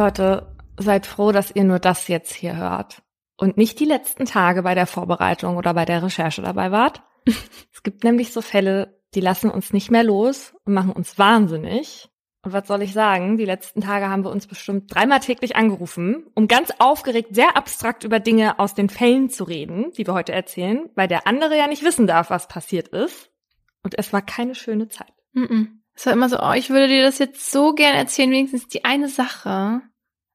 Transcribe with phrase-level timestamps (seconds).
[0.00, 3.02] Leute, seid froh, dass ihr nur das jetzt hier hört
[3.36, 7.02] und nicht die letzten Tage bei der Vorbereitung oder bei der Recherche dabei wart.
[7.26, 12.08] es gibt nämlich so Fälle, die lassen uns nicht mehr los und machen uns wahnsinnig.
[12.42, 13.36] Und was soll ich sagen?
[13.36, 18.02] Die letzten Tage haben wir uns bestimmt dreimal täglich angerufen, um ganz aufgeregt, sehr abstrakt
[18.02, 21.66] über Dinge aus den Fällen zu reden, die wir heute erzählen, weil der andere ja
[21.66, 23.30] nicht wissen darf, was passiert ist.
[23.82, 25.12] Und es war keine schöne Zeit.
[25.34, 25.66] Mm -mm.
[25.94, 28.86] Es war immer so, oh, ich würde dir das jetzt so gern erzählen, wenigstens die
[28.86, 29.82] eine Sache.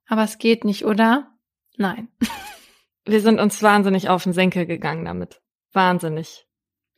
[0.07, 1.31] Aber es geht nicht, oder?
[1.77, 2.09] Nein.
[3.05, 5.41] Wir sind uns wahnsinnig auf den Senkel gegangen damit.
[5.73, 6.47] Wahnsinnig.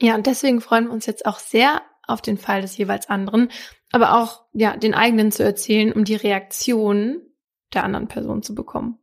[0.02, 3.50] Ja, und deswegen freuen wir uns jetzt auch sehr auf den Fall des jeweils anderen,
[3.92, 7.22] aber auch, ja, den eigenen zu erzählen, um die Reaktion
[7.74, 9.00] der anderen Person zu bekommen.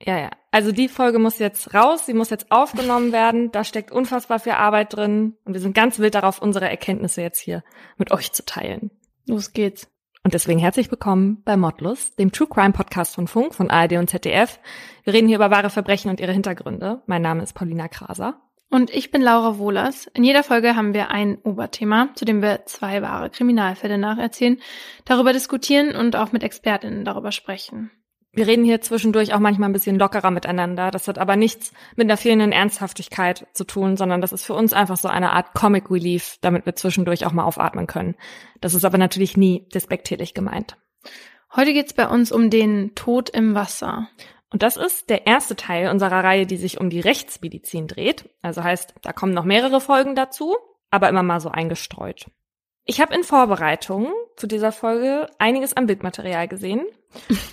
[0.00, 0.30] Ja, ja.
[0.50, 3.50] Also die Folge muss jetzt raus, sie muss jetzt aufgenommen werden.
[3.52, 5.36] Da steckt unfassbar viel Arbeit drin.
[5.44, 7.64] Und wir sind ganz wild darauf, unsere Erkenntnisse jetzt hier
[7.96, 8.90] mit euch zu teilen.
[9.26, 9.88] Los geht's.
[10.24, 14.08] Und deswegen herzlich willkommen bei Modlus, dem True Crime Podcast von Funk, von ARD und
[14.08, 14.58] ZDF.
[15.02, 17.02] Wir reden hier über wahre Verbrechen und ihre Hintergründe.
[17.04, 18.40] Mein Name ist Paulina Kraser.
[18.70, 20.06] Und ich bin Laura Wohlers.
[20.14, 24.58] In jeder Folge haben wir ein Oberthema, zu dem wir zwei wahre Kriminalfälle nacherzählen,
[25.04, 27.90] darüber diskutieren und auch mit Expertinnen darüber sprechen.
[28.34, 30.90] Wir reden hier zwischendurch auch manchmal ein bisschen lockerer miteinander.
[30.90, 34.72] Das hat aber nichts mit einer fehlenden Ernsthaftigkeit zu tun, sondern das ist für uns
[34.72, 38.16] einfach so eine Art Comic Relief, damit wir zwischendurch auch mal aufatmen können.
[38.60, 40.76] Das ist aber natürlich nie despektierlich gemeint.
[41.54, 44.08] Heute geht's bei uns um den Tod im Wasser.
[44.50, 48.28] Und das ist der erste Teil unserer Reihe, die sich um die Rechtsmedizin dreht.
[48.42, 50.56] Also heißt, da kommen noch mehrere Folgen dazu,
[50.90, 52.26] aber immer mal so eingestreut.
[52.84, 56.84] Ich habe in Vorbereitung zu dieser Folge einiges an Bildmaterial gesehen.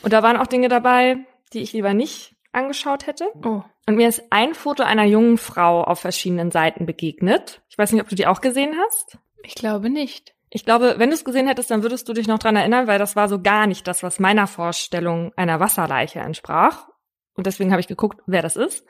[0.04, 1.18] Und da waren auch Dinge dabei,
[1.54, 3.30] die ich lieber nicht angeschaut hätte.
[3.46, 3.62] Oh.
[3.88, 7.62] Und mir ist ein Foto einer jungen Frau auf verschiedenen Seiten begegnet.
[7.70, 9.18] Ich weiß nicht, ob du die auch gesehen hast.
[9.44, 10.34] Ich glaube nicht.
[10.50, 13.00] Ich glaube, wenn du es gesehen hättest, dann würdest du dich noch dran erinnern, weil
[13.00, 16.90] das war so gar nicht das, was meiner Vorstellung einer Wasserleiche entsprach.
[17.36, 18.86] Und deswegen habe ich geguckt, wer das ist.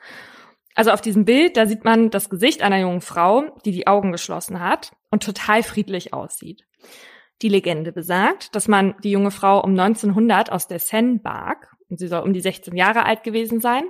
[0.74, 4.12] Also auf diesem Bild, da sieht man das Gesicht einer jungen Frau, die die Augen
[4.12, 6.64] geschlossen hat und total friedlich aussieht.
[7.42, 11.98] Die Legende besagt, dass man die junge Frau um 1900 aus der Seine barg und
[11.98, 13.84] sie soll um die 16 Jahre alt gewesen sein.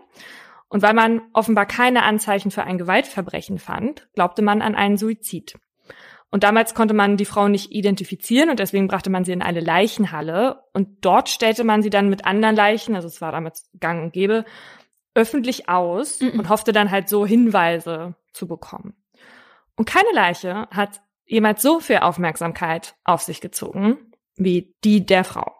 [0.68, 5.54] Und weil man offenbar keine Anzeichen für ein Gewaltverbrechen fand, glaubte man an einen Suizid.
[6.30, 9.60] Und damals konnte man die Frau nicht identifizieren und deswegen brachte man sie in eine
[9.60, 14.02] Leichenhalle und dort stellte man sie dann mit anderen Leichen, also es war damals gang
[14.02, 14.46] und gäbe,
[15.14, 16.40] öffentlich aus mhm.
[16.40, 18.94] und hoffte dann halt so Hinweise zu bekommen.
[19.76, 25.54] Und keine Leiche hat jemals so viel Aufmerksamkeit auf sich gezogen wie die der Frau.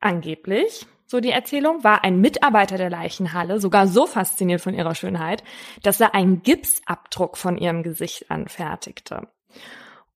[0.00, 5.42] Angeblich, so die Erzählung, war ein Mitarbeiter der Leichenhalle sogar so fasziniert von ihrer Schönheit,
[5.82, 9.28] dass er einen Gipsabdruck von ihrem Gesicht anfertigte.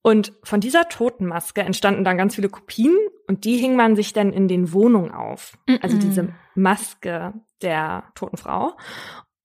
[0.03, 2.97] Und von dieser Totenmaske entstanden dann ganz viele Kopien
[3.27, 5.59] und die hing man sich dann in den Wohnungen auf.
[5.67, 5.83] Mm -mm.
[5.83, 8.77] Also diese Maske der toten Frau.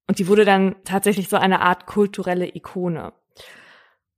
[0.07, 3.13] Und die wurde dann tatsächlich so eine Art kulturelle Ikone.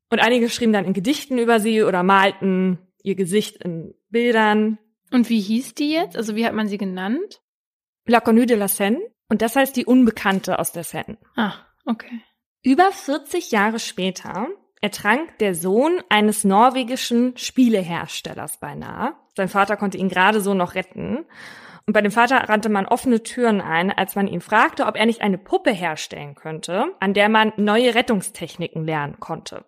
[0.09, 4.79] Und einige schrieben dann in Gedichten über sie oder malten ihr Gesicht in Bildern.
[5.11, 6.17] Und wie hieß die jetzt?
[6.17, 7.41] Also wie hat man sie genannt?
[8.05, 8.99] La Connue de la Seine.
[9.29, 11.17] Und das heißt die Unbekannte aus der Seine.
[11.35, 11.53] Ah,
[11.85, 12.21] okay.
[12.63, 14.47] Über 40 Jahre später
[14.81, 19.13] ertrank der Sohn eines norwegischen Spieleherstellers beinahe.
[19.35, 21.25] Sein Vater konnte ihn gerade so noch retten.
[21.85, 25.05] Und bei dem Vater rannte man offene Türen ein, als man ihn fragte, ob er
[25.05, 29.65] nicht eine Puppe herstellen könnte, an der man neue Rettungstechniken lernen konnte.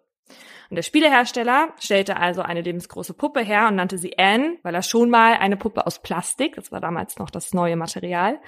[0.69, 4.83] Und der Spielehersteller stellte also eine lebensgroße Puppe her und nannte sie Anne, weil er
[4.83, 8.39] schon mal eine Puppe aus Plastik, das war damals noch das neue Material,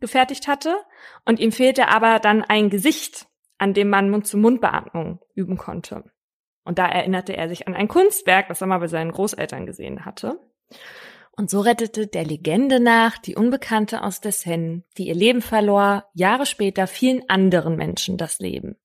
[0.00, 0.74] gefertigt hatte.
[1.24, 3.28] Und ihm fehlte aber dann ein Gesicht,
[3.60, 6.04] an dem man Mund-zu-Mund-Beatmung üben konnte.
[6.64, 10.04] Und da erinnerte er sich an ein Kunstwerk, das er mal bei seinen Großeltern gesehen
[10.04, 10.40] hatte.
[11.32, 16.06] Und so rettete der Legende nach die Unbekannte aus der Seine, die ihr Leben verlor,
[16.14, 18.76] Jahre später vielen anderen Menschen das Leben.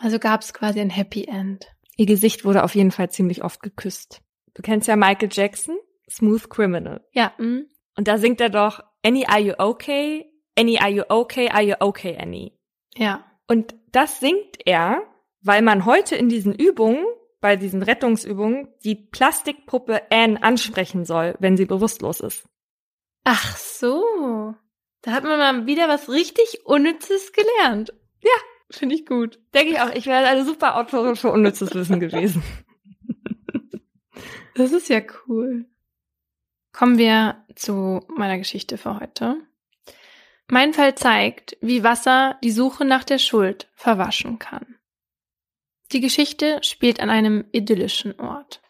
[0.00, 1.66] Also gab es quasi ein Happy End.
[1.96, 4.22] Ihr Gesicht wurde auf jeden Fall ziemlich oft geküsst.
[4.54, 5.76] Du kennst ja Michael Jackson,
[6.08, 7.04] Smooth Criminal.
[7.12, 7.32] Ja.
[7.38, 7.62] Mh.
[7.96, 10.26] Und da singt er doch Annie, are you okay?
[10.58, 11.48] Annie, are you okay?
[11.50, 12.58] Are you okay, Annie?
[12.94, 13.24] Ja.
[13.46, 15.02] Und das singt er,
[15.40, 17.04] weil man heute in diesen Übungen,
[17.40, 22.48] bei diesen Rettungsübungen, die Plastikpuppe Anne ansprechen soll, wenn sie bewusstlos ist.
[23.24, 24.54] Ach so.
[25.02, 27.92] Da hat man mal wieder was richtig Unnützes gelernt.
[28.22, 28.32] Ja,
[28.70, 29.38] finde ich gut.
[29.54, 32.42] Denke ich auch, ich wäre eine super Autorin für unnützes Wissen gewesen.
[34.54, 35.66] Das ist ja cool.
[36.72, 39.36] Kommen wir zu meiner Geschichte für heute.
[40.48, 44.76] Mein Fall zeigt, wie Wasser die Suche nach der Schuld verwaschen kann.
[45.92, 48.62] Die Geschichte spielt an einem idyllischen Ort.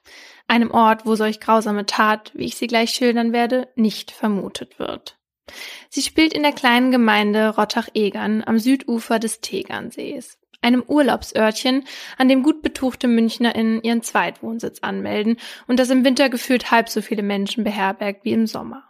[0.48, 5.18] Einem Ort, wo solch grausame Tat, wie ich sie gleich schildern werde, nicht vermutet wird.
[5.90, 11.84] Sie spielt in der kleinen Gemeinde Rottach-Egern am Südufer des Tegernsees, einem Urlaubsörtchen,
[12.16, 15.36] an dem gut betuchte MünchnerInnen ihren Zweitwohnsitz anmelden
[15.66, 18.85] und das im Winter gefühlt halb so viele Menschen beherbergt wie im Sommer.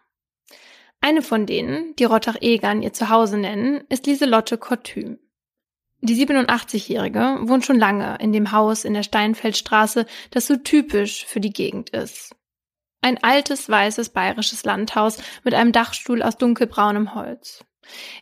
[1.07, 5.21] Eine von denen, die Rottach-Egern ihr Zuhause nennen, ist Lieselotte Kortüm.
[6.01, 11.39] Die 87-Jährige wohnt schon lange in dem Haus in der Steinfeldstraße, das so typisch für
[11.39, 12.35] die Gegend ist.
[13.03, 17.65] Ein altes, weißes bayerisches Landhaus mit einem Dachstuhl aus dunkelbraunem Holz.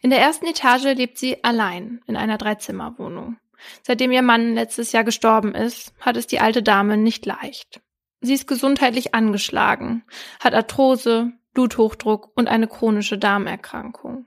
[0.02, 3.38] In der ersten Etage lebt sie allein in einer Dreizimmerwohnung.
[3.82, 7.80] Seitdem ihr Mann letztes Jahr gestorben ist, hat es die alte Dame nicht leicht.
[8.20, 10.04] Sie ist gesundheitlich angeschlagen,
[10.38, 14.26] hat Arthrose, Bluthochdruck und eine chronische Darmerkrankung.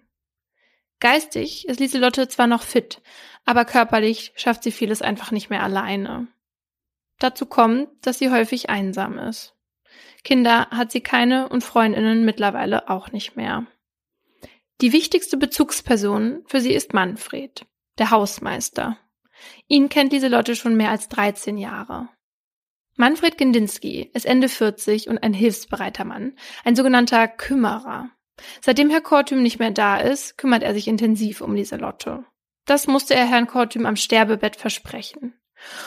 [0.99, 3.01] Geistig ist Lieselotte zwar noch fit,
[3.45, 6.27] aber körperlich schafft sie vieles einfach nicht mehr alleine.
[7.19, 9.53] Dazu kommt, dass sie häufig einsam ist.
[10.23, 13.65] Kinder hat sie keine und Freundinnen mittlerweile auch nicht mehr.
[14.81, 17.65] Die wichtigste Bezugsperson für sie ist Manfred,
[17.97, 18.97] der Hausmeister.
[19.67, 22.09] Ihn kennt Lieselotte schon mehr als 13 Jahre.
[22.99, 26.33] Manfred Gendinski ist Ende 40 und ein hilfsbereiter Mann,
[26.63, 28.09] ein sogenannter Kümmerer.
[28.59, 32.25] Seitdem Herr Kortüm nicht mehr da ist, kümmert er sich intensiv um Lieselotte.
[32.65, 35.39] Das musste er Herrn Kortüm am Sterbebett versprechen.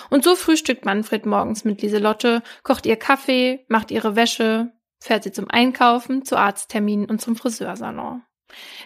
[0.09, 5.33] Und so frühstückt Manfred morgens mit Lieselotte, kocht ihr Kaffee, macht ihre Wäsche, fährt sie
[5.33, 8.23] zum Einkaufen, zu Arztterminen und zum Friseursalon.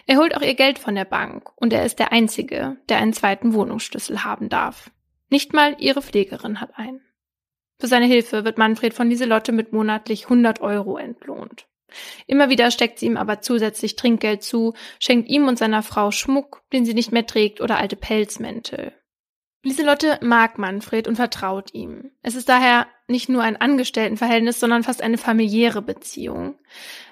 [0.07, 3.13] Er holt auch ihr Geld von der Bank und er ist der Einzige, der einen
[3.13, 4.89] zweiten Wohnungsschlüssel haben darf.
[5.29, 7.04] Nicht mal ihre Pflegerin hat einen.
[7.79, 11.67] Für seine Hilfe wird Manfred von Lieselotte mit monatlich 100 Euro entlohnt.
[12.27, 16.63] Immer wieder steckt sie ihm aber zusätzlich Trinkgeld zu, schenkt ihm und seiner Frau Schmuck,
[16.73, 18.93] den sie nicht mehr trägt, oder alte Pelzmäntel.
[19.63, 22.11] Lieselotte mag Manfred und vertraut ihm.
[22.21, 26.59] Es ist daher nicht nur ein Angestelltenverhältnis, sondern fast eine familiäre Beziehung.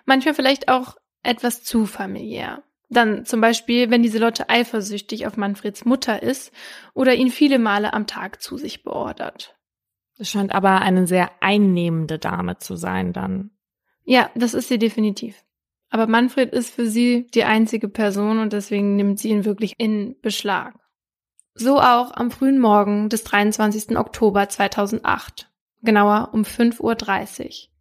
[0.05, 2.63] Manchmal vielleicht auch etwas zu familiär.
[2.89, 6.51] Dann zum Beispiel, wenn Lieselotte eifersüchtig auf Manfreds Mutter ist
[6.93, 9.55] oder ihn viele Male am Tag zu sich beordert.
[10.17, 13.51] Es scheint aber eine sehr einnehmende Dame zu sein dann.
[14.03, 15.43] Ja, das ist sie definitiv.
[15.89, 20.15] Aber Manfred ist für sie die einzige Person und deswegen nimmt sie ihn wirklich in
[20.21, 20.75] Beschlag.
[21.55, 23.95] So auch am frühen Morgen des 23.
[23.97, 25.51] Oktober 2008.
[25.83, 27.72] Genauer um 5.30 Uhr.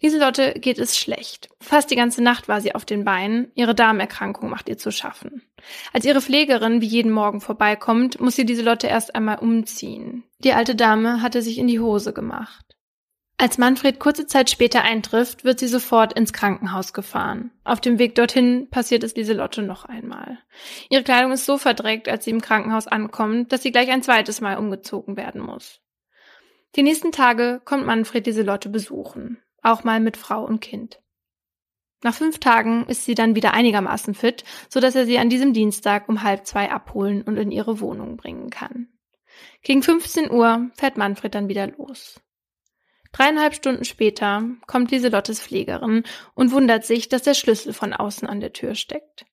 [0.00, 1.48] Lieselotte geht es schlecht.
[1.60, 3.50] Fast die ganze Nacht war sie auf den Beinen.
[3.54, 5.42] Ihre Darmerkrankung macht ihr zu schaffen.
[5.92, 10.24] Als ihre Pflegerin wie jeden Morgen vorbeikommt, muss sie Lieselotte erst einmal umziehen.
[10.38, 12.70] Die alte Dame hatte sich in die Hose gemacht.
[13.40, 17.50] Als Manfred kurze Zeit später eintrifft, wird sie sofort ins Krankenhaus gefahren.
[17.64, 20.38] Auf dem Weg dorthin passiert es Lieselotte noch einmal.
[20.90, 24.42] Ihre Kleidung ist so verdreckt, als sie im Krankenhaus ankommt, dass sie gleich ein zweites
[24.42, 25.80] Mal umgezogen werden muss.
[26.76, 31.00] Die nächsten Tage kommt Manfred Lieselotte besuchen, auch mal mit Frau und Kind.
[32.02, 35.52] Nach fünf Tagen ist sie dann wieder einigermaßen fit, so dass er sie an diesem
[35.52, 38.88] Dienstag um halb zwei abholen und in ihre Wohnung bringen kann.
[39.62, 42.20] Gegen 15 Uhr fährt Manfred dann wieder los.
[43.12, 46.04] Dreieinhalb Stunden später kommt Lieselottes Pflegerin
[46.34, 49.26] und wundert sich, dass der Schlüssel von außen an der Tür steckt.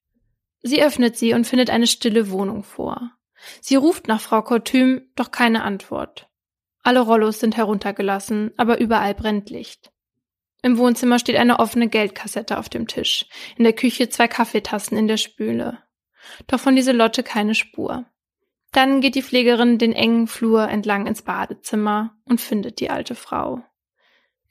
[0.60, 3.12] Sie öffnet sie und findet eine stille Wohnung vor.
[3.60, 6.28] Sie ruft nach Frau Kortüm, doch keine Antwort.
[6.82, 9.92] Alle Rollos sind heruntergelassen, aber überall brennt Licht.
[10.62, 15.06] Im Wohnzimmer steht eine offene Geldkassette auf dem Tisch, in der Küche zwei Kaffeetassen in
[15.06, 15.78] der Spüle.
[16.46, 18.06] Doch von Lieselotte keine Spur.
[18.72, 23.62] Dann geht die Pflegerin den engen Flur entlang ins Badezimmer und findet die alte Frau.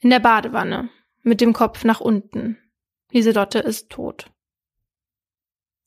[0.00, 0.88] In der Badewanne,
[1.22, 2.58] mit dem Kopf nach unten.
[3.10, 4.30] Lieselotte ist tot.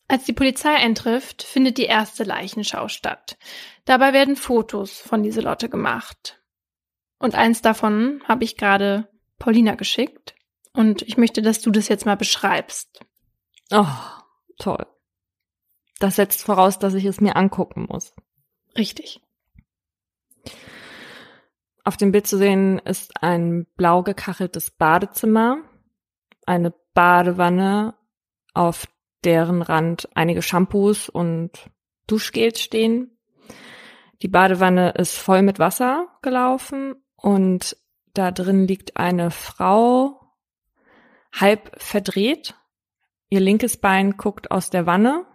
[0.07, 3.37] Als die Polizei eintrifft, findet die erste Leichenschau statt.
[3.85, 6.41] Dabei werden Fotos von Lieselotte gemacht.
[7.17, 9.07] Und eins davon habe ich gerade
[9.41, 10.35] Paulina geschickt.
[10.71, 13.01] Und ich möchte, dass du das jetzt mal beschreibst.
[13.71, 13.85] Oh,
[14.57, 14.85] toll.
[15.99, 18.13] Das setzt voraus, dass ich es mir angucken muss.
[18.77, 19.19] Richtig.
[21.83, 25.57] Auf dem Bild zu sehen ist ein blau gekacheltes Badezimmer,
[26.45, 27.95] eine Badewanne,
[28.53, 28.87] auf
[29.23, 31.51] deren Rand einige Shampoos und
[32.05, 33.17] Duschgels stehen.
[34.21, 37.75] Die Badewanne ist voll mit Wasser gelaufen und
[38.13, 40.19] da drin liegt eine Frau
[41.33, 42.55] halb verdreht.
[43.29, 45.25] Ihr linkes Bein guckt aus der Wanne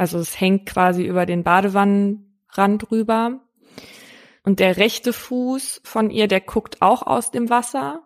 [0.00, 3.40] also es hängt quasi über den Badewannenrand rüber.
[4.42, 8.00] Und der rechte Fuß von ihr, der guckt auch aus dem Wasser.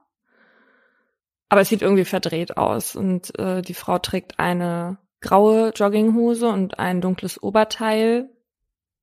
[1.48, 2.96] Aber es sieht irgendwie verdreht aus.
[2.96, 8.28] Und äh, die Frau trägt eine graue Jogginghose und ein dunkles Oberteil.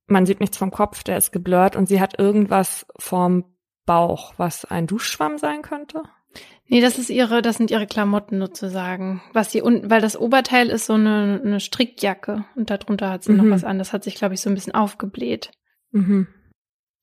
[0.06, 3.51] Man sieht nichts vom Kopf, der ist geblurrt und sie hat irgendwas vorm
[3.86, 6.02] Bauch, was ein Duschschwamm sein könnte.
[6.66, 9.22] Nee, das ist ihre, das sind ihre Klamotten sozusagen.
[9.32, 13.32] Was sie unten, weil das Oberteil ist so eine, eine Strickjacke und darunter hat sie
[13.32, 13.38] mhm.
[13.38, 13.78] noch was an.
[13.78, 15.50] Das hat sich, glaube ich, so ein bisschen aufgebläht.
[15.90, 16.28] Mhm.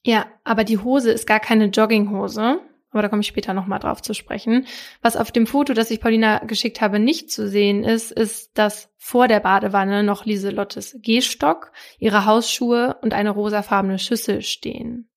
[0.03, 2.61] Ja, aber die Hose ist gar keine Jogginghose.
[2.91, 4.65] Aber da komme ich später nochmal drauf zu sprechen.
[5.01, 8.91] Was auf dem Foto, das ich Paulina geschickt habe, nicht zu sehen ist, ist, dass
[8.97, 15.07] vor der Badewanne noch Lieselottes Gehstock, ihre Hausschuhe und eine rosafarbene Schüssel stehen.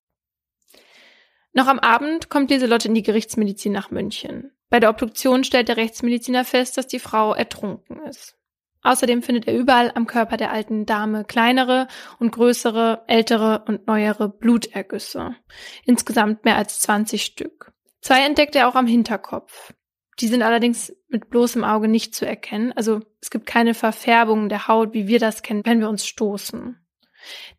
[1.52, 4.52] Noch am Abend kommt Lieselotte in die Gerichtsmedizin nach München.
[4.71, 8.37] Bei der Obduktion stellt der Rechtsmediziner fest, dass die Frau ertrunken ist.
[8.82, 11.87] Außerdem findet er überall am Körper der alten Dame kleinere
[12.18, 15.37] und größere, ältere und neuere Blutergüsse.
[15.85, 17.73] Insgesamt mehr als 20 Stück.
[18.00, 19.73] Zwei entdeckt er auch am Hinterkopf.
[20.21, 22.73] Die sind allerdings mit bloßem Auge nicht zu erkennen.
[22.73, 26.78] Also es gibt keine Verfärbung der Haut, wie wir das kennen, wenn wir uns stoßen.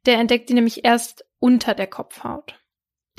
[0.05, 2.62] Der entdeckt die nämlich erst unter der Kopfhaut.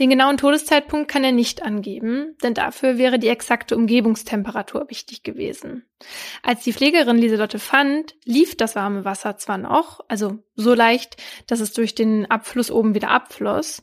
[0.01, 5.87] Den genauen Todeszeitpunkt kann er nicht angeben, denn dafür wäre die exakte Umgebungstemperatur wichtig gewesen.
[6.43, 11.61] Als die Pflegerin Lieselotte fand, lief das warme Wasser zwar noch, also so leicht, dass
[11.61, 13.83] es durch den Abfluss oben wieder abfloss,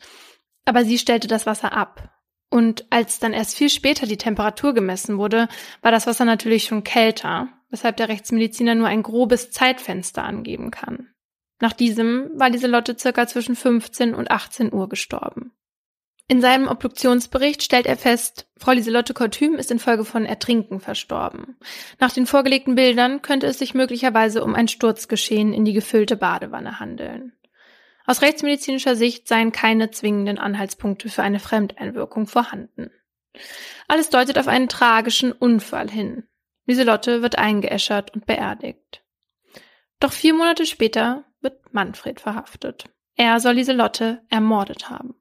[0.65, 2.09] aber sie stellte das Wasser ab.
[2.49, 5.47] Und als dann erst viel später die Temperatur gemessen wurde,
[5.81, 11.07] war das Wasser natürlich schon kälter, weshalb der Rechtsmediziner nur ein grobes Zeitfenster angeben kann.
[11.61, 15.53] Nach diesem war Lieselotte circa zwischen 15 und 18 Uhr gestorben.
[16.31, 21.57] In seinem Obduktionsbericht stellt er fest, Frau Lieselotte Kortüm ist infolge von Ertrinken verstorben.
[21.99, 26.79] Nach den vorgelegten Bildern könnte es sich möglicherweise um ein Sturzgeschehen in die gefüllte Badewanne
[26.79, 27.33] handeln.
[28.05, 32.91] Aus rechtsmedizinischer Sicht seien keine zwingenden Anhaltspunkte für eine Fremdeinwirkung vorhanden.
[33.89, 36.23] Alles deutet auf einen tragischen Unfall hin.
[36.65, 39.03] Lieselotte wird eingeäschert und beerdigt.
[39.99, 42.85] Doch vier Monate später wird Manfred verhaftet.
[43.17, 45.15] Er soll Lieselotte ermordet haben.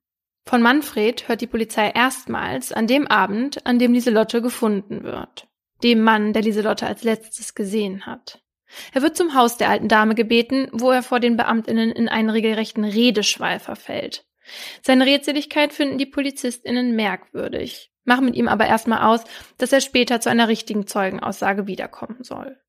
[0.50, 5.46] Von Manfred hört die Polizei erstmals an dem Abend, an dem Lieselotte gefunden wird.
[5.84, 8.42] Dem Mann, der Lieselotte als letztes gesehen hat.
[8.92, 12.30] Er wird zum Haus der alten Dame gebeten, wo er vor den Beamtinnen in einen
[12.30, 14.26] regelrechten Redeschwall verfällt.
[14.82, 19.22] Seine Rätseligkeit finden die PolizistInnen merkwürdig, machen mit ihm aber erstmal aus,
[19.56, 22.60] dass er später zu einer richtigen Zeugenaussage wiederkommen soll.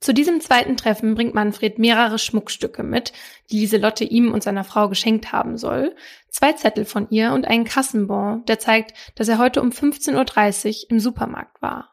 [0.00, 3.12] Zu diesem zweiten Treffen bringt Manfred mehrere Schmuckstücke mit,
[3.50, 5.94] die Lieselotte ihm und seiner Frau geschenkt haben soll,
[6.30, 10.90] zwei Zettel von ihr und einen Kassenbon, der zeigt, dass er heute um 15.30 Uhr
[10.90, 11.90] im Supermarkt war.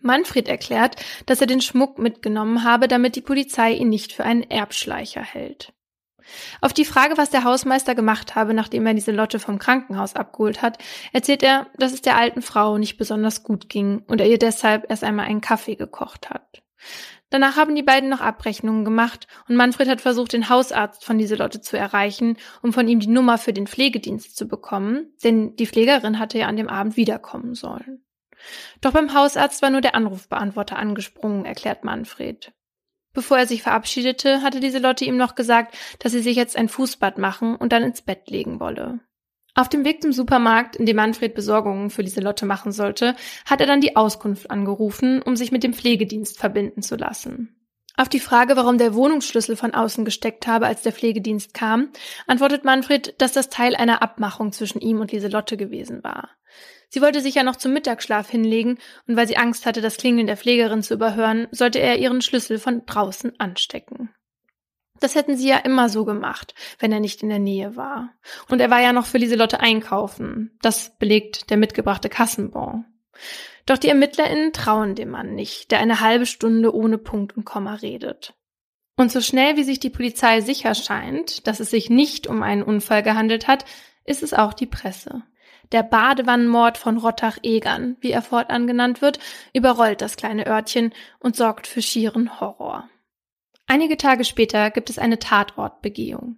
[0.00, 4.42] Manfred erklärt, dass er den Schmuck mitgenommen habe, damit die Polizei ihn nicht für einen
[4.42, 5.72] Erbschleicher hält.
[6.60, 10.62] Auf die Frage, was der Hausmeister gemacht habe, nachdem er diese Lotte vom Krankenhaus abgeholt
[10.62, 10.78] hat,
[11.12, 14.88] erzählt er, dass es der alten Frau nicht besonders gut ging und er ihr deshalb
[14.88, 16.61] erst einmal einen Kaffee gekocht hat.
[17.30, 21.62] Danach haben die beiden noch Abrechnungen gemacht und Manfred hat versucht, den Hausarzt von Lieselotte
[21.62, 26.18] zu erreichen, um von ihm die Nummer für den Pflegedienst zu bekommen, denn die Pflegerin
[26.18, 28.04] hatte ja an dem Abend wiederkommen sollen.
[28.80, 32.52] Doch beim Hausarzt war nur der Anrufbeantworter angesprungen, erklärt Manfred.
[33.14, 37.18] Bevor er sich verabschiedete, hatte Lieselotte ihm noch gesagt, dass sie sich jetzt ein Fußbad
[37.18, 39.00] machen und dann ins Bett legen wolle.
[39.54, 43.66] Auf dem Weg zum Supermarkt, in dem Manfred Besorgungen für Lieselotte machen sollte, hat er
[43.66, 47.58] dann die Auskunft angerufen, um sich mit dem Pflegedienst verbinden zu lassen.
[47.94, 51.90] Auf die Frage, warum der Wohnungsschlüssel von außen gesteckt habe, als der Pflegedienst kam,
[52.26, 56.30] antwortet Manfred, dass das Teil einer Abmachung zwischen ihm und Lieselotte gewesen war.
[56.88, 60.26] Sie wollte sich ja noch zum Mittagsschlaf hinlegen, und weil sie Angst hatte, das Klingeln
[60.26, 64.14] der Pflegerin zu überhören, sollte er ihren Schlüssel von draußen anstecken.
[65.02, 68.10] Das hätten sie ja immer so gemacht, wenn er nicht in der Nähe war.
[68.48, 70.56] Und er war ja noch für Lieselotte einkaufen.
[70.62, 72.84] Das belegt der mitgebrachte Kassenbon.
[73.66, 77.74] Doch die ErmittlerInnen trauen dem Mann nicht, der eine halbe Stunde ohne Punkt und Komma
[77.74, 78.34] redet.
[78.96, 82.62] Und so schnell wie sich die Polizei sicher scheint, dass es sich nicht um einen
[82.62, 83.64] Unfall gehandelt hat,
[84.04, 85.24] ist es auch die Presse.
[85.72, 89.18] Der Badewannenmord von Rottach-Egern, wie er fortan genannt wird,
[89.52, 92.88] überrollt das kleine Örtchen und sorgt für schieren Horror.
[93.66, 96.36] Einige Tage später gibt es eine Tatortbegehung.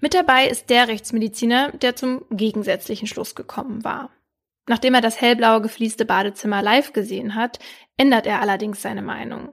[0.00, 4.10] Mit dabei ist der Rechtsmediziner, der zum gegensätzlichen Schluss gekommen war.
[4.66, 7.58] Nachdem er das hellblaue gefließte Badezimmer live gesehen hat,
[7.96, 9.52] ändert er allerdings seine Meinung.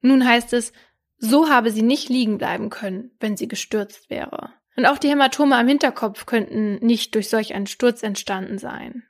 [0.00, 0.72] Nun heißt es,
[1.18, 4.50] so habe sie nicht liegen bleiben können, wenn sie gestürzt wäre.
[4.76, 9.04] Und auch die Hämatome am Hinterkopf könnten nicht durch solch einen Sturz entstanden sein.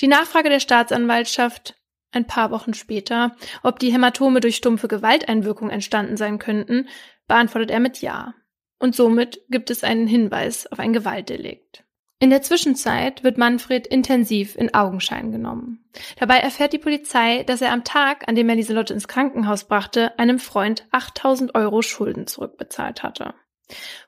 [0.00, 1.74] Die Nachfrage der Staatsanwaltschaft
[2.14, 6.88] ein paar Wochen später, ob die Hämatome durch stumpfe Gewalteinwirkung entstanden sein könnten,
[7.26, 8.34] beantwortet er mit Ja.
[8.78, 11.84] Und somit gibt es einen Hinweis auf ein Gewaltdelikt.
[12.20, 15.84] In der Zwischenzeit wird Manfred intensiv in Augenschein genommen.
[16.18, 20.18] Dabei erfährt die Polizei, dass er am Tag, an dem er Lieselotte ins Krankenhaus brachte,
[20.18, 23.34] einem Freund 8000 Euro Schulden zurückbezahlt hatte.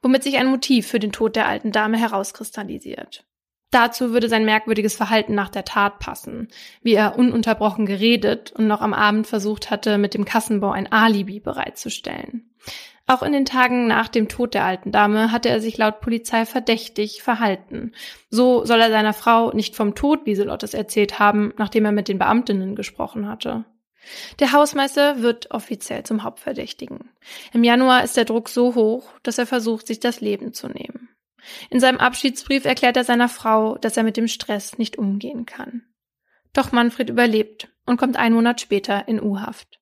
[0.02, 3.26] Womit sich ein Motiv für den Tod der alten Dame herauskristallisiert.
[3.70, 6.48] Dazu würde sein merkwürdiges Verhalten nach der Tat passen,
[6.82, 11.40] wie er ununterbrochen geredet und noch am Abend versucht hatte, mit dem Kassenbau ein Alibi
[11.40, 12.50] bereitzustellen.
[13.08, 16.44] Auch in den Tagen nach dem Tod der alten Dame hatte er sich laut Polizei
[16.44, 17.92] verdächtig verhalten.
[18.30, 22.18] So soll er seiner Frau nicht vom Tod Lieselottes erzählt haben, nachdem er mit den
[22.18, 23.64] Beamtinnen gesprochen hatte.
[24.40, 27.10] Der Hausmeister wird offiziell zum Hauptverdächtigen.
[27.52, 31.08] Im Januar ist der Druck so hoch, dass er versucht, sich das Leben zu nehmen.
[31.70, 35.82] In seinem Abschiedsbrief erklärt er seiner Frau, dass er mit dem Stress nicht umgehen kann.
[36.52, 39.80] Doch Manfred überlebt und kommt einen Monat später in U-Haft.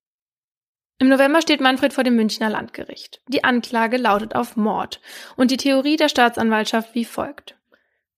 [0.98, 3.20] Im November steht Manfred vor dem Münchner Landgericht.
[3.28, 5.00] Die Anklage lautet auf Mord
[5.36, 7.56] und die Theorie der Staatsanwaltschaft wie folgt.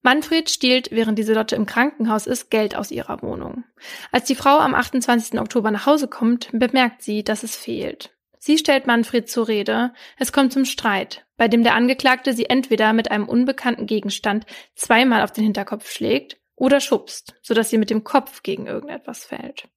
[0.03, 3.65] Manfred stiehlt, während diese Lotte im Krankenhaus ist, Geld aus ihrer Wohnung.
[4.13, 5.41] Als die Frau am 28.
[5.41, 8.17] Oktober nach Hause kommt, bemerkt sie, dass es fehlt.
[8.39, 9.93] Sie stellt Manfred zur Rede.
[10.17, 15.23] Es kommt zum Streit, bei dem der Angeklagte sie entweder mit einem unbekannten Gegenstand zweimal
[15.23, 19.69] auf den Hinterkopf schlägt oder schubst, sodass sie mit dem Kopf gegen irgendetwas fällt.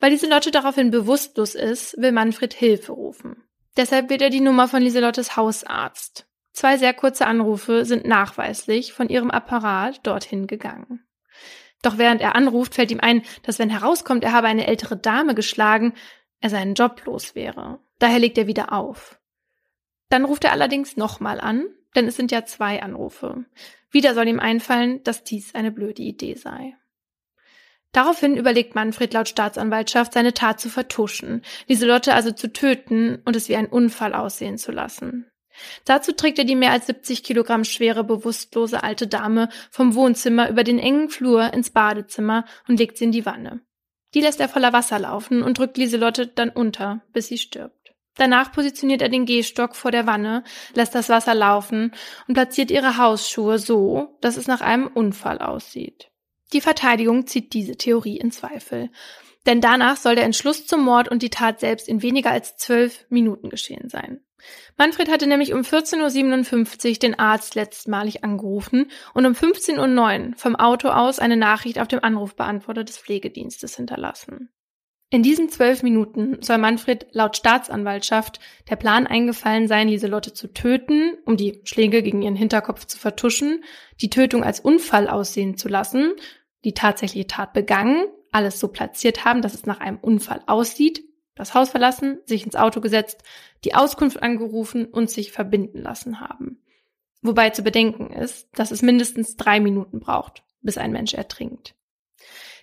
[0.00, 3.44] Weil Lieselotte daraufhin bewusstlos ist, will Manfred Hilfe rufen.
[3.76, 6.26] Deshalb wählt er die Nummer von Lieselottes Hausarzt.
[6.52, 11.04] Zwei sehr kurze Anrufe sind nachweislich von ihrem Apparat dorthin gegangen.
[11.82, 15.34] Doch während er anruft, fällt ihm ein, dass wenn herauskommt, er habe eine ältere Dame
[15.34, 15.94] geschlagen,
[16.40, 17.78] er seinen Job los wäre.
[17.98, 19.18] Daher legt er wieder auf.
[20.08, 23.44] Dann ruft er allerdings nochmal an, denn es sind ja zwei Anrufe.
[23.90, 26.76] Wieder soll ihm einfallen, dass dies eine blöde Idee sei.
[27.92, 33.48] Daraufhin überlegt Manfred laut Staatsanwaltschaft, seine Tat zu vertuschen, Lieselotte also zu töten und es
[33.48, 35.30] wie ein Unfall aussehen zu lassen.
[35.84, 40.64] Dazu trägt er die mehr als 70 Kilogramm schwere, bewusstlose alte Dame vom Wohnzimmer über
[40.64, 43.60] den engen Flur ins Badezimmer und legt sie in die Wanne.
[44.14, 47.83] Die lässt er voller Wasser laufen und drückt Lieselotte dann unter, bis sie stirbt.
[48.16, 50.44] Danach positioniert er den Gehstock vor der Wanne,
[50.74, 51.92] lässt das Wasser laufen
[52.28, 56.10] und platziert ihre Hausschuhe so, dass es nach einem Unfall aussieht.
[56.52, 58.90] Die Verteidigung zieht diese Theorie in Zweifel.
[59.46, 63.04] Denn danach soll der Entschluss zum Mord und die Tat selbst in weniger als zwölf
[63.10, 64.20] Minuten geschehen sein.
[64.76, 70.56] Manfred hatte nämlich um 14.57 Uhr den Arzt letztmalig angerufen und um 15.09 Uhr vom
[70.56, 74.50] Auto aus eine Nachricht auf dem Anrufbeantworter des Pflegedienstes hinterlassen.
[75.10, 81.16] In diesen zwölf Minuten soll Manfred laut Staatsanwaltschaft der Plan eingefallen sein, Lieselotte zu töten,
[81.24, 83.62] um die Schläge gegen ihren Hinterkopf zu vertuschen,
[84.00, 86.14] die Tötung als Unfall aussehen zu lassen
[86.64, 91.54] die tatsächliche Tat begangen, alles so platziert haben, dass es nach einem Unfall aussieht, das
[91.54, 93.22] Haus verlassen, sich ins Auto gesetzt,
[93.64, 96.62] die Auskunft angerufen und sich verbinden lassen haben.
[97.22, 101.74] Wobei zu bedenken ist, dass es mindestens drei Minuten braucht, bis ein Mensch ertrinkt.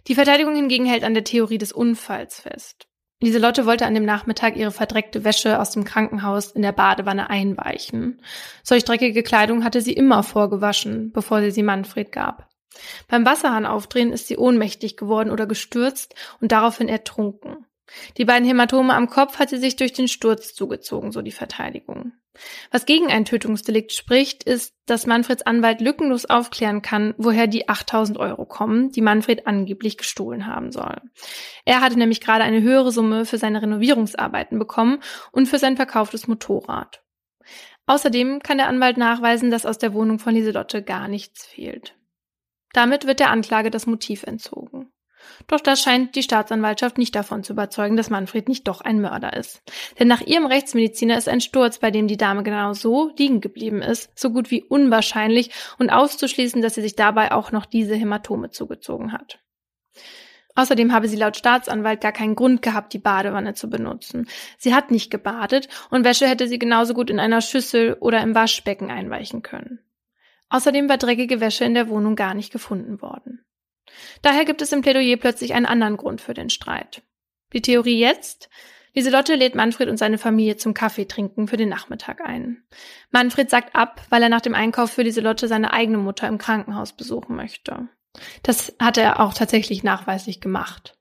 [0.08, 2.88] Die Verteidigung hingegen hält an der Theorie des Unfalls fest.
[3.22, 8.20] Lieselotte wollte an dem Nachmittag ihre verdreckte Wäsche aus dem Krankenhaus in der Badewanne einweichen.
[8.64, 12.50] Solch dreckige Kleidung hatte sie immer vorgewaschen, bevor sie sie Manfred gab.
[13.08, 17.68] Beim Wasserhahn aufdrehen ist sie ohnmächtig geworden oder gestürzt und daraufhin ertrunken.
[18.18, 22.14] Die beiden Hämatome am Kopf hat sie sich durch den Sturz zugezogen, so die Verteidigung.
[22.72, 28.18] Was gegen ein Tötungsdelikt spricht, ist, dass Manfreds Anwalt lückenlos aufklären kann, woher die 8000
[28.18, 31.02] Euro kommen, die Manfred angeblich gestohlen haben soll.
[31.66, 36.28] Er hatte nämlich gerade eine höhere Summe für seine Renovierungsarbeiten bekommen und für sein verkauftes
[36.28, 37.04] Motorrad.
[37.86, 41.96] Außerdem kann der Anwalt nachweisen, dass aus der Wohnung von Lieselotte gar nichts fehlt.
[42.74, 44.92] Damit wird der Anklage das Motiv entzogen.
[45.48, 49.34] Doch das scheint die Staatsanwaltschaft nicht davon zu überzeugen, dass Manfred nicht doch ein Mörder
[49.34, 49.62] ist.
[50.00, 53.82] Denn nach ihrem Rechtsmediziner ist ein Sturz, bei dem die Dame genau so liegen geblieben
[53.82, 58.50] ist, so gut wie unwahrscheinlich und auszuschließen, dass sie sich dabei auch noch diese Hämatome
[58.50, 59.40] zugezogen hat.
[60.56, 64.28] Außerdem habe sie laut Staatsanwalt gar keinen Grund gehabt, die Badewanne zu benutzen.
[64.58, 68.36] Sie hat nicht gebadet und Wäsche hätte sie genauso gut in einer Schüssel oder im
[68.36, 69.80] Waschbecken einweichen können.
[70.50, 73.41] Außerdem war dreckige Wäsche in der Wohnung gar nicht gefunden worden.
[74.22, 77.02] Daher gibt es im Plädoyer plötzlich einen anderen Grund für den Streit.
[77.54, 78.50] Die Theorie jetzt?
[78.94, 82.64] Lieselotte lädt Manfred und seine Familie zum Kaffeetrinken für den Nachmittag ein.
[83.10, 86.94] Manfred sagt ab, weil er nach dem Einkauf für Lieselotte seine eigene Mutter im Krankenhaus
[86.94, 87.88] besuchen möchte.
[88.44, 90.98] Das hat er auch tatsächlich nachweislich gemacht.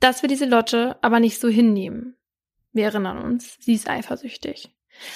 [0.00, 2.16] Das will Lieselotte aber nicht so hinnehmen.
[2.72, 4.70] Wir erinnern uns, sie ist eifersüchtig.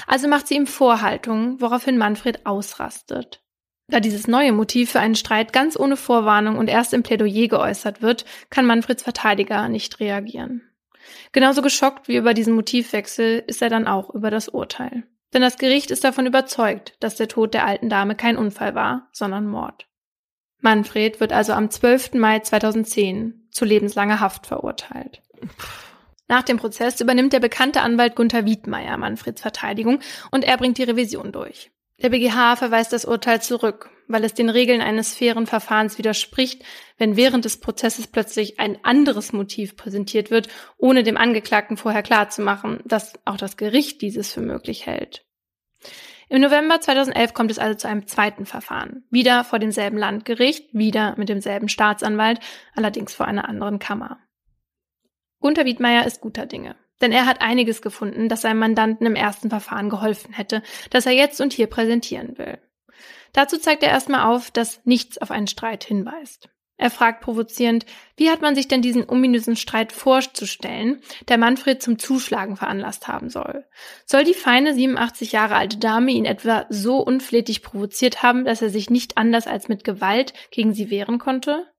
[0.06, 3.42] Also macht sie ihm Vorhaltungen, woraufhin Manfred ausrastet.
[3.90, 8.02] Da dieses neue Motiv für einen Streit ganz ohne Vorwarnung und erst im Plädoyer geäußert
[8.02, 10.62] wird, kann Manfreds Verteidiger nicht reagieren.
[11.32, 15.04] Genauso geschockt wie über diesen Motivwechsel ist er dann auch über das Urteil.
[15.32, 19.08] Denn das Gericht ist davon überzeugt, dass der Tod der alten Dame kein Unfall war,
[19.12, 19.86] sondern Mord.
[20.60, 22.14] Manfred wird also am 12.
[22.14, 25.22] Mai 2010 zu lebenslanger Haft verurteilt.
[26.28, 30.00] Nach dem Prozess übernimmt der bekannte Anwalt Gunther Wiedmeier Manfreds Verteidigung
[30.30, 31.72] und er bringt die Revision durch.
[32.02, 36.64] Der BGH verweist das Urteil zurück, weil es den Regeln eines fairen Verfahrens widerspricht,
[36.96, 42.80] wenn während des Prozesses plötzlich ein anderes Motiv präsentiert wird, ohne dem Angeklagten vorher klarzumachen,
[42.86, 45.26] dass auch das Gericht dieses für möglich hält.
[46.30, 49.04] Im November 2011 kommt es also zu einem zweiten Verfahren.
[49.10, 52.40] Wieder vor demselben Landgericht, wieder mit demselben Staatsanwalt,
[52.74, 54.20] allerdings vor einer anderen Kammer.
[55.40, 56.76] Gunther Wiedmeier ist guter Dinge.
[57.00, 61.12] Denn er hat einiges gefunden, das seinem Mandanten im ersten Verfahren geholfen hätte, das er
[61.12, 62.58] jetzt und hier präsentieren will.
[63.32, 66.48] Dazu zeigt er erstmal auf, dass nichts auf einen Streit hinweist.
[66.80, 67.84] Er fragt provozierend,
[68.16, 73.28] wie hat man sich denn diesen ominösen Streit vorzustellen, der Manfred zum Zuschlagen veranlasst haben
[73.28, 73.66] soll?
[74.06, 78.70] Soll die feine 87 Jahre alte Dame ihn etwa so unflätig provoziert haben, dass er
[78.70, 81.69] sich nicht anders als mit Gewalt gegen sie wehren konnte?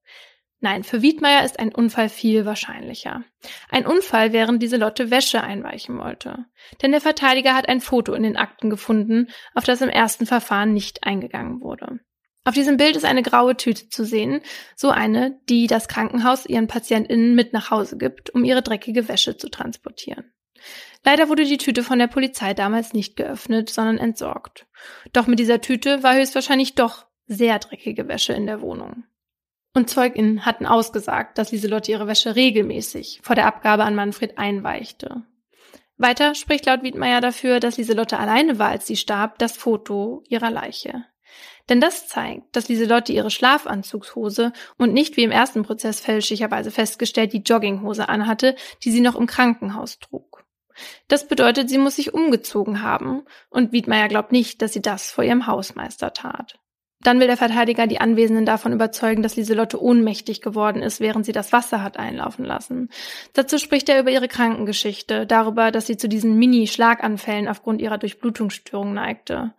[0.64, 3.24] Nein, für Wiedmeier ist ein Unfall viel wahrscheinlicher.
[3.70, 6.46] Ein Unfall, während diese Lotte Wäsche einweichen wollte.
[6.84, 10.74] Denn der Verteidiger hat ein Foto in den Akten gefunden, auf das im ersten Verfahren
[10.74, 12.00] nicht eingegangen wurde.
[12.44, 14.42] Auf diesem Bild ist eine graue Tüte zu sehen,
[14.76, 19.38] so eine, die das Krankenhaus ihren PatientInnen mit nach Hause gibt, um ihre dreckige Wäsche
[19.38, 20.32] zu transportieren.
[21.04, 24.68] Leider wurde die Tüte von der Polizei damals nicht geöffnet, sondern entsorgt.
[25.12, 29.06] Doch mit dieser Tüte war höchstwahrscheinlich doch sehr dreckige Wäsche in der Wohnung.
[29.74, 35.24] Und ZeugInnen hatten ausgesagt, dass Lieselotte ihre Wäsche regelmäßig vor der Abgabe an Manfred einweichte.
[35.98, 40.50] Weiter spricht laut Wiedmeier dafür, dass Lieselotte alleine war, als sie starb, das Foto ihrer
[40.50, 41.06] Leiche.
[41.70, 47.34] Denn das zeigt, dass Lieselotte ihre Schlafanzugshose und nicht wie im ersten Prozess fälschlicherweise festgestellt
[47.34, 50.44] die Jogginghose anhatte, die sie noch im Krankenhaus trug.
[51.08, 55.24] Das bedeutet, sie muss sich umgezogen haben und Wiedmeier glaubt nicht, dass sie das vor
[55.24, 56.60] ihrem Hausmeister tat.
[57.04, 61.32] Dann will der Verteidiger die Anwesenden davon überzeugen, dass Lieselotte ohnmächtig geworden ist, während sie
[61.32, 62.90] das Wasser hat einlaufen lassen.
[63.34, 68.94] Dazu spricht er über ihre Krankengeschichte, darüber, dass sie zu diesen Mini-Schlaganfällen aufgrund ihrer Durchblutungsstörung
[68.94, 69.54] neigte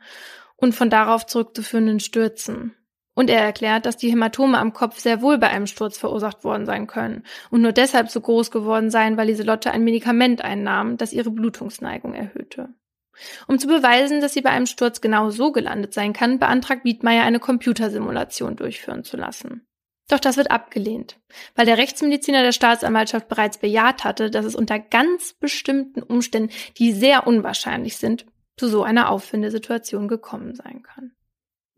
[0.57, 2.77] und von darauf zurückzuführenden Stürzen.
[3.15, 6.65] Und er erklärt, dass die Hämatome am Kopf sehr wohl bei einem Sturz verursacht worden
[6.65, 11.13] sein können und nur deshalb so groß geworden seien, weil Lieselotte ein Medikament einnahm, das
[11.13, 12.71] ihre Blutungsneigung erhöhte.
[13.46, 17.25] Um zu beweisen, dass sie bei einem Sturz genau so gelandet sein kann, beantragt Wiedmeier
[17.25, 19.66] eine Computersimulation durchführen zu lassen.
[20.09, 21.18] Doch das wird abgelehnt,
[21.55, 26.92] weil der Rechtsmediziner der Staatsanwaltschaft bereits bejaht hatte, dass es unter ganz bestimmten Umständen, die
[26.92, 31.12] sehr unwahrscheinlich sind, zu so einer Auffindesituation gekommen sein kann.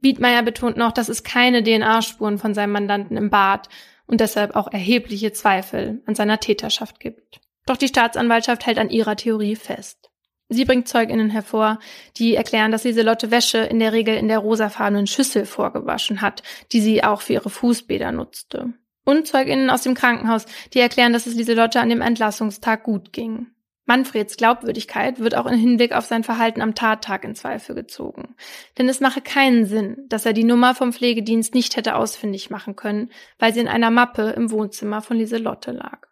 [0.00, 3.68] Wiedmeier betont noch, dass es keine DNA-Spuren von seinem Mandanten im Bad
[4.06, 7.40] und deshalb auch erhebliche Zweifel an seiner Täterschaft gibt.
[7.66, 10.10] Doch die Staatsanwaltschaft hält an ihrer Theorie fest.
[10.54, 11.78] Sie bringt ZeugInnen hervor,
[12.16, 16.80] die erklären, dass Lieselotte Wäsche in der Regel in der rosafarbenen Schüssel vorgewaschen hat, die
[16.80, 18.72] sie auch für ihre Fußbäder nutzte.
[19.04, 23.48] Und ZeugInnen aus dem Krankenhaus, die erklären, dass es Lieselotte an dem Entlassungstag gut ging.
[23.86, 28.34] Manfreds Glaubwürdigkeit wird auch im Hinblick auf sein Verhalten am Tattag in Zweifel gezogen.
[28.78, 32.76] Denn es mache keinen Sinn, dass er die Nummer vom Pflegedienst nicht hätte ausfindig machen
[32.76, 36.06] können, weil sie in einer Mappe im Wohnzimmer von Lieselotte lag.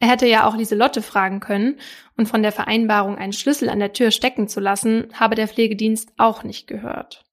[0.00, 1.78] Er hätte ja auch Lieselotte fragen können
[2.16, 6.12] und von der Vereinbarung einen Schlüssel an der Tür stecken zu lassen, habe der Pflegedienst
[6.16, 7.24] auch nicht gehört.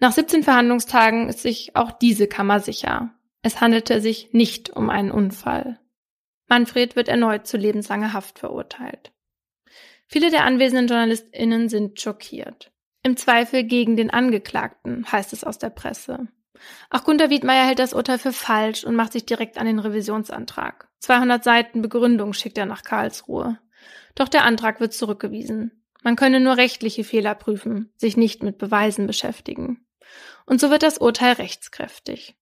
[0.00, 3.14] Nach 17 Verhandlungstagen ist sich auch diese Kammer sicher.
[3.42, 5.78] Es handelte sich nicht um einen Unfall.
[6.48, 9.12] Manfred wird erneut zu lebenslanger Haft verurteilt.
[10.08, 12.72] Viele der anwesenden JournalistInnen sind schockiert.
[13.04, 16.28] Im Zweifel gegen den Angeklagten, heißt es aus der Presse.
[16.90, 20.88] Auch Gunter Wiedmeier hält das Urteil für falsch und macht sich direkt an den Revisionsantrag.
[21.00, 23.58] 200 Seiten Begründung schickt er nach Karlsruhe.
[24.14, 25.82] Doch der Antrag wird zurückgewiesen.
[26.02, 29.86] Man könne nur rechtliche Fehler prüfen, sich nicht mit Beweisen beschäftigen.
[30.46, 32.36] Und so wird das Urteil rechtskräftig.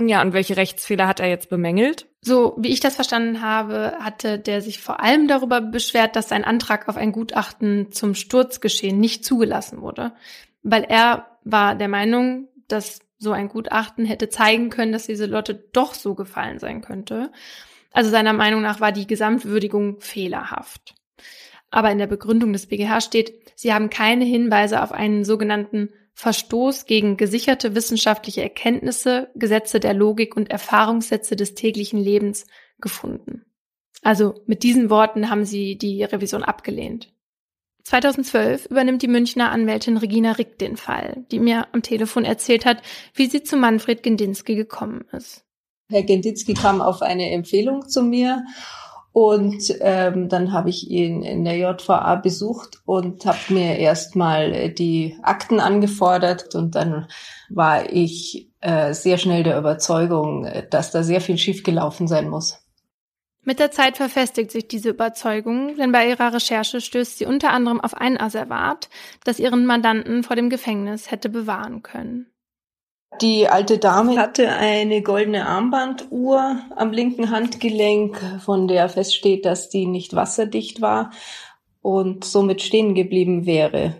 [0.00, 2.06] Ja, und welche Rechtsfehler hat er jetzt bemängelt?
[2.20, 6.44] So, wie ich das verstanden habe, hatte der sich vor allem darüber beschwert, dass sein
[6.44, 10.12] Antrag auf ein Gutachten zum Sturzgeschehen nicht zugelassen wurde.
[10.62, 15.54] Weil er war der Meinung, dass so ein Gutachten hätte zeigen können, dass diese Lotte
[15.72, 17.32] doch so gefallen sein könnte.
[17.92, 20.94] Also seiner Meinung nach war die Gesamtwürdigung fehlerhaft.
[21.70, 26.86] Aber in der Begründung des BGH steht, sie haben keine Hinweise auf einen sogenannten Verstoß
[26.86, 32.46] gegen gesicherte wissenschaftliche Erkenntnisse, Gesetze der Logik und Erfahrungssätze des täglichen Lebens
[32.78, 33.44] gefunden.
[34.02, 37.12] Also mit diesen Worten haben sie die Revision abgelehnt.
[37.86, 42.78] 2012 übernimmt die Münchner Anwältin Regina Rick den Fall, die mir am Telefon erzählt hat,
[43.14, 45.44] wie sie zu Manfred Gendinski gekommen ist.
[45.88, 48.44] Herr Gendinski kam auf eine Empfehlung zu mir
[49.12, 55.16] und ähm, dann habe ich ihn in der JVA besucht und habe mir erstmal die
[55.22, 57.06] Akten angefordert und dann
[57.50, 62.65] war ich äh, sehr schnell der Überzeugung, dass da sehr viel schiefgelaufen sein muss.
[63.46, 67.80] Mit der Zeit verfestigt sich diese Überzeugung, denn bei ihrer Recherche stößt sie unter anderem
[67.80, 68.88] auf ein Asservat,
[69.22, 72.26] das ihren Mandanten vor dem Gefängnis hätte bewahren können.
[73.20, 79.86] Die alte Dame hatte eine goldene Armbanduhr am linken Handgelenk, von der feststeht, dass die
[79.86, 81.12] nicht wasserdicht war
[81.82, 83.94] und somit stehen geblieben wäre,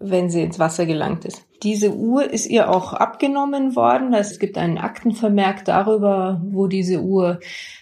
[0.00, 1.47] wenn sie ins Wasser gelangt ist.
[1.62, 4.14] Diese Uhr ist ihr auch abgenommen worden.
[4.14, 7.40] Es gibt einen Aktenvermerk darüber, wo diese Uhr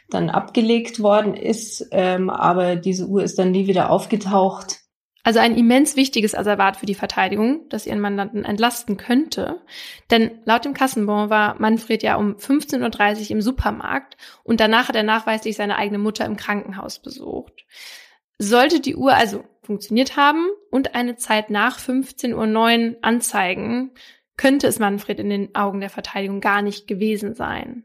[0.08, 4.80] dann abgelegt worden ist, ähm, aber diese Uhr ist dann nie wieder aufgetaucht.
[5.26, 9.60] Also ein immens wichtiges Asservat für die Verteidigung, das ihren Mandanten entlasten könnte.
[10.12, 14.94] Denn laut dem Kassenbon war Manfred ja um 15.30 Uhr im Supermarkt und danach hat
[14.94, 17.66] er nachweislich seine eigene Mutter im Krankenhaus besucht.
[18.38, 23.90] Sollte die Uhr also funktioniert haben und eine Zeit nach 15.09 Uhr anzeigen,
[24.36, 27.84] könnte es Manfred in den Augen der Verteidigung gar nicht gewesen sein.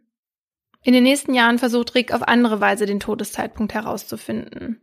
[0.83, 4.81] In den nächsten Jahren versucht Rick auf andere Weise den Todeszeitpunkt herauszufinden.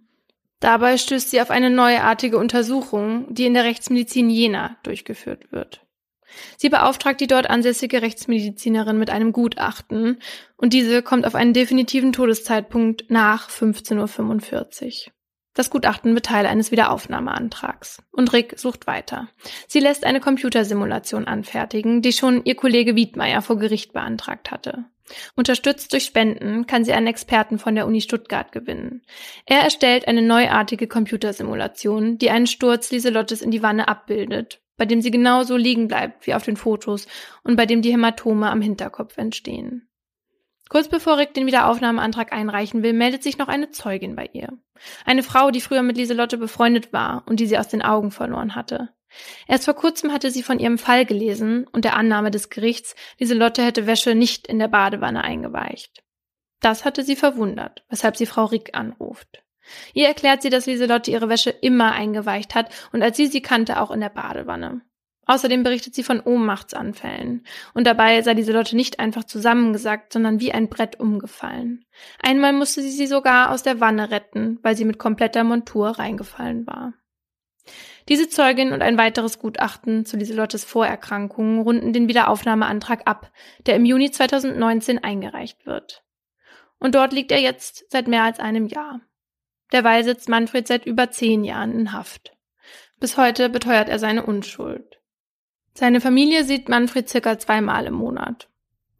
[0.61, 5.85] Dabei stößt sie auf eine neuartige Untersuchung, die in der Rechtsmedizin Jena durchgeführt wird.
[6.57, 10.21] Sie beauftragt die dort ansässige Rechtsmedizinerin mit einem Gutachten
[10.57, 15.13] und diese kommt auf einen definitiven Todeszeitpunkt nach 15.45 Uhr.
[15.55, 18.03] Das Gutachten wird Teil eines Wiederaufnahmeantrags.
[18.13, 19.29] Und Rick sucht weiter.
[19.67, 24.85] Sie lässt eine Computersimulation anfertigen, die schon ihr Kollege Wiedmeier vor Gericht beantragt hatte.
[25.37, 29.03] Unterstützt durch Spenden kann sie einen Experten von der Uni Stuttgart gewinnen.
[29.47, 35.01] Er erstellt eine neuartige Computersimulation, die einen Sturz Lieselottes in die Wanne abbildet, bei dem
[35.01, 37.07] sie genauso liegen bleibt wie auf den Fotos
[37.43, 39.88] und bei dem die Hämatome am Hinterkopf entstehen.
[40.69, 44.49] Kurz bevor Rick den Wiederaufnahmeantrag einreichen will, meldet sich noch eine Zeugin bei ihr.
[45.05, 48.55] Eine Frau, die früher mit Lieselotte befreundet war und die sie aus den Augen verloren
[48.55, 48.91] hatte.
[49.47, 53.65] Erst vor kurzem hatte sie von ihrem Fall gelesen und der Annahme des Gerichts, Lieselotte
[53.65, 56.05] hätte Wäsche nicht in der Badewanne eingeweicht.
[56.61, 59.43] Das hatte sie verwundert, weshalb sie Frau Rick anruft.
[59.95, 63.81] Ihr erklärt sie, dass Lieselotte ihre Wäsche immer eingeweicht hat und als sie sie kannte,
[63.81, 64.83] auch in der Badewanne.
[65.29, 67.45] Außerdem berichtet sie von Ohnmachtsanfällen.
[67.75, 71.85] Und dabei sei Lieselotte nicht einfach zusammengesackt, sondern wie ein Brett umgefallen.
[72.23, 76.67] Einmal musste sie sie sogar aus der Wanne retten, weil sie mit kompletter Montur reingefallen
[76.67, 76.95] war.
[78.09, 83.31] Diese Zeugin und ein weiteres Gutachten zu Lieselottes Vorerkrankungen runden den Wiederaufnahmeantrag ab,
[83.67, 86.05] der im Juni 2019 eingereicht wird.
[86.79, 89.03] Und dort liegt er jetzt seit mehr als einem Jahr.
[89.73, 92.33] Derweil sitzt Manfred seit über zehn Jahren in Haft.
[92.99, 94.98] Bis heute beteuert er seine Unschuld.
[95.79, 98.49] Seine Familie sieht Manfred circa zweimal im Monat.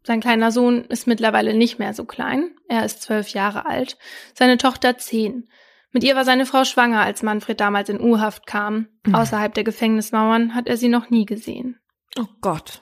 [0.03, 2.51] Sein kleiner Sohn ist mittlerweile nicht mehr so klein.
[2.69, 3.97] Er ist zwölf Jahre alt.
[4.33, 5.49] Seine Tochter zehn.
[5.91, 8.87] Mit ihr war seine Frau schwanger, als Manfred damals in U-Haft kam.
[9.05, 9.13] Mhm.
[9.13, 11.77] Außerhalb der Gefängnismauern hat er sie noch nie gesehen.
[12.17, 12.81] Oh Gott.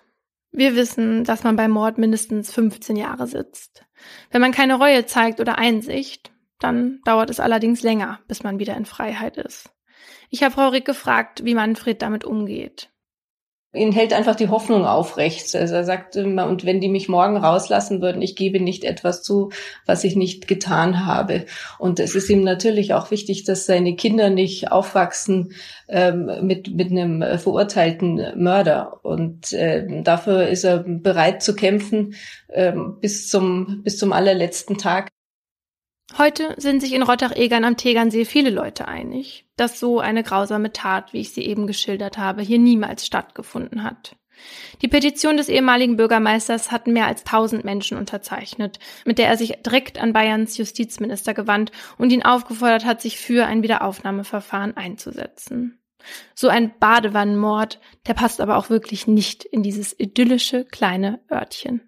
[0.51, 3.83] Wir wissen, dass man bei Mord mindestens 15 Jahre sitzt.
[4.29, 8.77] Wenn man keine Reue zeigt oder Einsicht, dann dauert es allerdings länger, bis man wieder
[8.77, 9.71] in Freiheit ist.
[10.29, 12.91] Ich habe Frau Rick gefragt, wie Manfred damit umgeht
[13.73, 15.56] ihn hält einfach die Hoffnung aufrecht.
[15.56, 19.23] Also er sagt immer, und wenn die mich morgen rauslassen würden, ich gebe nicht etwas
[19.23, 19.49] zu,
[19.86, 21.45] was ich nicht getan habe.
[21.77, 25.53] Und es ist ihm natürlich auch wichtig, dass seine Kinder nicht aufwachsen
[25.88, 28.99] ähm, mit, mit einem verurteilten Mörder.
[29.03, 32.15] Und äh, dafür ist er bereit zu kämpfen
[32.49, 35.10] ähm, bis, zum, bis zum allerletzten Tag.
[36.15, 41.12] Heute sind sich in Rottach-Egern am Tegernsee viele Leute einig, dass so eine grausame Tat,
[41.13, 44.15] wie ich sie eben geschildert habe, hier niemals stattgefunden hat.
[44.82, 49.54] Die Petition des ehemaligen Bürgermeisters hatten mehr als tausend Menschen unterzeichnet, mit der er sich
[49.65, 55.80] direkt an Bayerns Justizminister gewandt und ihn aufgefordert hat, sich für ein Wiederaufnahmeverfahren einzusetzen.
[56.36, 61.82] So ein Badewannenmord, der passt aber auch wirklich nicht in dieses idyllische kleine Örtchen.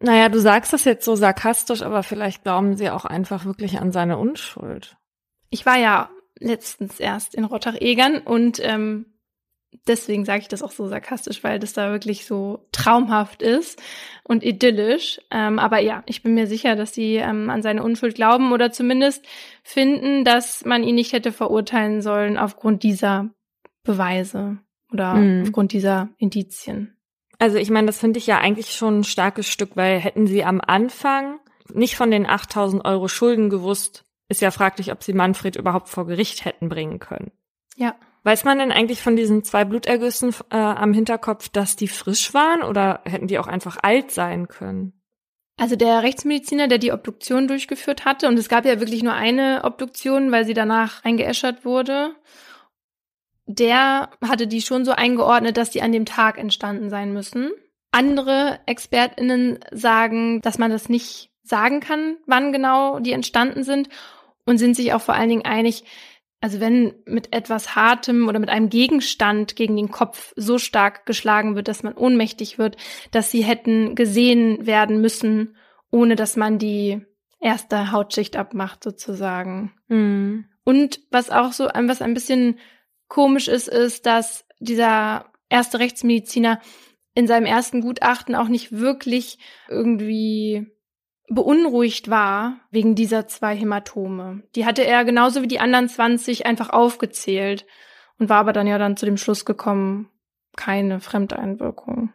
[0.00, 3.90] Naja, du sagst das jetzt so sarkastisch, aber vielleicht glauben sie auch einfach wirklich an
[3.90, 4.96] seine Unschuld.
[5.50, 9.06] Ich war ja letztens erst in Rottach-Egern und ähm,
[9.86, 13.82] deswegen sage ich das auch so sarkastisch, weil das da wirklich so traumhaft ist
[14.22, 15.20] und idyllisch.
[15.30, 18.70] Ähm, aber ja, ich bin mir sicher, dass sie ähm, an seine Unschuld glauben oder
[18.70, 19.24] zumindest
[19.62, 23.30] finden, dass man ihn nicht hätte verurteilen sollen aufgrund dieser
[23.82, 24.58] Beweise
[24.92, 25.42] oder mhm.
[25.42, 26.97] aufgrund dieser Indizien.
[27.38, 30.44] Also ich meine, das finde ich ja eigentlich schon ein starkes Stück, weil hätten sie
[30.44, 31.38] am Anfang
[31.72, 36.06] nicht von den 8000 Euro Schulden gewusst, ist ja fraglich, ob sie Manfred überhaupt vor
[36.06, 37.30] Gericht hätten bringen können.
[37.76, 37.94] Ja.
[38.24, 42.62] Weiß man denn eigentlich von diesen zwei Blutergüssen äh, am Hinterkopf, dass die frisch waren
[42.62, 44.92] oder hätten die auch einfach alt sein können?
[45.56, 49.62] Also der Rechtsmediziner, der die Obduktion durchgeführt hatte, und es gab ja wirklich nur eine
[49.64, 52.14] Obduktion, weil sie danach eingeäschert wurde
[53.48, 57.50] der hatte die schon so eingeordnet, dass die an dem Tag entstanden sein müssen.
[57.90, 63.88] Andere ExpertInnen sagen, dass man das nicht sagen kann, wann genau die entstanden sind
[64.44, 65.84] und sind sich auch vor allen Dingen einig,
[66.42, 71.56] also wenn mit etwas Hartem oder mit einem Gegenstand gegen den Kopf so stark geschlagen
[71.56, 72.76] wird, dass man ohnmächtig wird,
[73.10, 75.56] dass sie hätten gesehen werden müssen,
[75.90, 77.00] ohne dass man die
[77.40, 79.72] erste Hautschicht abmacht sozusagen.
[79.88, 80.44] Mhm.
[80.64, 82.58] Und was auch so, was ein bisschen
[83.08, 86.60] komisch ist, ist, dass dieser erste Rechtsmediziner
[87.14, 90.66] in seinem ersten Gutachten auch nicht wirklich irgendwie
[91.28, 94.42] beunruhigt war wegen dieser zwei Hämatome.
[94.54, 97.66] Die hatte er genauso wie die anderen 20 einfach aufgezählt
[98.18, 100.10] und war aber dann ja dann zu dem Schluss gekommen,
[100.56, 102.12] keine Fremdeinwirkung.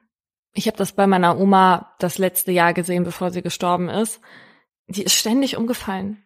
[0.53, 4.21] Ich habe das bei meiner Oma das letzte Jahr gesehen, bevor sie gestorben ist.
[4.87, 6.23] Die ist ständig umgefallen.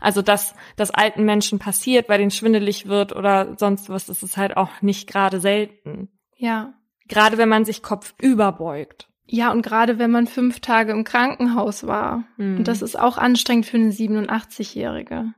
[0.00, 4.36] Also, dass das alten Menschen passiert, weil denen schwindelig wird oder sonst was, das ist
[4.36, 6.08] halt auch nicht gerade selten.
[6.36, 6.74] Ja.
[7.08, 9.08] Gerade wenn man sich Kopf überbeugt.
[9.26, 12.24] Ja, und gerade wenn man fünf Tage im Krankenhaus war.
[12.36, 12.58] Mhm.
[12.58, 15.32] Und das ist auch anstrengend für eine 87-Jährige.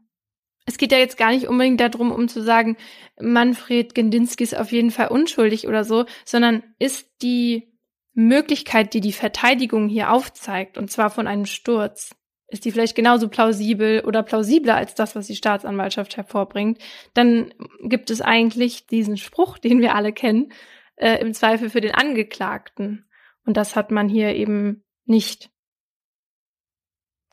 [0.64, 2.76] Es geht ja jetzt gar nicht unbedingt darum, um zu sagen,
[3.20, 7.72] Manfred Gendinski ist auf jeden Fall unschuldig oder so, sondern ist die
[8.14, 12.14] Möglichkeit, die die Verteidigung hier aufzeigt, und zwar von einem Sturz,
[12.52, 16.78] ist die vielleicht genauso plausibel oder plausibler als das, was die Staatsanwaltschaft hervorbringt,
[17.14, 20.52] dann gibt es eigentlich diesen Spruch, den wir alle kennen,
[20.96, 23.06] äh, im Zweifel für den Angeklagten.
[23.44, 25.50] Und das hat man hier eben nicht.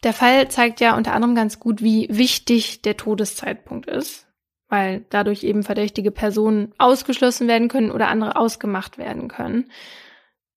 [0.04, 4.26] Der Fall zeigt ja unter anderem ganz gut, wie wichtig der Todeszeitpunkt ist,
[4.70, 9.70] weil dadurch eben verdächtige Personen ausgeschlossen werden können oder andere ausgemacht werden können.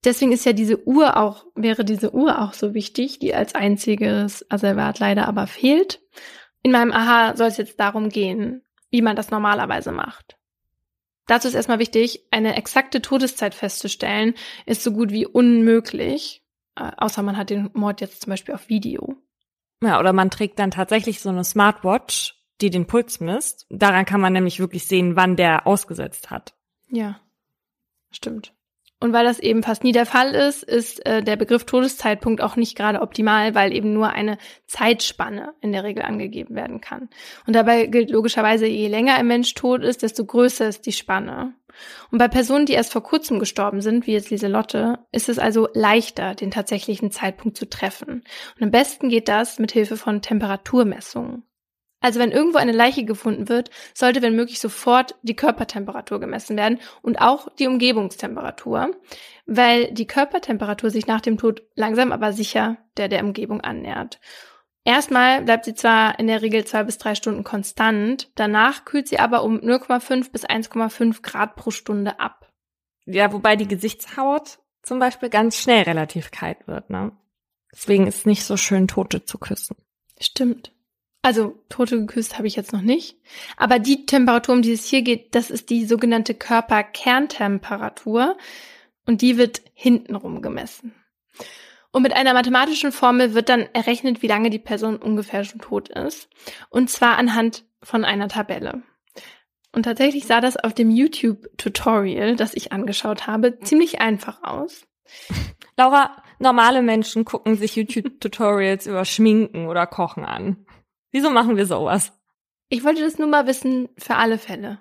[0.04, 4.44] Deswegen ist ja diese Uhr auch, wäre diese Uhr auch so wichtig, die als einziges
[4.50, 6.00] Asservat leider aber fehlt.
[6.62, 10.36] In meinem Aha soll es jetzt darum gehen, wie man das normalerweise macht.
[11.26, 14.34] Dazu ist erstmal wichtig, eine exakte Todeszeit festzustellen,
[14.66, 16.42] ist so gut wie unmöglich,
[16.76, 19.16] äh, außer man hat den Mord jetzt zum Beispiel auf Video.
[19.82, 23.66] Ja, oder man trägt dann tatsächlich so eine Smartwatch, die den Puls misst.
[23.70, 26.54] Daran kann man nämlich wirklich sehen, wann der ausgesetzt hat.
[26.88, 27.20] Ja,
[28.10, 28.52] stimmt.
[29.02, 32.54] Und weil das eben fast nie der Fall ist, ist äh, der Begriff Todeszeitpunkt auch
[32.54, 34.38] nicht gerade optimal, weil eben nur eine
[34.68, 37.08] Zeitspanne in der Regel angegeben werden kann.
[37.44, 41.52] Und dabei gilt logischerweise, je länger ein Mensch tot ist, desto größer ist die Spanne.
[42.12, 45.68] Und bei Personen, die erst vor kurzem gestorben sind, wie jetzt Lieselotte, ist es also
[45.74, 48.22] leichter, den tatsächlichen Zeitpunkt zu treffen.
[48.54, 51.42] Und am besten geht das mit Hilfe von Temperaturmessungen.
[52.02, 56.80] Also wenn irgendwo eine Leiche gefunden wird, sollte wenn möglich sofort die Körpertemperatur gemessen werden
[57.00, 58.90] und auch die Umgebungstemperatur,
[59.46, 64.20] weil die Körpertemperatur sich nach dem Tod langsam aber sicher der der Umgebung annähert.
[64.84, 69.20] Erstmal bleibt sie zwar in der Regel zwei bis drei Stunden konstant, danach kühlt sie
[69.20, 72.52] aber um 0,5 bis 1,5 Grad pro Stunde ab.
[73.06, 77.12] Ja, wobei die Gesichtshaut zum Beispiel ganz schnell relativ kalt wird, ne?
[77.72, 79.76] Deswegen ist es nicht so schön, Tote zu küssen.
[80.20, 80.72] Stimmt.
[81.22, 83.16] Also Tote geküsst habe ich jetzt noch nicht.
[83.56, 88.36] Aber die Temperatur, um die es hier geht, das ist die sogenannte Körperkerntemperatur.
[89.06, 90.94] Und die wird hintenrum gemessen.
[91.92, 95.88] Und mit einer mathematischen Formel wird dann errechnet, wie lange die Person ungefähr schon tot
[95.88, 96.28] ist.
[96.70, 98.82] Und zwar anhand von einer Tabelle.
[99.72, 104.86] Und tatsächlich sah das auf dem YouTube-Tutorial, das ich angeschaut habe, ziemlich einfach aus.
[105.76, 110.66] Laura, normale Menschen gucken sich YouTube-Tutorials über Schminken oder Kochen an.
[111.12, 112.12] Wieso machen wir sowas?
[112.68, 114.78] Ich wollte das nur mal wissen für alle Fälle.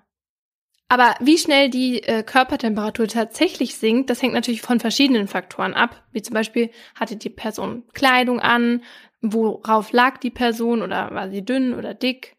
[0.88, 6.04] Aber wie schnell die äh, Körpertemperatur tatsächlich sinkt, das hängt natürlich von verschiedenen Faktoren ab.
[6.12, 8.84] Wie zum Beispiel hatte die Person Kleidung an,
[9.22, 12.36] worauf lag die Person oder war sie dünn oder dick.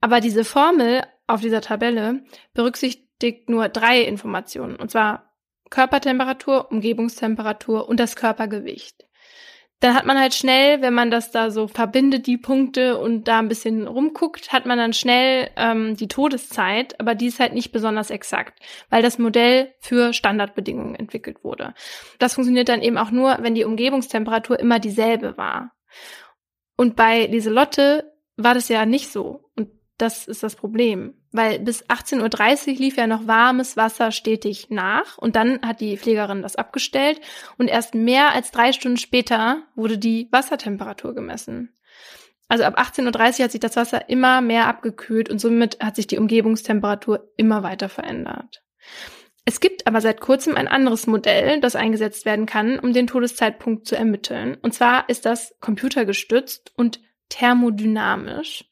[0.00, 4.76] Aber diese Formel auf dieser Tabelle berücksichtigt nur drei Informationen.
[4.76, 5.32] Und zwar
[5.70, 9.06] Körpertemperatur, Umgebungstemperatur und das Körpergewicht
[9.82, 13.40] dann hat man halt schnell, wenn man das da so verbindet, die Punkte und da
[13.40, 17.72] ein bisschen rumguckt, hat man dann schnell ähm, die Todeszeit, aber die ist halt nicht
[17.72, 21.74] besonders exakt, weil das Modell für Standardbedingungen entwickelt wurde.
[22.20, 25.72] Das funktioniert dann eben auch nur, wenn die Umgebungstemperatur immer dieselbe war.
[26.76, 29.50] Und bei Lieselotte war das ja nicht so.
[29.56, 29.68] Und
[29.98, 31.14] das ist das Problem.
[31.32, 35.96] Weil bis 18.30 Uhr lief ja noch warmes Wasser stetig nach und dann hat die
[35.96, 37.20] Pflegerin das abgestellt
[37.58, 41.74] und erst mehr als drei Stunden später wurde die Wassertemperatur gemessen.
[42.48, 46.06] Also ab 18.30 Uhr hat sich das Wasser immer mehr abgekühlt und somit hat sich
[46.06, 48.62] die Umgebungstemperatur immer weiter verändert.
[49.44, 53.86] Es gibt aber seit kurzem ein anderes Modell, das eingesetzt werden kann, um den Todeszeitpunkt
[53.86, 54.56] zu ermitteln.
[54.62, 58.66] Und zwar ist das computergestützt und thermodynamisch.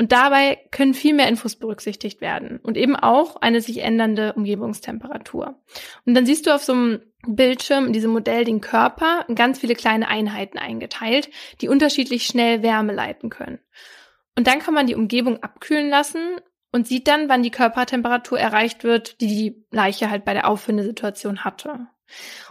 [0.00, 5.60] Und dabei können viel mehr Infos berücksichtigt werden und eben auch eine sich ändernde Umgebungstemperatur.
[6.06, 9.58] Und dann siehst du auf so einem Bildschirm in diesem Modell den Körper in ganz
[9.58, 11.30] viele kleine Einheiten eingeteilt,
[11.60, 13.58] die unterschiedlich schnell Wärme leiten können.
[14.36, 16.36] Und dann kann man die Umgebung abkühlen lassen
[16.70, 21.44] und sieht dann, wann die Körpertemperatur erreicht wird, die die Leiche halt bei der Auffindesituation
[21.44, 21.88] hatte.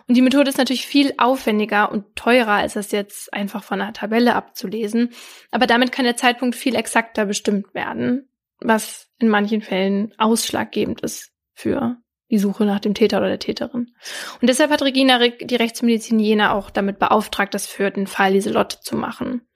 [0.08, 3.94] Und die Methode ist natürlich viel aufwendiger und teurer, als das jetzt einfach von einer
[3.94, 5.10] Tabelle abzulesen.
[5.52, 8.30] Aber damit kann der Zeitpunkt viel exakter bestimmt werden,
[8.60, 11.98] was in manchen Fällen ausschlaggebend ist für
[12.30, 13.94] die Suche nach dem Täter oder der Täterin.
[14.42, 18.80] Und deshalb hat Regina die Rechtsmedizin Jena, auch damit beauftragt, das für den Fall Lieselotte
[18.82, 19.48] zu machen.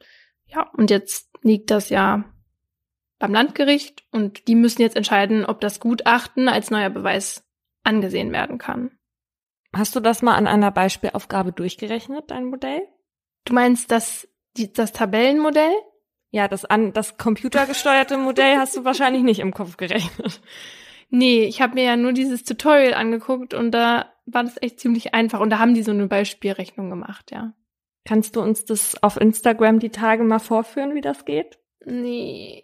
[0.45, 2.23] Ja, und jetzt liegt das ja
[3.19, 7.45] beim Landgericht und die müssen jetzt entscheiden, ob das Gutachten als neuer Beweis
[7.83, 8.91] angesehen werden kann.
[9.73, 12.81] Hast du das mal an einer Beispielaufgabe durchgerechnet, dein Modell?
[13.45, 15.73] Du meinst das, die, das Tabellenmodell?
[16.29, 20.41] Ja, das an das computergesteuerte Modell hast du wahrscheinlich nicht im Kopf gerechnet.
[21.09, 25.13] Nee, ich habe mir ja nur dieses Tutorial angeguckt und da war das echt ziemlich
[25.13, 27.53] einfach und da haben die so eine Beispielrechnung gemacht, ja.
[28.05, 31.59] Kannst du uns das auf Instagram die Tage mal vorführen, wie das geht?
[31.85, 32.63] Nee.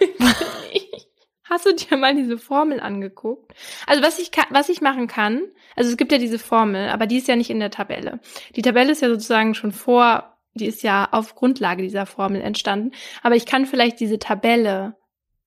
[1.48, 3.52] Hast du dir mal diese Formel angeguckt?
[3.86, 5.42] Also was ich kann, was ich machen kann,
[5.76, 8.20] also es gibt ja diese Formel, aber die ist ja nicht in der Tabelle.
[8.56, 12.92] Die Tabelle ist ja sozusagen schon vor, die ist ja auf Grundlage dieser Formel entstanden.
[13.22, 14.96] Aber ich kann vielleicht diese Tabelle,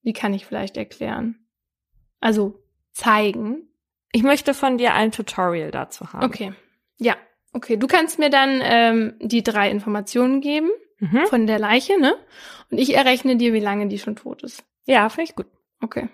[0.01, 1.45] wie kann ich vielleicht erklären?
[2.19, 3.67] Also zeigen.
[4.11, 6.25] Ich möchte von dir ein Tutorial dazu haben.
[6.25, 6.53] Okay.
[6.97, 7.15] Ja.
[7.53, 7.77] Okay.
[7.77, 11.25] Du kannst mir dann ähm, die drei Informationen geben mhm.
[11.27, 12.15] von der Leiche, ne?
[12.69, 14.63] Und ich errechne dir, wie lange die schon tot ist.
[14.85, 15.47] Ja, finde ich gut.
[15.81, 16.09] Okay.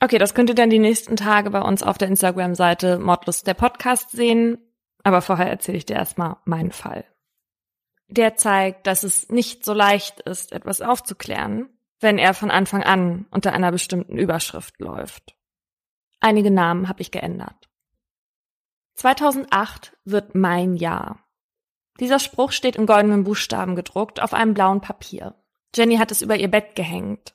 [0.00, 3.54] Okay, das könnt ihr dann die nächsten Tage bei uns auf der Instagram-Seite Mordlust der
[3.54, 4.58] Podcast sehen.
[5.02, 7.04] Aber vorher erzähle ich dir erstmal meinen Fall.
[8.08, 11.68] Der zeigt, dass es nicht so leicht ist, etwas aufzuklären,
[12.00, 15.36] wenn er von Anfang an unter einer bestimmten Überschrift läuft.
[16.20, 17.68] Einige Namen habe ich geändert.
[18.94, 21.24] 2008 wird mein Jahr.
[22.00, 25.34] Dieser Spruch steht in goldenen Buchstaben gedruckt auf einem blauen Papier.
[25.74, 27.34] Jenny hat es über ihr Bett gehängt.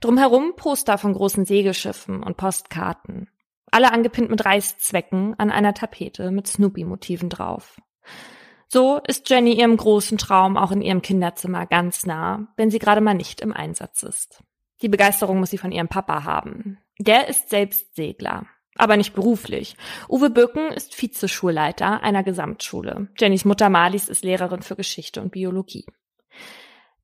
[0.00, 3.28] Drumherum Poster von großen Segelschiffen und Postkarten.
[3.70, 7.80] Alle angepinnt mit Reißzwecken an einer Tapete mit Snoopy-Motiven drauf.
[8.68, 13.00] So ist Jenny ihrem großen Traum auch in ihrem Kinderzimmer ganz nah, wenn sie gerade
[13.00, 14.42] mal nicht im Einsatz ist.
[14.82, 16.78] Die Begeisterung muss sie von ihrem Papa haben.
[16.98, 18.46] Der ist selbst Segler,
[18.76, 19.76] aber nicht beruflich.
[20.08, 23.08] Uwe Böcken ist Vizeschulleiter einer Gesamtschule.
[23.18, 25.86] Jennys Mutter Marlies ist Lehrerin für Geschichte und Biologie.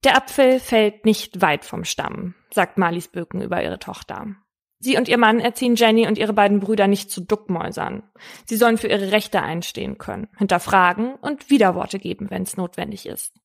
[0.04, 4.36] Der Apfel fällt nicht weit vom Stamm, sagt Marlies Böken über ihre Tochter.
[4.78, 8.02] Sie und ihr Mann erziehen Jenny und ihre beiden Brüder nicht zu Duckmäusern.
[8.44, 13.40] Sie sollen für ihre Rechte einstehen können, hinterfragen und Widerworte geben, wenn es notwendig ist.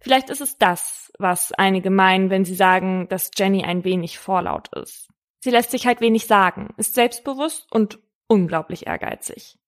[0.00, 4.74] Vielleicht ist es das, was einige meinen, wenn sie sagen, dass Jenny ein wenig vorlaut
[4.74, 5.08] ist.
[5.40, 9.58] Sie lässt sich halt wenig sagen, ist selbstbewusst und unglaublich ehrgeizig.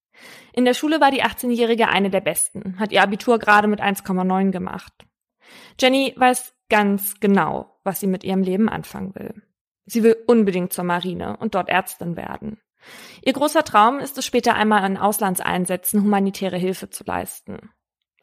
[0.55, 4.51] In der Schule war die 18-Jährige eine der besten, hat ihr Abitur gerade mit 1,9
[4.51, 5.07] gemacht.
[5.80, 9.42] Jenny weiß ganz genau, was sie mit ihrem Leben anfangen will.
[9.84, 12.61] Sie will unbedingt zur Marine und dort Ärztin werden.
[13.22, 17.70] Ihr großer Traum ist es später einmal in Auslandseinsätzen humanitäre Hilfe zu leisten.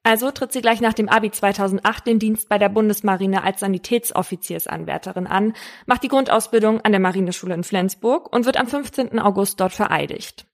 [0.03, 5.28] Also tritt sie gleich nach dem Abi 2008 den Dienst bei der Bundesmarine als Sanitätsoffiziersanwärterin
[5.28, 5.53] an,
[5.86, 9.17] macht die Grundausbildung an der Marineschule in Flensburg und wird am 15.
[9.19, 10.45] August dort vereidigt.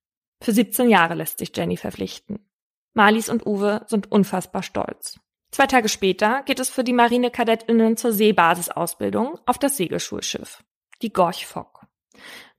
[0.41, 2.47] Für 17 Jahre lässt sich Jenny verpflichten.
[2.93, 5.19] Marlies und Uwe sind unfassbar stolz.
[5.51, 10.63] Zwei Tage später geht es für die Marinekadettinnen zur Seebasisausbildung auf das Segelschulschiff,
[11.01, 11.85] die Gorch Fock.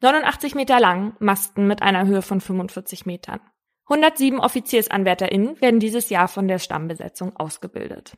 [0.01, 3.41] 89 Meter lang, Masten mit einer Höhe von 45 Metern.
[3.91, 8.17] 107 OffiziersanwärterInnen werden dieses Jahr von der Stammbesetzung ausgebildet.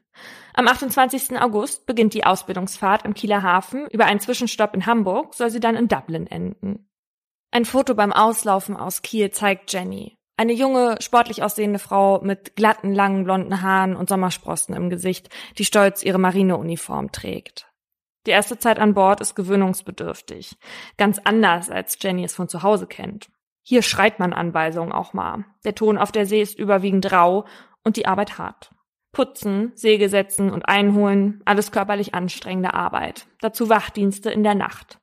[0.53, 1.41] Am 28.
[1.41, 3.87] August beginnt die Ausbildungsfahrt im Kieler Hafen.
[3.91, 6.91] Über einen Zwischenstopp in Hamburg soll sie dann in Dublin enden.
[7.51, 10.19] Ein Foto beim Auslaufen aus Kiel zeigt Jenny.
[10.37, 15.29] Eine junge, sportlich aussehende Frau mit glatten, langen, blonden Haaren und Sommersprossen im Gesicht,
[15.59, 17.69] die stolz ihre Marineuniform trägt.
[18.27, 20.57] Die erste Zeit an Bord ist gewöhnungsbedürftig.
[20.97, 23.29] Ganz anders, als Jenny es von zu Hause kennt.
[23.63, 25.45] Hier schreit man Anweisungen auch mal.
[25.65, 27.45] Der Ton auf der See ist überwiegend rau
[27.85, 28.71] und die Arbeit hart.
[29.13, 33.27] Putzen, Segel setzen und einholen, alles körperlich anstrengende Arbeit.
[33.41, 34.99] Dazu Wachdienste in der Nacht.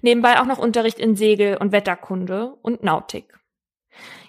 [0.00, 3.39] Nebenbei auch noch Unterricht in Segel- und Wetterkunde und Nautik.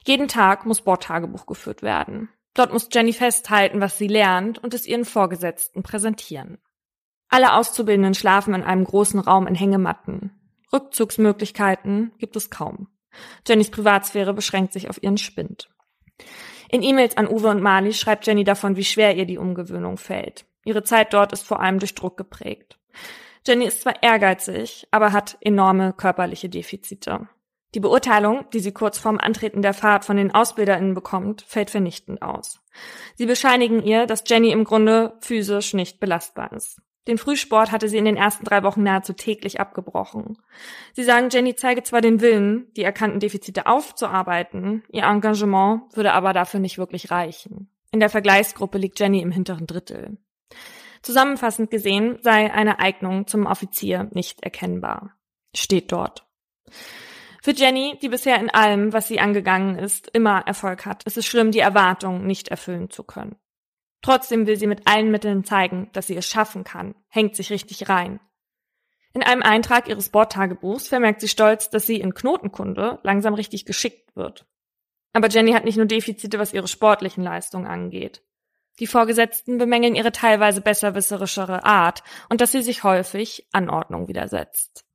[0.06, 2.30] Jeden Tag muss Bordtagebuch geführt werden.
[2.54, 6.58] Dort muss Jenny festhalten, was sie lernt und es ihren Vorgesetzten präsentieren.
[7.30, 10.32] Alle Auszubildenden schlafen in einem großen Raum in Hängematten.
[10.74, 12.90] Rückzugsmöglichkeiten gibt es kaum.
[13.48, 15.70] Jennys Privatsphäre beschränkt sich auf ihren Spind.
[16.70, 20.46] In E-Mails an Uwe und Mali schreibt Jenny davon, wie schwer ihr die Umgewöhnung fällt.
[20.64, 22.80] Ihre Zeit dort ist vor allem durch Druck geprägt.
[23.46, 27.28] Jenny ist zwar ehrgeizig, aber hat enorme körperliche Defizite.
[27.74, 32.22] Die Beurteilung, die sie kurz vorm Antreten der Fahrt von den AusbilderInnen bekommt, fällt vernichtend
[32.22, 32.60] aus.
[33.16, 36.82] Sie bescheinigen ihr, dass Jenny im Grunde physisch nicht belastbar ist.
[37.08, 40.38] Den Frühsport hatte sie in den ersten drei Wochen nahezu täglich abgebrochen.
[40.94, 46.34] Sie sagen, Jenny zeige zwar den Willen, die erkannten Defizite aufzuarbeiten, ihr Engagement würde aber
[46.34, 47.70] dafür nicht wirklich reichen.
[47.92, 50.18] In der Vergleichsgruppe liegt Jenny im hinteren Drittel.
[51.02, 55.16] Zusammenfassend gesehen sei eine Eignung zum Offizier nicht erkennbar.
[55.56, 56.28] Steht dort.
[57.44, 61.26] Für Jenny, die bisher in allem, was sie angegangen ist, immer Erfolg hat, ist es
[61.26, 63.36] schlimm, die Erwartung nicht erfüllen zu können.
[64.04, 67.90] Trotzdem will sie mit allen Mitteln zeigen, dass sie es schaffen kann, hängt sich richtig
[67.90, 68.20] rein.
[69.14, 74.16] In einem Eintrag ihres Bordtagebuchs vermerkt sie stolz, dass sie in Knotenkunde langsam richtig geschickt
[74.16, 74.46] wird.
[75.14, 78.24] Aber Jenny hat nicht nur Defizite, was ihre sportlichen Leistungen angeht.
[78.80, 84.86] Die Vorgesetzten bemängeln ihre teilweise besserwisserischere Art und dass sie sich häufig Anordnung widersetzt.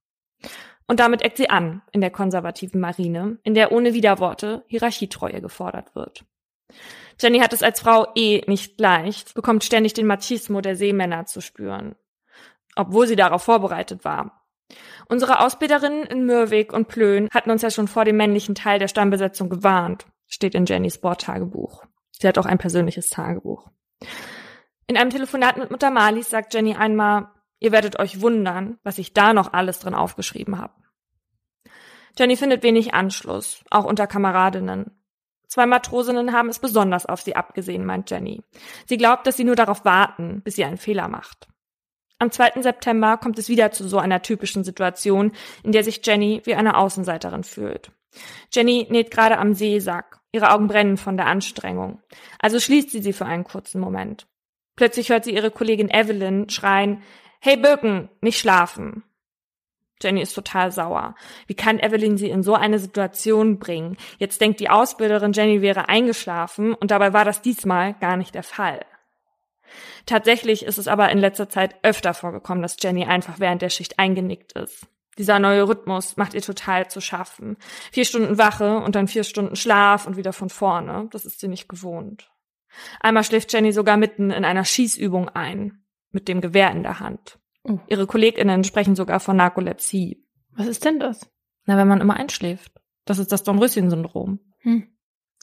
[0.86, 5.94] Und damit eckt sie an in der konservativen Marine, in der ohne Widerworte Hierarchietreue gefordert
[5.94, 6.24] wird.
[7.20, 11.40] Jenny hat es als Frau eh nicht leicht, bekommt ständig den Machismo der Seemänner zu
[11.40, 11.96] spüren.
[12.76, 14.46] Obwohl sie darauf vorbereitet war.
[15.08, 18.88] Unsere Ausbilderinnen in Mürwik und Plön hatten uns ja schon vor dem männlichen Teil der
[18.88, 21.84] Stammbesetzung gewarnt, steht in Jennys Bordtagebuch.
[22.10, 23.68] Sie hat auch ein persönliches Tagebuch.
[24.86, 27.28] In einem Telefonat mit Mutter Marlies sagt Jenny einmal,
[27.60, 30.74] ihr werdet euch wundern, was ich da noch alles drin aufgeschrieben habe.
[32.18, 34.90] Jenny findet wenig Anschluss, auch unter Kameradinnen.
[35.48, 38.42] Zwei Matrosinnen haben es besonders auf sie abgesehen, meint Jenny.
[38.86, 41.48] Sie glaubt, dass sie nur darauf warten, bis sie einen Fehler macht.
[42.18, 42.62] Am 2.
[42.62, 45.32] September kommt es wieder zu so einer typischen Situation,
[45.62, 47.92] in der sich Jenny wie eine Außenseiterin fühlt.
[48.50, 50.18] Jenny näht gerade am Seesack.
[50.32, 52.00] Ihre Augen brennen von der Anstrengung.
[52.38, 54.26] Also schließt sie sie für einen kurzen Moment.
[54.76, 57.02] Plötzlich hört sie ihre Kollegin Evelyn schreien,
[57.46, 59.04] Hey Birken, nicht schlafen.
[60.02, 61.14] Jenny ist total sauer.
[61.46, 63.96] Wie kann Evelyn sie in so eine Situation bringen?
[64.18, 68.42] Jetzt denkt die Ausbilderin, Jenny wäre eingeschlafen und dabei war das diesmal gar nicht der
[68.42, 68.84] Fall.
[70.06, 74.00] Tatsächlich ist es aber in letzter Zeit öfter vorgekommen, dass Jenny einfach während der Schicht
[74.00, 74.88] eingenickt ist.
[75.16, 77.58] Dieser neue Rhythmus macht ihr total zu schaffen.
[77.92, 81.06] Vier Stunden Wache und dann vier Stunden Schlaf und wieder von vorne.
[81.12, 82.28] Das ist sie nicht gewohnt.
[82.98, 85.85] Einmal schläft Jenny sogar mitten in einer Schießübung ein,
[86.16, 87.38] mit dem Gewehr in der Hand.
[87.62, 87.78] Oh.
[87.88, 90.24] Ihre KollegInnen sprechen sogar von Narkolepsie.
[90.56, 91.30] Was ist denn das?
[91.66, 92.72] Na, wenn man immer einschläft.
[93.04, 94.40] Das ist das Dornröschen-Syndrom.
[94.60, 94.88] Hm.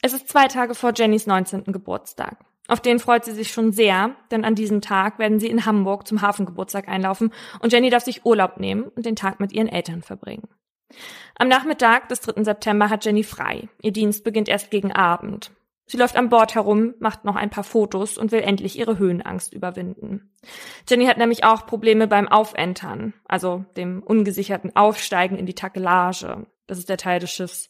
[0.01, 1.65] Es ist zwei Tage vor Jennys 19.
[1.65, 2.43] Geburtstag.
[2.67, 6.07] Auf den freut sie sich schon sehr, denn an diesem Tag werden sie in Hamburg
[6.07, 10.01] zum Hafengeburtstag einlaufen und Jenny darf sich Urlaub nehmen und den Tag mit ihren Eltern
[10.01, 10.47] verbringen.
[11.35, 12.43] Am Nachmittag des 3.
[12.43, 13.69] September hat Jenny frei.
[13.81, 15.51] Ihr Dienst beginnt erst gegen Abend.
[15.85, 19.53] Sie läuft an Bord herum, macht noch ein paar Fotos und will endlich ihre Höhenangst
[19.53, 20.31] überwinden.
[20.87, 26.47] Jenny hat nämlich auch Probleme beim Aufentern, also dem ungesicherten Aufsteigen in die Takelage.
[26.67, 27.69] Das ist der Teil des Schiffs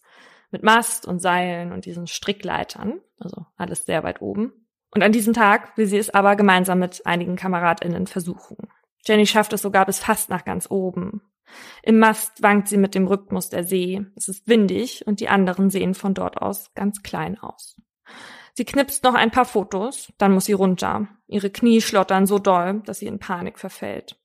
[0.52, 4.54] mit Mast und Seilen und diesen Strickleitern, also alles sehr weit oben.
[4.92, 8.58] Und an diesem Tag will sie es aber gemeinsam mit einigen KameradInnen versuchen.
[9.06, 11.22] Jenny schafft es sogar bis fast nach ganz oben.
[11.82, 14.06] Im Mast wankt sie mit dem Rhythmus der See.
[14.16, 17.82] Es ist windig und die anderen sehen von dort aus ganz klein aus.
[18.54, 21.08] Sie knipst noch ein paar Fotos, dann muss sie runter.
[21.28, 24.20] Ihre Knie schlottern so doll, dass sie in Panik verfällt.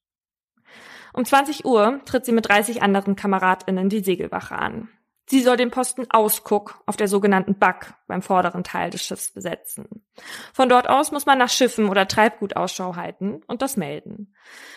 [1.14, 4.89] Um 20 Uhr tritt sie mit 30 anderen KameradInnen die Segelwache an.
[5.30, 10.07] Sie soll den Posten Ausguck auf der sogenannten Back beim vorderen Teil des Schiffs besetzen.
[10.55, 14.34] Von dort aus muss man nach Schiffen oder Treibgut Ausschau halten und das melden.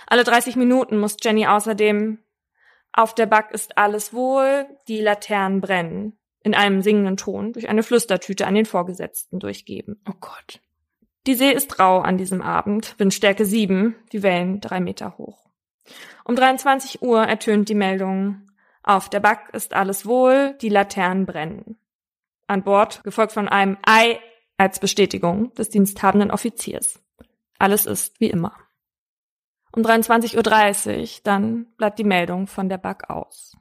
[0.07, 2.19] Alle 30 Minuten muss Jenny außerdem
[2.93, 7.83] auf der Back ist alles wohl, die Laternen brennen in einem singenden Ton durch eine
[7.83, 10.01] Flüstertüte an den Vorgesetzten durchgeben.
[10.09, 10.59] Oh Gott.
[11.27, 15.45] Die See ist rau an diesem Abend, Windstärke 7, die Wellen drei Meter hoch.
[16.25, 18.49] Um 23 Uhr ertönt die Meldung,
[18.83, 21.77] auf der Back ist alles wohl, die Laternen brennen.
[22.47, 24.19] An Bord, gefolgt von einem Ei
[24.57, 26.99] als Bestätigung des diensthabenden Offiziers.
[27.59, 28.55] Alles ist wie immer.
[29.73, 33.55] Um 23.30 Uhr dann bleibt die Meldung von der Back aus.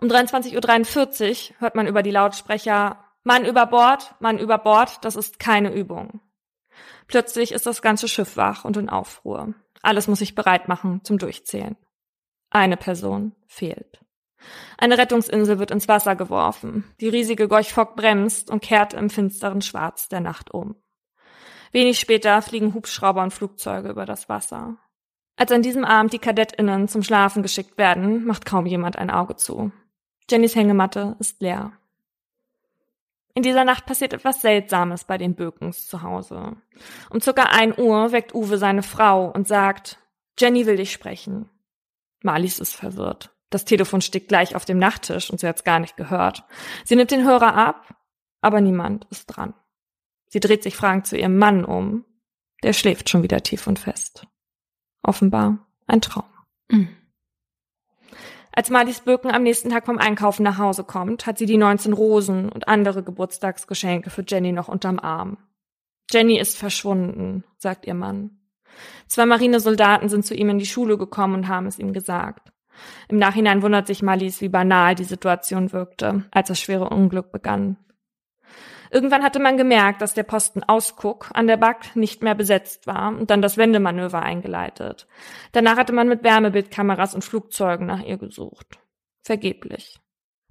[0.00, 5.16] Um 23.43 Uhr hört man über die Lautsprecher Mann über Bord, Mann über Bord, das
[5.16, 6.20] ist keine Übung.
[7.08, 9.54] Plötzlich ist das ganze Schiff wach und in Aufruhr.
[9.82, 11.76] Alles muss sich bereit machen zum Durchzählen.
[12.50, 14.00] Eine Person fehlt.
[14.76, 16.84] Eine Rettungsinsel wird ins Wasser geworfen.
[17.00, 20.76] Die riesige Gorch Fock bremst und kehrt im finsteren Schwarz der Nacht um.
[21.72, 24.78] Wenig später fliegen Hubschrauber und Flugzeuge über das Wasser.
[25.38, 29.36] Als an diesem Abend die KadettInnen zum Schlafen geschickt werden, macht kaum jemand ein Auge
[29.36, 29.70] zu.
[30.28, 31.72] Jennys Hängematte ist leer.
[33.34, 36.56] In dieser Nacht passiert etwas Seltsames bei den Bökens zu Hause.
[37.08, 40.00] Um circa ein Uhr weckt Uwe seine Frau und sagt,
[40.36, 41.48] Jenny will dich sprechen.
[42.24, 43.30] Marlies ist verwirrt.
[43.50, 46.42] Das Telefon steckt gleich auf dem Nachttisch und sie hat's gar nicht gehört.
[46.84, 47.94] Sie nimmt den Hörer ab,
[48.40, 49.54] aber niemand ist dran.
[50.26, 52.04] Sie dreht sich fragend zu ihrem Mann um.
[52.64, 54.26] Der schläft schon wieder tief und fest.
[55.08, 56.26] Offenbar ein Traum.
[56.70, 56.90] Mhm.
[58.52, 61.94] Als Marlies Birken am nächsten Tag vom Einkaufen nach Hause kommt, hat sie die 19
[61.94, 65.38] Rosen und andere Geburtstagsgeschenke für Jenny noch unterm Arm.
[66.10, 68.38] Jenny ist verschwunden, sagt ihr Mann.
[69.06, 72.52] Zwei Marinesoldaten sind zu ihm in die Schule gekommen und haben es ihm gesagt.
[73.08, 77.78] Im Nachhinein wundert sich Marlies, wie banal die Situation wirkte, als das schwere Unglück begann.
[78.90, 83.08] Irgendwann hatte man gemerkt, dass der Posten Ausguck an der Back nicht mehr besetzt war
[83.08, 85.06] und dann das Wendemanöver eingeleitet.
[85.52, 88.78] Danach hatte man mit Wärmebildkameras und Flugzeugen nach ihr gesucht.
[89.22, 89.98] Vergeblich.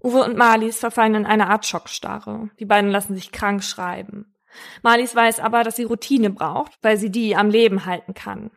[0.04, 2.50] Uwe und Marlies verfallen in eine Art Schockstarre.
[2.60, 4.36] Die beiden lassen sich krank schreiben.
[4.84, 8.52] Marlies weiß aber, dass sie Routine braucht, weil sie die am Leben halten kann.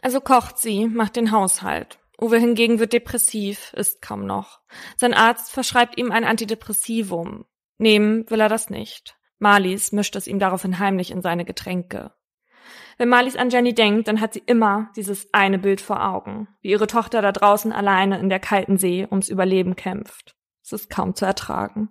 [0.00, 1.98] Also kocht sie, macht den Haushalt.
[2.20, 4.60] Uwe hingegen wird depressiv, isst kaum noch.
[4.96, 7.46] Sein Arzt verschreibt ihm ein Antidepressivum.
[7.82, 9.16] Nehmen will er das nicht.
[9.40, 12.12] Marlies mischt es ihm daraufhin heimlich in seine Getränke.
[12.96, 16.70] Wenn Marlies an Jenny denkt, dann hat sie immer dieses eine Bild vor Augen, wie
[16.70, 20.36] ihre Tochter da draußen alleine in der kalten See ums Überleben kämpft.
[20.62, 21.88] Es ist kaum zu ertragen.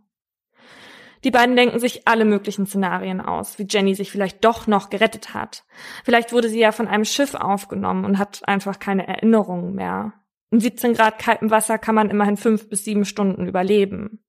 [1.25, 5.33] Die beiden denken sich alle möglichen Szenarien aus, wie Jenny sich vielleicht doch noch gerettet
[5.33, 5.65] hat.
[6.05, 10.13] Vielleicht wurde sie ja von einem Schiff aufgenommen und hat einfach keine Erinnerungen mehr.
[10.51, 14.23] In 17 Grad kaltem Wasser kann man immerhin fünf bis sieben Stunden überleben.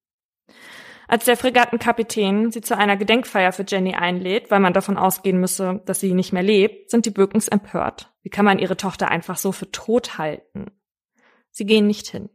[1.13, 5.83] Als der Fregattenkapitän sie zu einer Gedenkfeier für Jenny einlädt, weil man davon ausgehen müsse,
[5.85, 8.11] dass sie nicht mehr lebt, sind die Birkens empört.
[8.23, 10.71] Wie kann man ihre Tochter einfach so für tot halten?
[11.51, 12.31] Sie gehen nicht hin.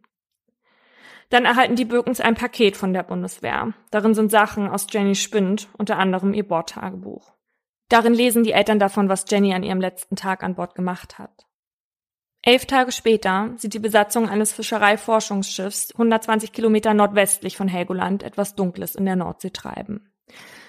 [1.31, 3.73] Dann erhalten die Birkens ein Paket von der Bundeswehr.
[3.89, 7.33] Darin sind Sachen aus Jennys Spind, unter anderem ihr Bordtagebuch.
[7.89, 11.46] Darin lesen die Eltern davon, was Jenny an ihrem letzten Tag an Bord gemacht hat.
[12.47, 18.95] Elf Tage später sieht die Besatzung eines Fischereiforschungsschiffs 120 Kilometer nordwestlich von Helgoland etwas Dunkles
[18.95, 20.13] in der Nordsee treiben.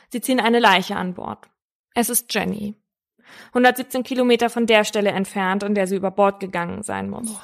[0.09, 1.49] Sie ziehen eine Leiche an Bord.
[1.95, 2.75] Es ist Jenny.
[3.51, 7.39] 117 Kilometer von der Stelle entfernt, an der sie über Bord gegangen sein muss.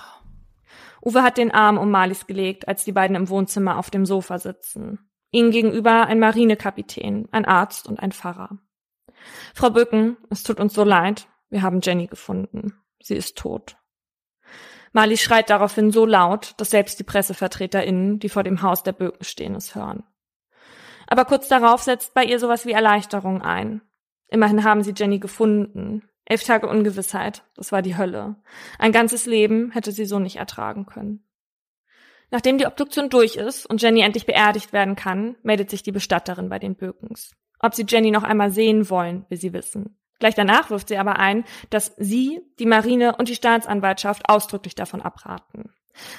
[1.01, 4.41] Uwe hat den Arm um Marlies gelegt, als die beiden im Wohnzimmer auf dem Sofa
[4.41, 4.99] sitzen.
[5.31, 8.59] Ihnen gegenüber ein Marinekapitän, ein Arzt und ein Pfarrer.
[9.55, 11.29] Frau Bücken, es tut uns so leid.
[11.51, 12.75] Wir haben Jenny gefunden.
[13.01, 13.77] Sie ist tot.
[14.95, 19.25] Marlies schreit daraufhin so laut, dass selbst die PressevertreterInnen, die vor dem Haus der Böken
[19.25, 20.05] stehen, es hören.
[21.09, 23.83] Aber kurz darauf setzt bei ihr sowas wie Erleichterung ein.
[24.29, 26.09] Immerhin haben sie Jenny gefunden.
[26.25, 28.37] Elf Tage Ungewissheit, das war die Hölle.
[28.79, 31.27] Ein ganzes Leben hätte sie so nicht ertragen können.
[32.31, 36.49] Nachdem die Obduktion durch ist und Jenny endlich beerdigt werden kann, meldet sich die Bestatterin
[36.49, 37.33] bei den Bökens.
[37.59, 39.99] Ob sie Jenny noch einmal sehen wollen, will sie wissen.
[40.25, 45.03] Gleich danach wirft sie aber ein, dass sie, die Marine und die Staatsanwaltschaft ausdrücklich davon
[45.03, 45.75] abraten.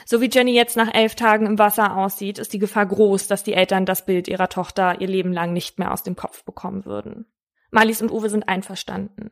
[0.05, 3.43] So wie Jenny jetzt nach elf Tagen im Wasser aussieht, ist die Gefahr groß, dass
[3.43, 6.85] die Eltern das Bild ihrer Tochter ihr Leben lang nicht mehr aus dem Kopf bekommen
[6.85, 7.25] würden.
[7.71, 9.31] Marlies und Uwe sind einverstanden.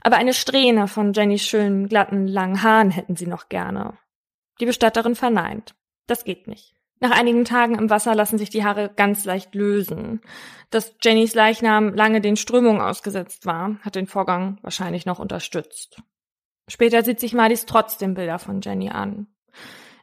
[0.00, 3.98] Aber eine Strähne von Jennys schönen, glatten, langen Haaren hätten sie noch gerne.
[4.58, 5.74] Die Bestatterin verneint.
[6.06, 6.73] Das geht nicht.
[7.00, 10.20] Nach einigen Tagen im Wasser lassen sich die Haare ganz leicht lösen.
[10.70, 16.00] Dass Jennys Leichnam lange den Strömungen ausgesetzt war, hat den Vorgang wahrscheinlich noch unterstützt.
[16.68, 19.26] Später sieht sich Marlies trotzdem Bilder von Jenny an.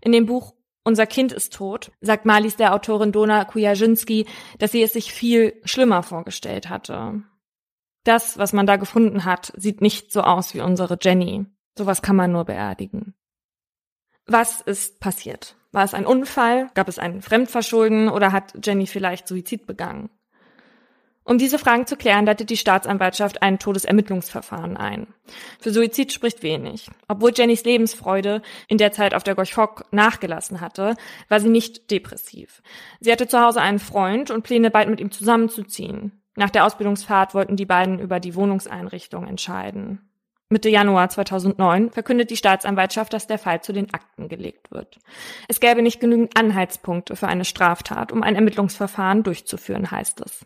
[0.01, 4.27] In dem Buch Unser Kind ist tot sagt Marlies der Autorin Dona Kujazinski,
[4.59, 7.23] dass sie es sich viel schlimmer vorgestellt hatte.
[8.03, 11.45] Das, was man da gefunden hat, sieht nicht so aus wie unsere Jenny.
[11.77, 13.13] Sowas kann man nur beerdigen.
[14.25, 15.55] Was ist passiert?
[15.71, 16.69] War es ein Unfall?
[16.73, 20.09] Gab es ein Fremdverschulden oder hat Jenny vielleicht Suizid begangen?
[21.23, 25.07] Um diese Fragen zu klären, leitet die Staatsanwaltschaft ein Todesermittlungsverfahren ein.
[25.59, 26.89] Für Suizid spricht wenig.
[27.07, 30.95] Obwohl Jennys Lebensfreude in der Zeit auf der Gorch Fock nachgelassen hatte,
[31.29, 32.63] war sie nicht depressiv.
[32.99, 36.23] Sie hatte zu Hause einen Freund und Pläne, bald mit ihm zusammenzuziehen.
[36.35, 40.10] Nach der Ausbildungsfahrt wollten die beiden über die Wohnungseinrichtung entscheiden.
[40.51, 44.99] Mitte Januar 2009 verkündet die Staatsanwaltschaft, dass der Fall zu den Akten gelegt wird.
[45.47, 50.45] Es gäbe nicht genügend Anhaltspunkte für eine Straftat, um ein Ermittlungsverfahren durchzuführen, heißt es.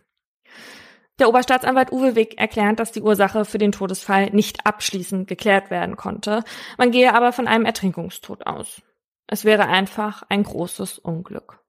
[1.18, 5.96] Der Oberstaatsanwalt Uwe Wick erklärt, dass die Ursache für den Todesfall nicht abschließend geklärt werden
[5.96, 6.44] konnte.
[6.78, 8.84] Man gehe aber von einem Ertrinkungstod aus.
[9.26, 11.64] Es wäre einfach ein großes Unglück.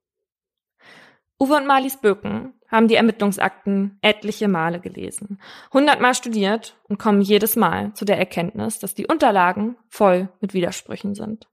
[1.41, 5.39] Uwe und Marlies Böken haben die Ermittlungsakten etliche Male gelesen,
[5.73, 11.14] hundertmal studiert und kommen jedes Mal zu der Erkenntnis, dass die Unterlagen voll mit Widersprüchen
[11.14, 11.49] sind.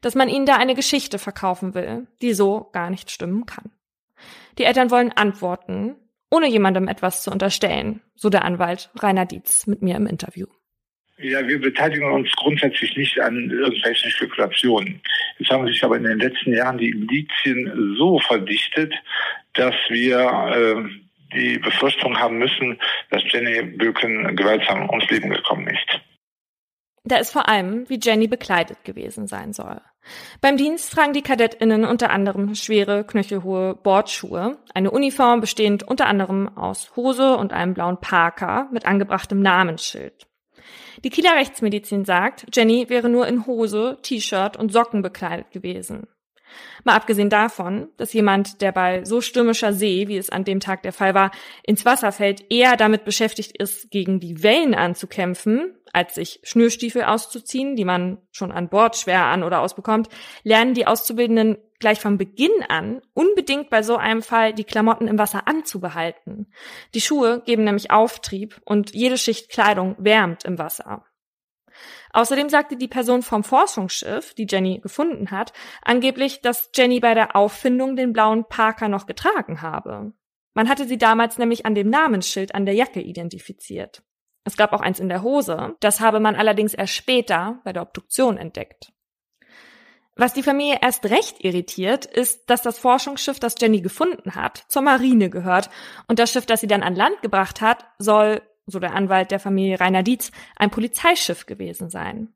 [0.00, 3.70] Dass man ihnen da eine Geschichte verkaufen will, die so gar nicht stimmen kann.
[4.58, 5.96] Die Eltern wollen Antworten,
[6.30, 10.46] ohne jemandem etwas zu unterstellen, so der Anwalt Rainer Dietz mit mir im Interview.
[11.18, 15.00] Ja, wir beteiligen uns grundsätzlich nicht an irgendwelchen Spekulationen.
[15.38, 18.92] Jetzt haben sich aber in den letzten Jahren die Indizien so verdichtet,
[19.54, 20.84] dass wir äh,
[21.34, 22.78] die Befürchtung haben müssen,
[23.10, 26.00] dass Jenny Böken gewaltsam ums Leben gekommen ist.
[27.04, 29.80] Da ist vor allem, wie Jenny bekleidet gewesen sein soll.
[30.40, 36.56] Beim Dienst tragen die KadettInnen unter anderem schwere, knöchelhohe Bordschuhe, eine Uniform bestehend unter anderem
[36.56, 40.28] aus Hose und einem blauen Parker mit angebrachtem Namensschild.
[41.04, 46.06] Die Kieler Rechtsmedizin sagt, Jenny wäre nur in Hose, T-Shirt und Socken bekleidet gewesen.
[46.84, 50.82] Mal abgesehen davon, dass jemand, der bei so stürmischer See, wie es an dem Tag
[50.82, 51.30] der Fall war,
[51.64, 57.76] ins Wasser fällt, eher damit beschäftigt ist, gegen die Wellen anzukämpfen, als sich Schnürstiefel auszuziehen,
[57.76, 60.08] die man schon an Bord schwer an oder ausbekommt,
[60.42, 65.18] lernen die Auszubildenden gleich von Beginn an unbedingt bei so einem Fall die Klamotten im
[65.18, 66.46] Wasser anzubehalten.
[66.94, 71.04] Die Schuhe geben nämlich Auftrieb und jede Schicht Kleidung wärmt im Wasser.
[72.12, 75.52] Außerdem sagte die Person vom Forschungsschiff, die Jenny gefunden hat,
[75.82, 80.12] angeblich, dass Jenny bei der Auffindung den blauen Parker noch getragen habe.
[80.54, 84.02] Man hatte sie damals nämlich an dem Namensschild an der Jacke identifiziert.
[84.44, 87.82] Es gab auch eins in der Hose, das habe man allerdings erst später bei der
[87.82, 88.92] Obduktion entdeckt.
[90.14, 94.82] Was die Familie erst recht irritiert, ist, dass das Forschungsschiff, das Jenny gefunden hat, zur
[94.82, 95.70] Marine gehört
[96.06, 99.40] und das Schiff, das sie dann an Land gebracht hat, soll so der Anwalt der
[99.40, 102.28] Familie Rainer Dietz, ein Polizeischiff gewesen sein.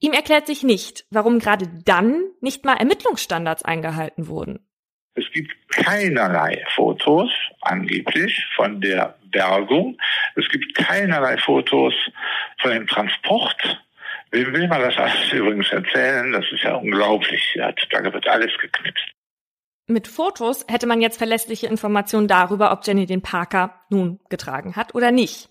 [0.00, 4.66] Ihm erklärt sich nicht, warum gerade dann nicht mal Ermittlungsstandards eingehalten wurden.
[5.14, 9.98] Es gibt keinerlei Fotos, angeblich, von der Bergung.
[10.36, 11.94] Es gibt keinerlei Fotos
[12.60, 13.84] von dem Transport.
[14.30, 16.32] Wem will man das alles übrigens erzählen?
[16.32, 17.56] Das ist ja unglaublich.
[17.56, 19.04] Da wird alles geknipst.
[19.86, 24.94] Mit Fotos hätte man jetzt verlässliche Informationen darüber, ob Jenny den Parker nun getragen hat
[24.94, 25.48] oder nicht.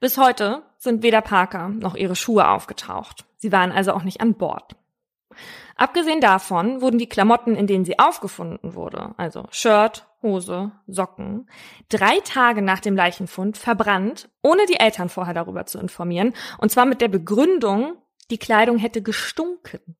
[0.00, 3.24] Bis heute sind weder Parker noch ihre Schuhe aufgetaucht.
[3.36, 4.76] Sie waren also auch nicht an Bord.
[5.76, 11.48] Abgesehen davon wurden die Klamotten, in denen sie aufgefunden wurde, also Shirt, Hose, Socken,
[11.88, 16.84] drei Tage nach dem Leichenfund verbrannt, ohne die Eltern vorher darüber zu informieren, und zwar
[16.84, 17.94] mit der Begründung,
[18.30, 19.96] die Kleidung hätte gestunken.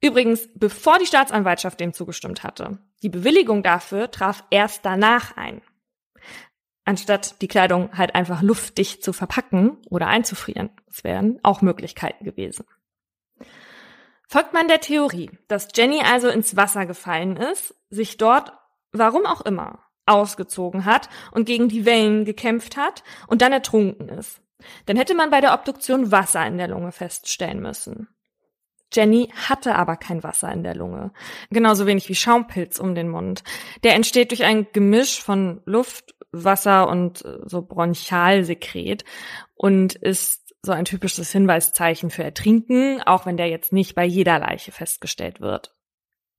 [0.00, 2.78] Übrigens, bevor die Staatsanwaltschaft dem zugestimmt hatte.
[3.02, 5.62] Die Bewilligung dafür traf erst danach ein.
[6.84, 10.70] Anstatt die Kleidung halt einfach luftdicht zu verpacken oder einzufrieren.
[10.86, 12.64] Das wären auch Möglichkeiten gewesen.
[14.28, 18.52] Folgt man der Theorie, dass Jenny also ins Wasser gefallen ist, sich dort,
[18.92, 24.40] warum auch immer, ausgezogen hat und gegen die Wellen gekämpft hat und dann ertrunken ist,
[24.86, 28.08] dann hätte man bei der Obduktion Wasser in der Lunge feststellen müssen.
[28.92, 31.12] Jenny hatte aber kein Wasser in der Lunge.
[31.50, 33.42] Genauso wenig wie Schaumpilz um den Mund.
[33.82, 39.04] Der entsteht durch ein Gemisch von Luft, Wasser und äh, so Bronchialsekret
[39.54, 44.38] und ist so ein typisches Hinweiszeichen für Ertrinken, auch wenn der jetzt nicht bei jeder
[44.38, 45.74] Leiche festgestellt wird.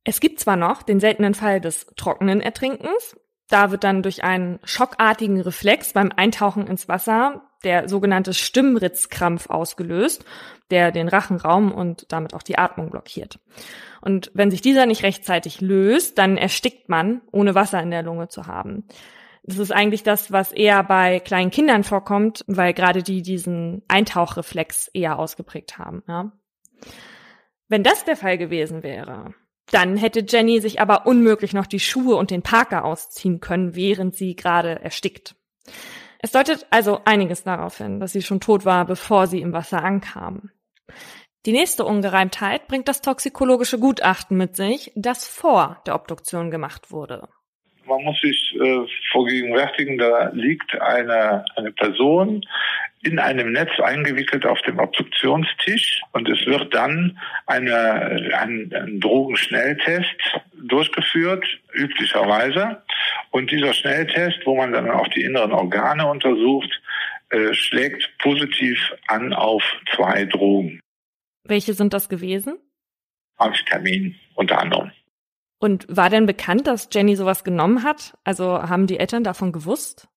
[0.03, 3.17] Es gibt zwar noch den seltenen Fall des trockenen Ertrinkens.
[3.49, 10.25] Da wird dann durch einen schockartigen Reflex beim Eintauchen ins Wasser der sogenannte Stimmritzkrampf ausgelöst,
[10.69, 13.39] der den Rachenraum und damit auch die Atmung blockiert.
[14.01, 18.27] Und wenn sich dieser nicht rechtzeitig löst, dann erstickt man, ohne Wasser in der Lunge
[18.27, 18.87] zu haben.
[19.43, 24.89] Das ist eigentlich das, was eher bei kleinen Kindern vorkommt, weil gerade die diesen Eintauchreflex
[24.89, 26.03] eher ausgeprägt haben.
[26.07, 26.33] Ja.
[27.69, 29.33] Wenn das der Fall gewesen wäre,
[29.71, 34.15] dann hätte Jenny sich aber unmöglich noch die Schuhe und den Parker ausziehen können, während
[34.15, 35.35] sie gerade erstickt.
[36.19, 39.83] Es deutet also einiges darauf hin, dass sie schon tot war, bevor sie im Wasser
[39.83, 40.51] ankam.
[41.45, 47.29] Die nächste Ungereimtheit bringt das toxikologische Gutachten mit sich, das vor der Obduktion gemacht wurde.
[47.87, 52.45] Man muss sich äh, vergegenwärtigen, da liegt eine, eine Person
[53.01, 60.15] in einem Netz eingewickelt auf dem Obduktionstisch und es wird dann eine, ein, ein Drogenschnelltest
[60.63, 62.83] durchgeführt, üblicherweise.
[63.31, 66.69] Und dieser Schnelltest, wo man dann auch die inneren Organe untersucht,
[67.29, 69.63] äh, schlägt positiv an auf
[69.95, 70.81] zwei Drogen.
[71.43, 72.57] Welche sind das gewesen?
[73.37, 74.91] Amphetamin unter anderem.
[75.59, 78.13] Und war denn bekannt, dass Jenny sowas genommen hat?
[78.23, 80.07] Also haben die Eltern davon gewusst?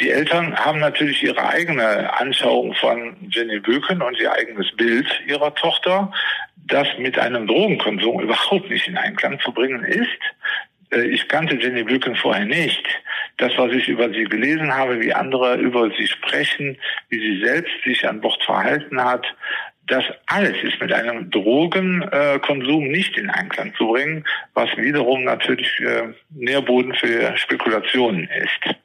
[0.00, 5.54] Die Eltern haben natürlich ihre eigene Anschauung von Jenny Böken und ihr eigenes Bild ihrer
[5.54, 6.12] Tochter,
[6.56, 10.08] das mit einem Drogenkonsum überhaupt nicht in Einklang zu bringen ist.
[10.90, 12.84] Äh, ich kannte Jenny Böken vorher nicht.
[13.36, 16.78] Das, was ich über sie gelesen habe, wie andere über sie sprechen,
[17.08, 19.26] wie sie selbst sich an Bord verhalten hat,
[19.90, 24.24] das alles ist mit einem Drogenkonsum nicht in Einklang zu bringen,
[24.54, 28.76] was wiederum natürlich äh, Nährboden für Spekulationen ist.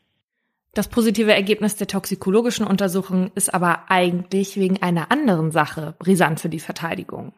[0.73, 6.49] Das positive Ergebnis der toxikologischen Untersuchung ist aber eigentlich wegen einer anderen Sache brisant für
[6.49, 7.33] die Verteidigung.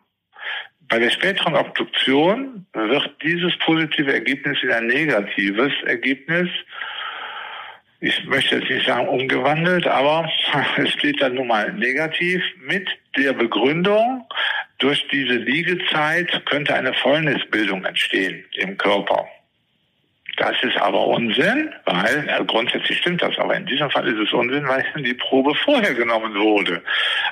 [0.89, 6.49] Bei der späteren Obduktion wird dieses positive Ergebnis in ein negatives Ergebnis
[7.99, 10.29] ich möchte jetzt nicht sagen umgewandelt, aber
[10.77, 12.87] es steht dann nun mal negativ mit
[13.17, 14.25] der Begründung,
[14.79, 19.27] durch diese Liegezeit könnte eine Fäulnisbildung entstehen im Körper.
[20.37, 24.31] Das ist aber Unsinn, weil äh, grundsätzlich stimmt das, aber in diesem Fall ist es
[24.31, 26.83] Unsinn, weil die Probe vorher genommen wurde.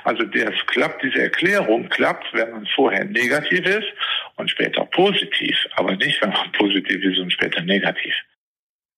[0.02, 3.86] Also das klappt, diese Erklärung klappt, wenn man vorher negativ ist
[4.34, 8.12] und später positiv, aber nicht, wenn man positiv ist und später negativ.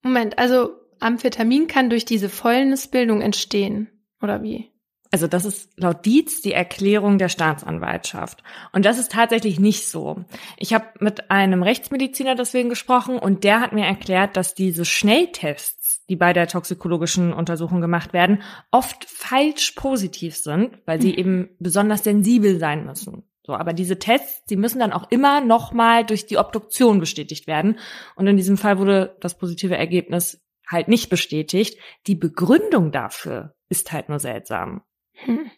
[0.03, 0.71] Moment, also
[1.01, 3.89] Amphetamin kann durch diese Fäulnisbildung entstehen,
[4.21, 4.71] oder wie?
[5.11, 8.43] Also das ist laut Dietz die Erklärung der Staatsanwaltschaft.
[8.73, 10.25] Und das ist tatsächlich nicht so.
[10.59, 16.05] Ich habe mit einem Rechtsmediziner deswegen gesprochen und der hat mir erklärt, dass diese Schnelltests,
[16.11, 21.19] die bei der toxikologischen Untersuchung gemacht werden, oft falsch positiv sind, weil sie mhm.
[21.19, 23.23] eben besonders sensibel sein müssen.
[23.47, 27.79] So, aber diese Tests, die müssen dann auch immer nochmal durch die Obduktion bestätigt werden.
[28.15, 31.81] Und in diesem Fall wurde das positive Ergebnis halt nicht bestätigt.
[32.07, 34.83] Die Begründung dafür ist halt nur seltsam.
[35.15, 35.51] Hm.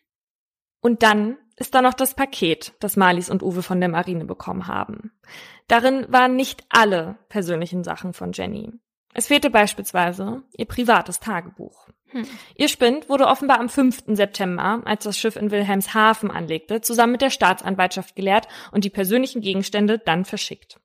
[0.81, 4.67] Und dann ist da noch das Paket, das Marlies und Uwe von der Marine bekommen
[4.67, 5.13] haben.
[5.69, 8.73] Darin waren nicht alle persönlichen Sachen von Jenny.
[9.13, 11.89] Es fehlte beispielsweise ihr privates Tagebuch.
[12.13, 12.27] Hm.
[12.57, 14.05] Ihr Spind wurde offenbar am 5.
[14.09, 19.41] September, als das Schiff in Wilhelmshaven anlegte, zusammen mit der Staatsanwaltschaft geleert und die persönlichen
[19.41, 20.81] Gegenstände dann verschickt.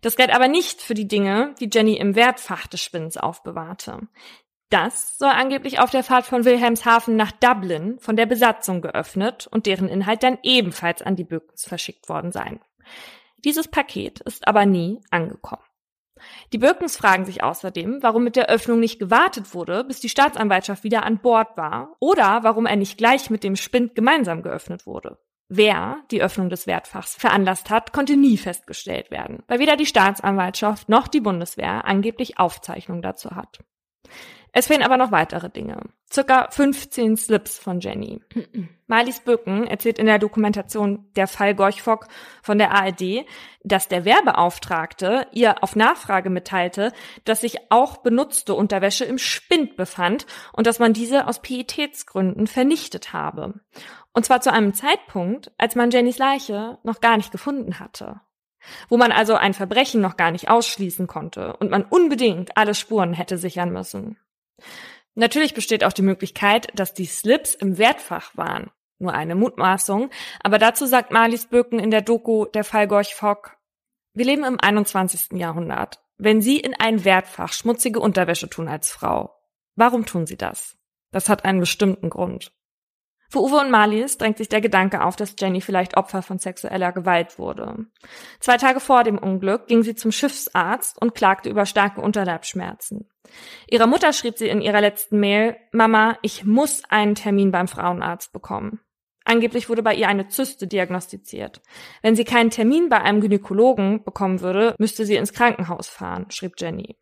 [0.00, 4.00] Das galt aber nicht für die Dinge, die Jenny im Wertfach des Spinns aufbewahrte.
[4.70, 9.66] Das soll angeblich auf der Fahrt von Wilhelmshaven nach Dublin von der Besatzung geöffnet und
[9.66, 12.58] deren Inhalt dann ebenfalls an die Böckens verschickt worden sein.
[13.44, 15.62] Dieses Paket ist aber nie angekommen.
[16.52, 20.84] Die Birkens fragen sich außerdem, warum mit der Öffnung nicht gewartet wurde, bis die Staatsanwaltschaft
[20.84, 25.18] wieder an Bord war, oder warum er nicht gleich mit dem Spind gemeinsam geöffnet wurde.
[25.48, 30.88] Wer die Öffnung des Wertfachs veranlasst hat, konnte nie festgestellt werden, weil weder die Staatsanwaltschaft
[30.88, 33.58] noch die Bundeswehr angeblich Aufzeichnungen dazu hat.
[34.54, 35.80] Es fehlen aber noch weitere Dinge.
[36.12, 38.20] Circa 15 Slips von Jenny.
[38.86, 42.06] Marlies Bücken erzählt in der Dokumentation Der Fall Gorchfock
[42.42, 43.24] von der ARD,
[43.64, 46.92] dass der Werbeauftragte ihr auf Nachfrage mitteilte,
[47.24, 53.14] dass sich auch benutzte Unterwäsche im Spind befand und dass man diese aus Pietätsgründen vernichtet
[53.14, 53.54] habe.
[54.12, 58.20] Und zwar zu einem Zeitpunkt, als man Jennys Leiche noch gar nicht gefunden hatte
[58.88, 63.12] wo man also ein Verbrechen noch gar nicht ausschließen konnte und man unbedingt alle Spuren
[63.12, 64.16] hätte sichern müssen.
[65.14, 68.70] Natürlich besteht auch die Möglichkeit, dass die Slips im Wertfach waren.
[68.98, 70.10] Nur eine Mutmaßung.
[70.42, 73.56] Aber dazu sagt Marlies Böcken in der Doku Der Fall Gorch Fock,
[74.14, 75.38] wir leben im 21.
[75.38, 76.00] Jahrhundert.
[76.18, 79.34] Wenn Sie in ein Wertfach schmutzige Unterwäsche tun als Frau,
[79.74, 80.76] warum tun Sie das?
[81.12, 82.52] Das hat einen bestimmten Grund.
[83.32, 86.92] Für Uwe und Marlies drängt sich der Gedanke auf, dass Jenny vielleicht Opfer von sexueller
[86.92, 87.86] Gewalt wurde.
[88.40, 93.08] Zwei Tage vor dem Unglück ging sie zum Schiffsarzt und klagte über starke Unterleibsschmerzen.
[93.70, 98.34] Ihrer Mutter schrieb sie in ihrer letzten Mail, Mama, ich muss einen Termin beim Frauenarzt
[98.34, 98.80] bekommen.
[99.24, 101.62] Angeblich wurde bei ihr eine Zyste diagnostiziert.
[102.02, 106.56] Wenn sie keinen Termin bei einem Gynäkologen bekommen würde, müsste sie ins Krankenhaus fahren, schrieb
[106.58, 106.98] Jenny.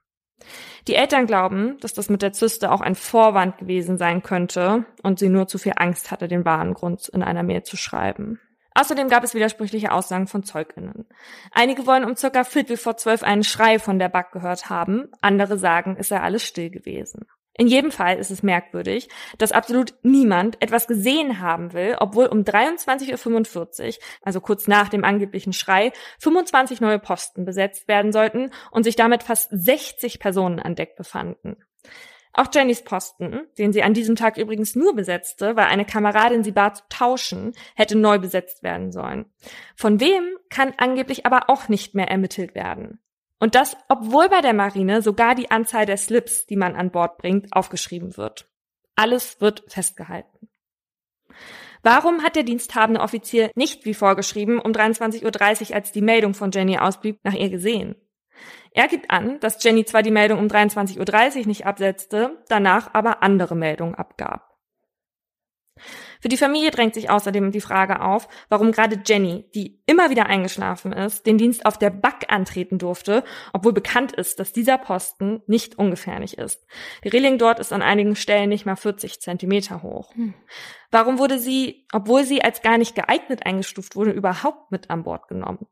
[0.89, 5.19] Die Eltern glauben, dass das mit der Zyste auch ein Vorwand gewesen sein könnte und
[5.19, 8.41] sie nur zu viel Angst hatte, den wahren Grund in einer Mail zu schreiben.
[8.75, 11.07] Außerdem gab es widersprüchliche Aussagen von Zeuginnen.
[11.51, 15.59] Einige wollen um circa Viertel vor zwölf einen Schrei von der Back gehört haben, andere
[15.59, 17.27] sagen, es sei alles still gewesen.
[17.61, 22.39] In jedem Fall ist es merkwürdig, dass absolut niemand etwas gesehen haben will, obwohl um
[22.39, 28.85] 23.45 Uhr, also kurz nach dem angeblichen Schrei, 25 neue Posten besetzt werden sollten und
[28.85, 31.59] sich damit fast 60 Personen an Deck befanden.
[32.33, 36.53] Auch Jennys Posten, den sie an diesem Tag übrigens nur besetzte, weil eine Kameradin sie
[36.53, 39.27] bat zu tauschen, hätte neu besetzt werden sollen.
[39.77, 43.01] Von wem kann angeblich aber auch nicht mehr ermittelt werden.
[43.41, 47.17] Und das, obwohl bei der Marine sogar die Anzahl der Slips, die man an Bord
[47.17, 48.49] bringt, aufgeschrieben wird.
[48.95, 50.49] Alles wird festgehalten.
[51.83, 56.51] Warum hat der diensthabende Offizier nicht wie vorgeschrieben um 23.30 Uhr, als die Meldung von
[56.51, 57.97] Jenny ausblieb, nach ihr gesehen?
[58.73, 63.23] Er gibt an, dass Jenny zwar die Meldung um 23.30 Uhr nicht absetzte, danach aber
[63.23, 64.50] andere Meldungen abgab.
[66.21, 70.27] Für die Familie drängt sich außerdem die Frage auf, warum gerade Jenny, die immer wieder
[70.27, 75.43] eingeschlafen ist, den Dienst auf der Back antreten durfte, obwohl bekannt ist, dass dieser Posten
[75.47, 76.67] nicht ungefährlich ist.
[77.05, 80.15] Die Reling dort ist an einigen Stellen nicht mal 40 Zentimeter hoch.
[80.15, 80.35] Hm.
[80.91, 85.29] Warum wurde sie, obwohl sie als gar nicht geeignet eingestuft wurde, überhaupt mit an Bord
[85.29, 85.67] genommen?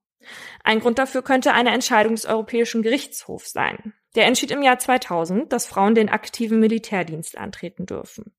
[0.65, 3.95] Ein Grund dafür könnte eine Entscheidung des Europäischen Gerichtshofs sein.
[4.15, 8.33] Der entschied im Jahr 2000, dass Frauen den aktiven Militärdienst antreten dürfen.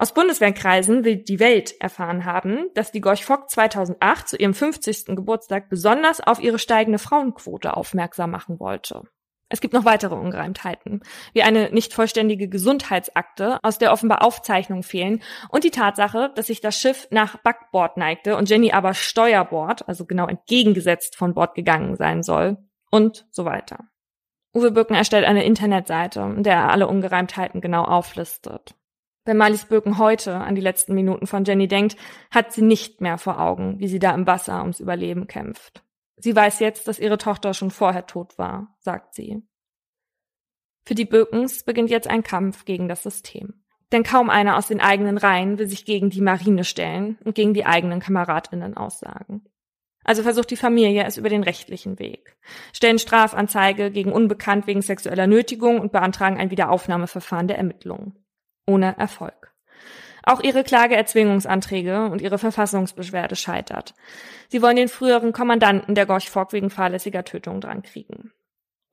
[0.00, 5.06] Aus Bundeswehrkreisen will die Welt erfahren haben, dass die Gorch Fock 2008 zu ihrem 50.
[5.16, 9.02] Geburtstag besonders auf ihre steigende Frauenquote aufmerksam machen wollte.
[9.48, 11.00] Es gibt noch weitere Ungereimtheiten,
[11.32, 16.60] wie eine nicht vollständige Gesundheitsakte, aus der offenbar Aufzeichnungen fehlen, und die Tatsache, dass sich
[16.60, 21.96] das Schiff nach Backbord neigte und Jenny aber Steuerbord, also genau entgegengesetzt von Bord gegangen
[21.96, 22.58] sein soll,
[22.92, 23.88] und so weiter.
[24.54, 28.77] Uwe Bücken erstellt eine Internetseite, in der er alle Ungereimtheiten genau auflistet.
[29.28, 31.98] Wenn Marlies Böken heute an die letzten Minuten von Jenny denkt,
[32.30, 35.84] hat sie nicht mehr vor Augen, wie sie da im Wasser ums Überleben kämpft.
[36.16, 39.42] Sie weiß jetzt, dass ihre Tochter schon vorher tot war, sagt sie.
[40.86, 43.62] Für die Bökens beginnt jetzt ein Kampf gegen das System.
[43.92, 47.52] Denn kaum einer aus den eigenen Reihen will sich gegen die Marine stellen und gegen
[47.52, 49.44] die eigenen Kameradinnen aussagen.
[50.04, 52.38] Also versucht die Familie es über den rechtlichen Weg,
[52.72, 58.16] stellen Strafanzeige gegen Unbekannt wegen sexueller Nötigung und beantragen ein Wiederaufnahmeverfahren der Ermittlungen.
[58.68, 59.52] Ohne Erfolg.
[60.22, 63.94] Auch ihre Klageerzwingungsanträge und ihre Verfassungsbeschwerde scheitert.
[64.48, 68.32] Sie wollen den früheren Kommandanten der Gorch Fock wegen fahrlässiger Tötung drankriegen.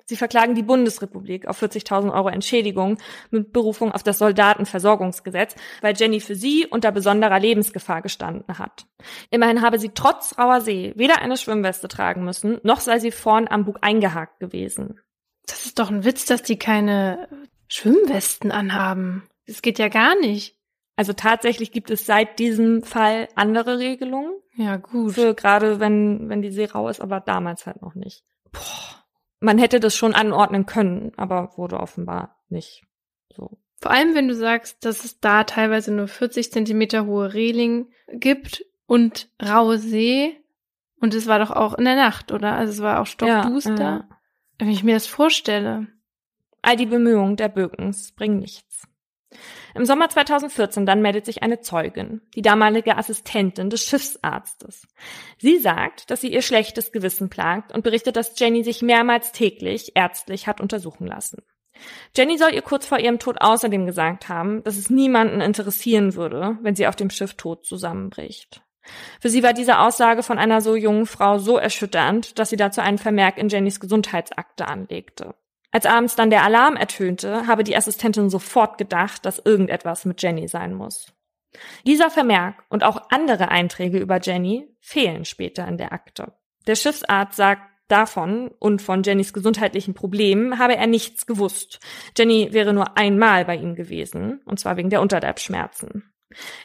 [0.08, 3.00] Sie verklagen die Bundesrepublik auf 40.000 Euro Entschädigung
[3.32, 8.86] mit Berufung auf das Soldatenversorgungsgesetz, weil Jenny für sie unter besonderer Lebensgefahr gestanden hat.
[9.32, 13.48] Immerhin habe sie trotz rauer See weder eine Schwimmweste tragen müssen, noch sei sie vorn
[13.48, 15.02] am Bug eingehakt gewesen.
[15.48, 17.28] Das ist doch ein Witz, dass die keine
[17.68, 19.24] Schwimmwesten anhaben.
[19.48, 20.58] Das geht ja gar nicht.
[20.96, 24.34] Also tatsächlich gibt es seit diesem Fall andere Regelungen.
[24.56, 25.14] Ja, gut.
[25.14, 28.24] Für gerade wenn, wenn die See rau ist, aber damals halt noch nicht.
[28.52, 28.62] Boah.
[29.42, 32.84] Man hätte das schon anordnen können, aber wurde offenbar nicht
[33.36, 33.60] so.
[33.82, 38.66] Vor allem, wenn du sagst, dass es da teilweise nur 40 Zentimeter hohe Reling gibt
[38.88, 40.42] und raue See.
[41.02, 42.54] Und es war doch auch in der Nacht, oder?
[42.54, 43.76] Also es war auch stockduster.
[43.76, 44.10] Ja, ja.
[44.58, 45.88] Wenn ich mir das vorstelle.
[46.62, 48.88] All die Bemühungen der Bökens bringen nichts.
[49.74, 54.88] Im Sommer 2014 dann meldet sich eine Zeugin, die damalige Assistentin des Schiffsarztes.
[55.38, 59.92] Sie sagt, dass sie ihr schlechtes Gewissen plagt und berichtet, dass Jenny sich mehrmals täglich
[59.96, 61.44] ärztlich hat untersuchen lassen.
[62.16, 66.58] Jenny soll ihr kurz vor ihrem Tod außerdem gesagt haben, dass es niemanden interessieren würde,
[66.62, 68.62] wenn sie auf dem Schiff tot zusammenbricht.
[69.20, 72.82] Für sie war diese Aussage von einer so jungen Frau so erschütternd, dass sie dazu
[72.82, 75.36] einen Vermerk in Jennys Gesundheitsakte anlegte.
[75.76, 80.48] Als abends dann der Alarm ertönte, habe die Assistentin sofort gedacht, dass irgendetwas mit Jenny
[80.48, 81.12] sein muss.
[81.86, 86.32] Dieser Vermerk und auch andere Einträge über Jenny fehlen später in der Akte.
[86.66, 91.82] Der Schiffsarzt sagt davon und von Jennys gesundheitlichen Problemen habe er nichts gewusst.
[92.18, 96.10] Jenny wäre nur einmal bei ihm gewesen, und zwar wegen der Unterleibschmerzen.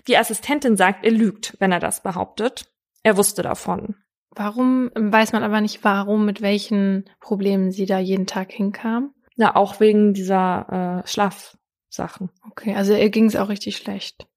[0.07, 2.71] Die Assistentin sagt, er lügt, wenn er das behauptet.
[3.03, 3.97] Er wusste davon.
[4.35, 9.13] Warum weiß man aber nicht, warum, mit welchen Problemen sie da jeden Tag hinkam?
[9.37, 12.31] Ja, auch wegen dieser äh, Schlafsachen.
[12.49, 14.29] Okay, also ihr ging es auch richtig schlecht.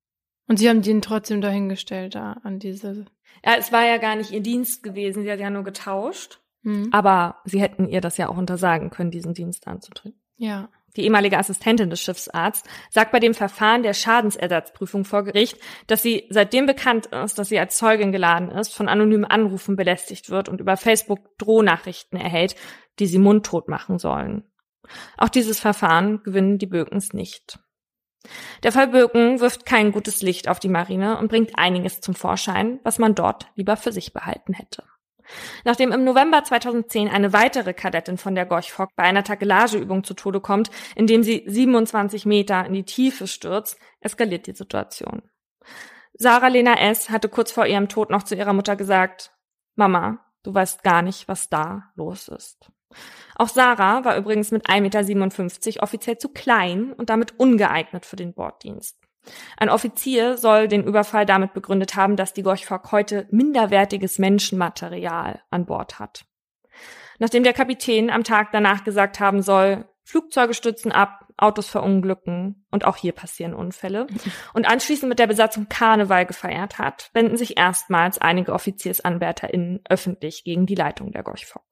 [0.47, 3.05] Und sie haben den trotzdem dahingestellt da an diese.
[3.45, 6.41] Ja, es war ja gar nicht ihr Dienst gewesen, sie hat ja nur getauscht.
[6.63, 6.89] Mhm.
[6.91, 10.19] Aber sie hätten ihr das ja auch untersagen können, diesen Dienst anzutreten.
[10.37, 16.01] Ja die ehemalige Assistentin des Schiffsarztes, sagt bei dem Verfahren der Schadensersatzprüfung vor Gericht, dass
[16.01, 20.49] sie seitdem bekannt ist, dass sie als Zeugin geladen ist, von anonymen Anrufen belästigt wird
[20.49, 22.55] und über Facebook Drohnachrichten erhält,
[22.99, 24.43] die sie mundtot machen sollen.
[25.17, 27.59] Auch dieses Verfahren gewinnen die Bökens nicht.
[28.63, 32.79] Der Fall Böken wirft kein gutes Licht auf die Marine und bringt einiges zum Vorschein,
[32.83, 34.83] was man dort lieber für sich behalten hätte.
[35.63, 40.13] Nachdem im November 2010 eine weitere Kadettin von der Gorch Fock bei einer Takelageübung zu
[40.13, 45.23] Tode kommt, indem sie 27 Meter in die Tiefe stürzt, eskaliert die Situation.
[46.13, 47.09] Sarah Lena S.
[47.09, 49.31] hatte kurz vor ihrem Tod noch zu ihrer Mutter gesagt,
[49.75, 52.69] Mama, du weißt gar nicht, was da los ist.
[53.35, 58.33] Auch Sarah war übrigens mit 1,57 Meter offiziell zu klein und damit ungeeignet für den
[58.33, 59.02] Borddienst.
[59.57, 65.65] Ein Offizier soll den Überfall damit begründet haben, dass die Gorchfock heute minderwertiges Menschenmaterial an
[65.65, 66.25] Bord hat.
[67.19, 72.85] Nachdem der Kapitän am Tag danach gesagt haben soll, Flugzeuge stützen ab, Autos verunglücken und
[72.85, 74.07] auch hier passieren Unfälle
[74.53, 80.65] und anschließend mit der Besatzung Karneval gefeiert hat, wenden sich erstmals einige OffiziersanwärterInnen öffentlich gegen
[80.65, 81.63] die Leitung der Gorchfock.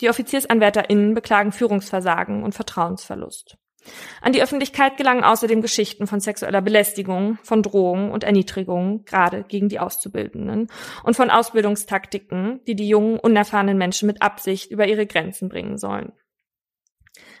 [0.00, 3.56] Die OffiziersanwärterInnen beklagen Führungsversagen und Vertrauensverlust.
[4.20, 9.68] An die Öffentlichkeit gelangen außerdem Geschichten von sexueller Belästigung, von Drohung und Erniedrigung, gerade gegen
[9.68, 10.68] die Auszubildenden,
[11.04, 16.12] und von Ausbildungstaktiken, die die jungen, unerfahrenen Menschen mit Absicht über ihre Grenzen bringen sollen.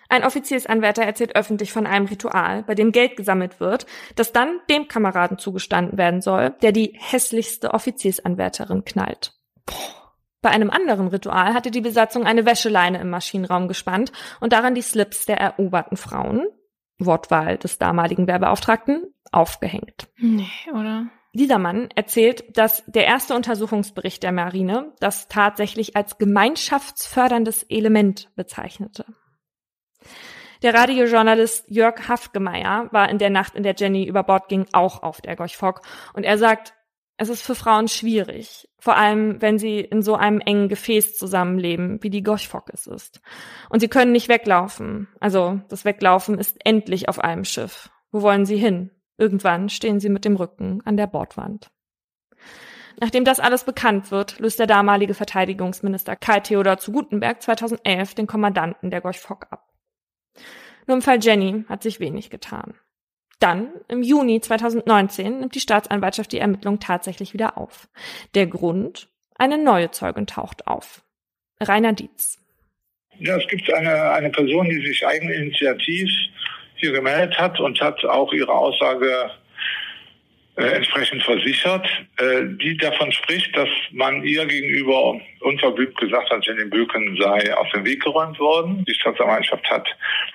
[0.08, 3.84] Ein Offiziersanwärter erzählt öffentlich von einem Ritual, bei dem Geld gesammelt wird,
[4.16, 9.34] das dann dem Kameraden zugestanden werden soll, der die hässlichste Offiziersanwärterin knallt.
[9.66, 10.07] Boah.
[10.40, 14.82] Bei einem anderen Ritual hatte die Besatzung eine Wäscheleine im Maschinenraum gespannt und daran die
[14.82, 16.46] Slips der eroberten Frauen,
[16.98, 20.08] Wortwahl des damaligen Werbeauftragten, aufgehängt.
[20.16, 21.06] Nee, oder?
[21.34, 29.04] Dieser Mann erzählt, dass der erste Untersuchungsbericht der Marine das tatsächlich als gemeinschaftsförderndes Element bezeichnete.
[30.62, 35.02] Der Radiojournalist Jörg Hafgemeyer war in der Nacht, in der Jenny über Bord ging, auch
[35.02, 35.82] auf der Gorch Fock.
[36.14, 36.74] Und er sagt,
[37.18, 42.00] es ist für Frauen schwierig, vor allem wenn sie in so einem engen Gefäß zusammenleben,
[42.02, 43.20] wie die Gorch Fock es ist.
[43.68, 45.08] Und sie können nicht weglaufen.
[45.18, 47.90] Also das Weglaufen ist endlich auf einem Schiff.
[48.12, 48.92] Wo wollen sie hin?
[49.18, 51.72] Irgendwann stehen sie mit dem Rücken an der Bordwand.
[53.00, 58.26] Nachdem das alles bekannt wird, löst der damalige Verteidigungsminister Kai Theodor zu Gutenberg 2011 den
[58.28, 59.72] Kommandanten der Gorch Fock ab.
[60.86, 62.74] Nur im Fall Jenny hat sich wenig getan.
[63.38, 67.88] Dann, im Juni 2019, nimmt die Staatsanwaltschaft die Ermittlung tatsächlich wieder auf.
[68.34, 69.08] Der Grund?
[69.36, 71.02] Eine neue Zeugin taucht auf.
[71.60, 72.38] Rainer Dietz.
[73.18, 76.10] Ja, es gibt eine, eine Person, die sich eigeninitiativ
[76.76, 79.30] hier gemeldet hat und hat auch ihre Aussage
[80.64, 81.86] entsprechend versichert,
[82.18, 87.68] äh, die davon spricht, dass man ihr gegenüber unverblümt gesagt hat, Jenny Böken sei aus
[87.72, 88.84] dem Weg geräumt worden.
[88.88, 89.88] Die Staatsanwaltschaft hat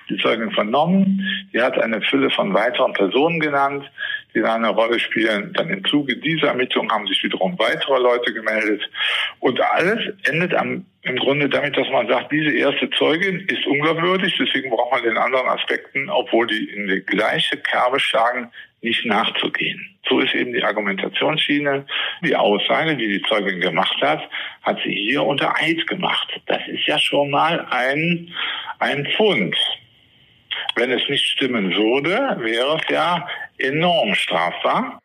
[0.08, 1.20] die Zeugin vernommen.
[1.52, 3.84] Die hat eine Fülle von weiteren Personen genannt,
[4.34, 5.52] die da eine Rolle spielen.
[5.52, 8.82] Dann im Zuge dieser Ermittlungen haben sich wiederum weitere Leute gemeldet.
[9.40, 14.34] Und alles endet am, im Grunde damit, dass man sagt, diese erste Zeugin ist unglaubwürdig,
[14.38, 18.50] deswegen braucht man den anderen Aspekten, obwohl die in die gleiche Kerbe schlagen,
[18.84, 19.98] nicht nachzugehen.
[20.08, 21.86] So ist eben die Argumentationsschiene.
[22.22, 24.28] Die Aussage, die die Zeugin gemacht hat,
[24.62, 26.40] hat sie hier unter Eid gemacht.
[26.46, 28.32] Das ist ja schon mal ein,
[28.78, 29.56] ein Pfund.
[30.76, 33.26] Wenn es nicht stimmen würde, wäre es ja
[33.58, 35.00] enorm strafbar.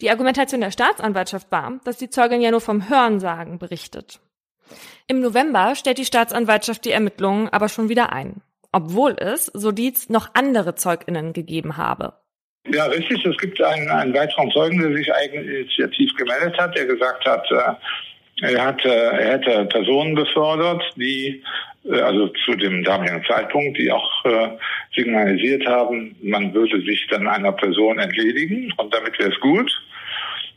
[0.00, 4.20] Die Argumentation der Staatsanwaltschaft war, dass die Zeugin ja nur vom Hörensagen berichtet.
[5.06, 8.42] Im November stellt die Staatsanwaltschaft die Ermittlungen aber schon wieder ein,
[8.72, 12.21] obwohl es, so Dietz, noch andere ZeugInnen gegeben habe.
[12.70, 13.24] Ja, richtig.
[13.24, 18.52] Es gibt einen, einen weiteren Zeugen, der sich eigeninitiativ gemeldet hat, der gesagt hat, äh,
[18.54, 21.42] er, hat, äh, er hätte Personen befördert, die
[21.90, 24.10] äh, also zu dem damaligen Zeitpunkt, die auch
[24.94, 29.70] signalisiert haben, man würde sich dann einer Person entledigen und damit wäre es gut.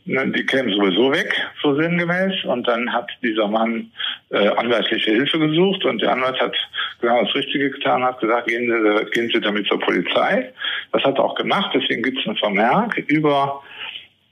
[0.06, 2.44] Die kämen sowieso weg, so sinngemäß.
[2.44, 3.90] Und dann hat dieser Mann
[4.30, 6.56] äh, anwaltliche Hilfe gesucht und der Anwalt hat
[7.00, 10.52] genau das Richtige getan, hat gesagt, gehen Sie, gehen Sie damit zur Polizei.
[10.92, 13.62] Das hat er auch gemacht, deswegen gibt es einen Vermerk über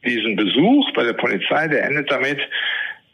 [0.05, 2.39] diesen Besuch bei der Polizei, der endet damit,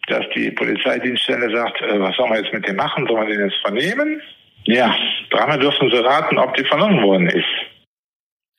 [0.08, 3.06] dass die Polizeidienststelle sagt, äh, was sollen wir jetzt mit dem machen?
[3.06, 4.20] Sollen wir den jetzt vernehmen?
[4.64, 4.94] Ja,
[5.30, 7.46] dreimal dürfen Sie raten, ob die vernommen worden ist.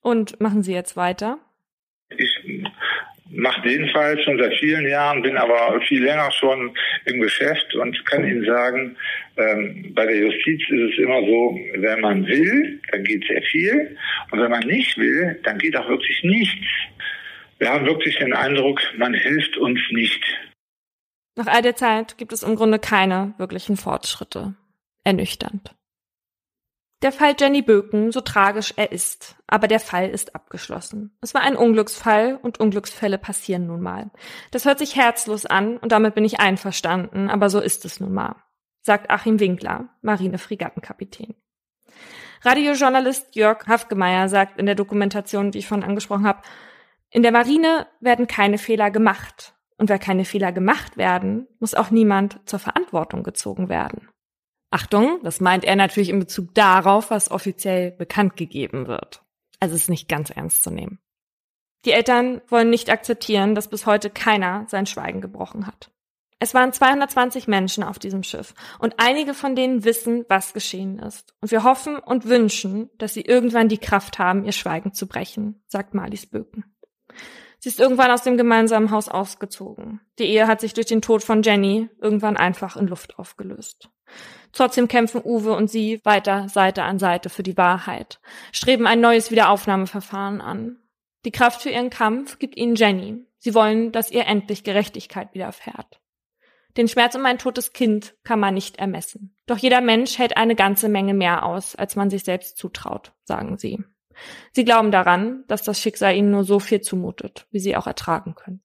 [0.01, 1.37] Und machen Sie jetzt weiter?
[2.17, 2.40] Ich
[3.41, 6.75] mache den Fall schon seit vielen Jahren, bin aber viel länger schon
[7.05, 8.95] im Geschäft und kann Ihnen sagen,
[9.37, 13.97] ähm, bei der Justiz ist es immer so, wenn man will, dann geht sehr viel
[14.29, 16.67] und wenn man nicht will, dann geht auch wirklich nichts.
[17.57, 20.23] Wir haben wirklich den Eindruck, man hilft uns nicht.
[21.35, 24.53] Nach all der Zeit gibt es im Grunde keine wirklichen Fortschritte.
[25.03, 25.73] Ernüchternd.
[27.01, 31.17] Der Fall Jenny Böken, so tragisch er ist, aber der Fall ist abgeschlossen.
[31.21, 34.11] Es war ein Unglücksfall und Unglücksfälle passieren nun mal.
[34.51, 38.13] Das hört sich herzlos an und damit bin ich einverstanden, aber so ist es nun
[38.13, 38.35] mal,
[38.81, 41.33] sagt Achim Winkler, Marine-Fregattenkapitän.
[42.43, 46.41] Radiojournalist Jörg Hafgemeyer sagt in der Dokumentation, die ich schon angesprochen habe,
[47.09, 49.53] in der Marine werden keine Fehler gemacht.
[49.77, 54.10] Und weil keine Fehler gemacht werden, muss auch niemand zur Verantwortung gezogen werden.
[54.71, 59.21] Achtung, das meint er natürlich in Bezug darauf, was offiziell bekannt gegeben wird.
[59.59, 60.99] Also es ist nicht ganz ernst zu nehmen.
[61.85, 65.91] Die Eltern wollen nicht akzeptieren, dass bis heute keiner sein Schweigen gebrochen hat.
[66.39, 71.35] Es waren 220 Menschen auf diesem Schiff und einige von denen wissen, was geschehen ist.
[71.41, 75.61] Und wir hoffen und wünschen, dass sie irgendwann die Kraft haben, ihr Schweigen zu brechen,
[75.67, 76.65] sagt Marlies Böken.
[77.59, 80.01] Sie ist irgendwann aus dem gemeinsamen Haus ausgezogen.
[80.17, 83.91] Die Ehe hat sich durch den Tod von Jenny irgendwann einfach in Luft aufgelöst.
[84.53, 88.19] Trotzdem kämpfen Uwe und sie weiter Seite an Seite für die Wahrheit,
[88.51, 90.77] streben ein neues Wiederaufnahmeverfahren an.
[91.25, 93.25] Die Kraft für ihren Kampf gibt ihnen Jenny.
[93.37, 96.01] Sie wollen, dass ihr endlich Gerechtigkeit widerfährt.
[96.77, 99.35] Den Schmerz um ein totes Kind kann man nicht ermessen.
[99.45, 103.57] Doch jeder Mensch hält eine ganze Menge mehr aus, als man sich selbst zutraut, sagen
[103.57, 103.83] sie.
[104.53, 108.35] Sie glauben daran, dass das Schicksal ihnen nur so viel zumutet, wie sie auch ertragen
[108.35, 108.61] können.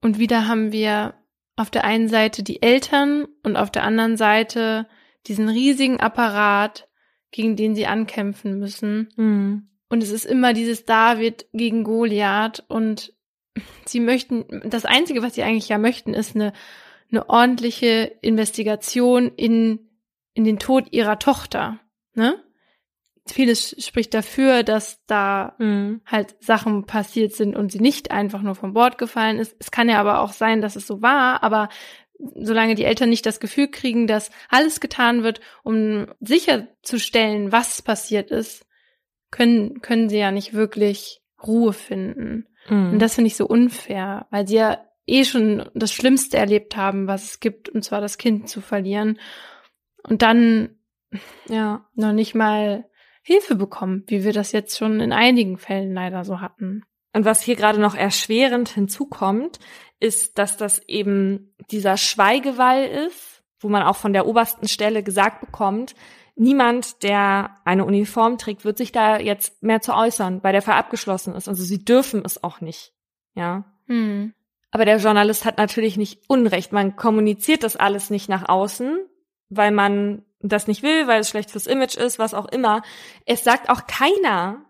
[0.00, 1.14] Und wieder haben wir
[1.56, 4.86] auf der einen Seite die Eltern und auf der anderen Seite
[5.26, 6.88] diesen riesigen Apparat,
[7.30, 9.08] gegen den sie ankämpfen müssen.
[9.16, 9.68] Mhm.
[9.88, 13.12] Und es ist immer dieses David gegen Goliath und
[13.84, 16.52] sie möchten, das Einzige, was sie eigentlich ja möchten, ist eine,
[17.10, 19.90] eine ordentliche Investigation in,
[20.32, 21.78] in den Tod ihrer Tochter,
[22.14, 22.42] ne?
[23.26, 26.02] Vieles spricht dafür, dass da mhm.
[26.04, 29.56] halt Sachen passiert sind und sie nicht einfach nur vom Bord gefallen ist.
[29.58, 31.68] Es kann ja aber auch sein, dass es so war, aber
[32.18, 38.30] solange die Eltern nicht das Gefühl kriegen, dass alles getan wird, um sicherzustellen, was passiert
[38.30, 38.66] ist,
[39.30, 42.46] können, können sie ja nicht wirklich Ruhe finden.
[42.68, 42.92] Mhm.
[42.92, 47.06] Und das finde ich so unfair, weil sie ja eh schon das Schlimmste erlebt haben,
[47.06, 49.18] was es gibt, und zwar das Kind zu verlieren.
[50.02, 50.76] Und dann
[51.48, 52.84] ja noch nicht mal
[53.26, 56.82] Hilfe bekommen, wie wir das jetzt schon in einigen Fällen leider so hatten.
[57.14, 59.60] Und was hier gerade noch erschwerend hinzukommt,
[59.98, 65.40] ist, dass das eben dieser Schweigewall ist, wo man auch von der obersten Stelle gesagt
[65.40, 65.94] bekommt,
[66.36, 70.76] niemand, der eine Uniform trägt, wird sich da jetzt mehr zu äußern, weil der Fall
[70.76, 71.48] abgeschlossen ist.
[71.48, 72.92] Also sie dürfen es auch nicht.
[73.34, 73.64] Ja.
[73.86, 74.34] Hm.
[74.70, 76.72] Aber der Journalist hat natürlich nicht Unrecht.
[76.72, 78.98] Man kommuniziert das alles nicht nach außen,
[79.48, 82.82] weil man das nicht will, weil es schlecht fürs Image ist, was auch immer.
[83.26, 84.64] Es sagt auch keiner,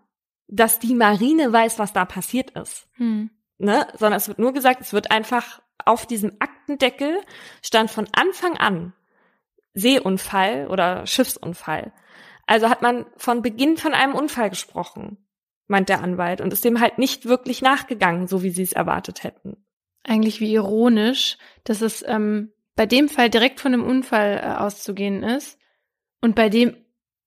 [0.47, 2.87] dass die Marine weiß, was da passiert ist.
[2.93, 3.29] Hm.
[3.57, 3.87] Ne?
[3.97, 7.19] Sondern es wird nur gesagt, es wird einfach auf diesem Aktendeckel
[7.61, 8.93] stand von Anfang an
[9.73, 11.93] Seeunfall oder Schiffsunfall.
[12.47, 15.17] Also hat man von Beginn von einem Unfall gesprochen,
[15.67, 19.23] meint der Anwalt, und ist dem halt nicht wirklich nachgegangen, so wie sie es erwartet
[19.23, 19.57] hätten.
[20.03, 25.23] Eigentlich wie ironisch, dass es ähm, bei dem Fall direkt von einem Unfall äh, auszugehen
[25.23, 25.57] ist
[26.21, 26.75] und bei dem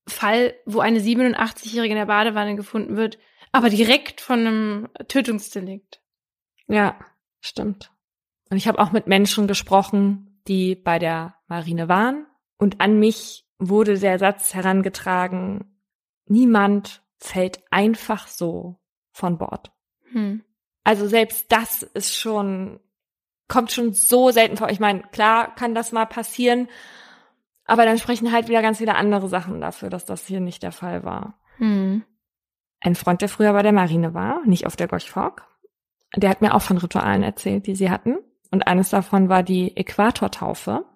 [0.06, 3.18] Fall, wo eine 87-Jährige in der Badewanne gefunden wird,
[3.52, 6.00] aber direkt von einem Tötungsdelikt.
[6.66, 6.98] Ja,
[7.40, 7.90] stimmt.
[8.50, 13.46] Und ich habe auch mit Menschen gesprochen, die bei der Marine waren und an mich
[13.58, 15.78] wurde der Satz herangetragen,
[16.26, 18.80] niemand fällt einfach so
[19.12, 19.72] von Bord.
[20.12, 20.44] Hm.
[20.84, 22.80] Also selbst das ist schon,
[23.48, 24.70] kommt schon so selten vor.
[24.70, 26.68] Ich meine, klar kann das mal passieren,
[27.68, 30.72] aber dann sprechen halt wieder ganz viele andere Sachen dafür, dass das hier nicht der
[30.72, 31.38] Fall war.
[31.58, 32.02] Hm.
[32.80, 35.12] Ein Freund, der früher bei der Marine war, nicht auf der Gorch
[36.16, 38.16] der hat mir auch von Ritualen erzählt, die sie hatten.
[38.50, 40.86] Und eines davon war die Äquatortaufe.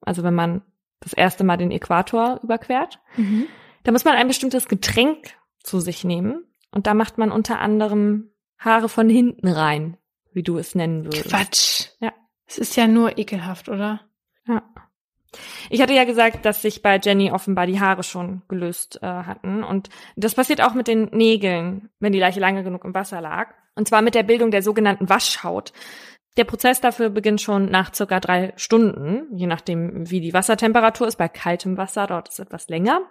[0.00, 0.62] Also wenn man
[1.00, 3.00] das erste Mal den Äquator überquert.
[3.16, 3.46] Mhm.
[3.82, 5.34] Da muss man ein bestimmtes Getränk
[5.64, 6.44] zu sich nehmen.
[6.70, 9.96] Und da macht man unter anderem Haare von hinten rein,
[10.32, 11.28] wie du es nennen würdest.
[11.28, 11.88] Quatsch.
[11.98, 12.12] Ja.
[12.46, 14.00] Es ist ja nur ekelhaft, oder?
[15.70, 19.64] Ich hatte ja gesagt, dass sich bei Jenny offenbar die Haare schon gelöst äh, hatten.
[19.64, 23.54] Und das passiert auch mit den Nägeln, wenn die Leiche lange genug im Wasser lag.
[23.74, 25.72] Und zwar mit der Bildung der sogenannten Waschhaut.
[26.36, 31.16] Der Prozess dafür beginnt schon nach circa drei Stunden, je nachdem, wie die Wassertemperatur ist.
[31.16, 33.02] Bei kaltem Wasser dauert es etwas länger.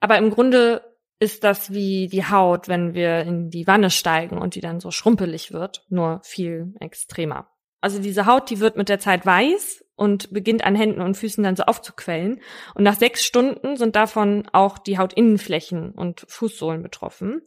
[0.00, 0.82] Aber im Grunde
[1.18, 4.90] ist das wie die Haut, wenn wir in die Wanne steigen und die dann so
[4.90, 7.48] schrumpelig wird, nur viel extremer.
[7.80, 11.44] Also diese Haut, die wird mit der Zeit weiß und beginnt an Händen und Füßen
[11.44, 12.40] dann so aufzuquellen.
[12.74, 17.42] Und nach sechs Stunden sind davon auch die Hautinnenflächen und Fußsohlen betroffen.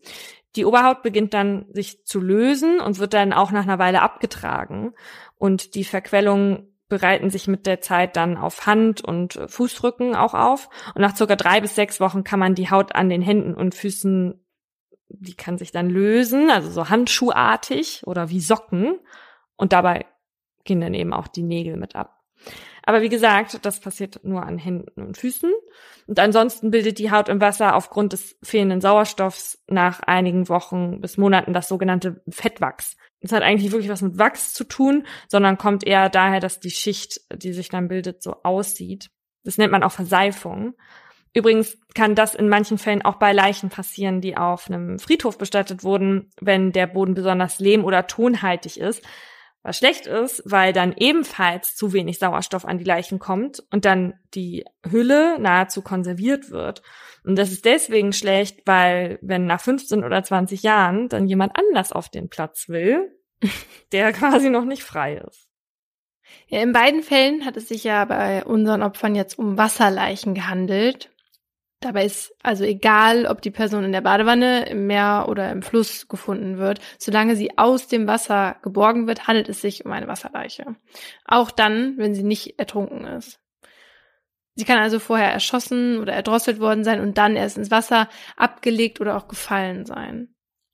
[0.56, 4.94] Die Oberhaut beginnt dann sich zu lösen und wird dann auch nach einer Weile abgetragen.
[5.38, 10.69] Und die Verquellungen bereiten sich mit der Zeit dann auf Hand und Fußrücken auch auf.
[10.95, 13.76] Und nach circa drei bis sechs Wochen kann man die Haut an den Händen und
[13.76, 14.44] Füßen,
[15.10, 18.99] die kann sich dann lösen, also so handschuhartig oder wie Socken.
[19.57, 20.06] Und dabei
[20.64, 22.16] gehen dann eben auch die Nägel mit ab.
[22.84, 25.51] Aber wie gesagt, das passiert nur an Händen und Füßen.
[26.07, 31.18] Und ansonsten bildet die Haut im Wasser aufgrund des fehlenden Sauerstoffs nach einigen Wochen bis
[31.18, 32.95] Monaten das sogenannte Fettwachs.
[33.22, 36.72] Das hat eigentlich wirklich was mit Wachs zu tun, sondern kommt eher daher, dass die
[36.72, 39.09] Schicht, die sich dann bildet, so aussieht.
[39.43, 40.73] Das nennt man auch Verseifung.
[41.34, 45.84] Übrigens kann das in manchen Fällen auch bei Leichen passieren, die auf einem Friedhof bestattet
[45.84, 49.03] wurden, wenn der Boden besonders lehm- oder tonhaltig ist.
[49.63, 54.13] Was schlecht ist, weil dann ebenfalls zu wenig Sauerstoff an die Leichen kommt und dann
[54.34, 56.81] die Hülle nahezu konserviert wird.
[57.25, 61.91] Und das ist deswegen schlecht, weil wenn nach 15 oder 20 Jahren dann jemand anders
[61.91, 63.11] auf den Platz will,
[63.91, 65.47] der quasi noch nicht frei ist.
[66.47, 71.09] Ja, in beiden Fällen hat es sich ja bei unseren Opfern jetzt um Wasserleichen gehandelt.
[71.80, 76.08] Dabei ist also egal, ob die Person in der Badewanne, im Meer oder im Fluss
[76.08, 80.76] gefunden wird, solange sie aus dem Wasser geborgen wird, handelt es sich um eine Wasserleiche.
[81.26, 83.40] Auch dann, wenn sie nicht ertrunken ist.
[84.56, 88.99] Sie kann also vorher erschossen oder erdrosselt worden sein und dann erst ins Wasser abgelegt
[88.99, 90.34] oder auch gefallen sein.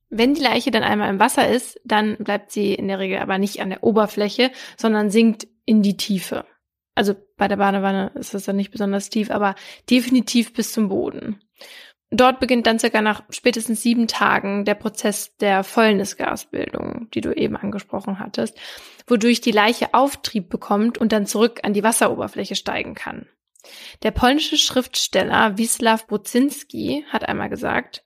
[0.10, 3.40] Wenn die Leiche dann einmal im Wasser ist, dann bleibt sie in der Regel aber
[3.40, 6.46] nicht an der Oberfläche, sondern sinkt in die Tiefe.
[6.96, 9.56] Also bei der Badewanne ist es dann nicht besonders tief, aber
[9.90, 11.42] definitiv bis zum Boden.
[12.10, 17.58] Dort beginnt dann circa nach spätestens sieben Tagen der Prozess der Fäulnisgasbildung, die du eben
[17.58, 18.58] angesprochen hattest,
[19.08, 23.28] wodurch die Leiche Auftrieb bekommt und dann zurück an die Wasseroberfläche steigen kann.
[24.04, 28.06] Der polnische Schriftsteller Wisław Bocinski hat einmal gesagt,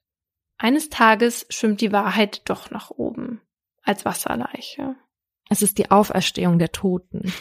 [0.58, 3.40] eines Tages schwimmt die Wahrheit doch nach oben
[3.84, 4.96] als Wasserleiche.
[5.48, 7.32] Es ist die Auferstehung der Toten.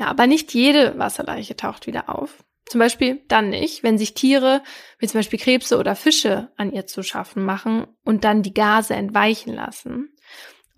[0.00, 2.42] Ja, aber nicht jede Wasserleiche taucht wieder auf.
[2.64, 4.62] Zum Beispiel dann nicht, wenn sich Tiere,
[4.98, 8.94] wie zum Beispiel Krebse oder Fische, an ihr zu schaffen machen und dann die Gase
[8.94, 10.16] entweichen lassen.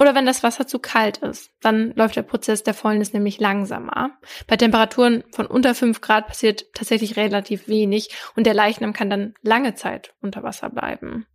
[0.00, 4.18] Oder wenn das Wasser zu kalt ist, dann läuft der Prozess der Fäulnis nämlich langsamer.
[4.48, 9.34] Bei Temperaturen von unter 5 Grad passiert tatsächlich relativ wenig und der Leichnam kann dann
[9.42, 11.26] lange Zeit unter Wasser bleiben.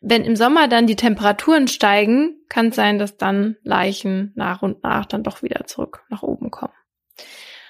[0.00, 4.82] Wenn im Sommer dann die Temperaturen steigen, kann es sein, dass dann Leichen nach und
[4.82, 6.72] nach dann doch wieder zurück nach oben kommen.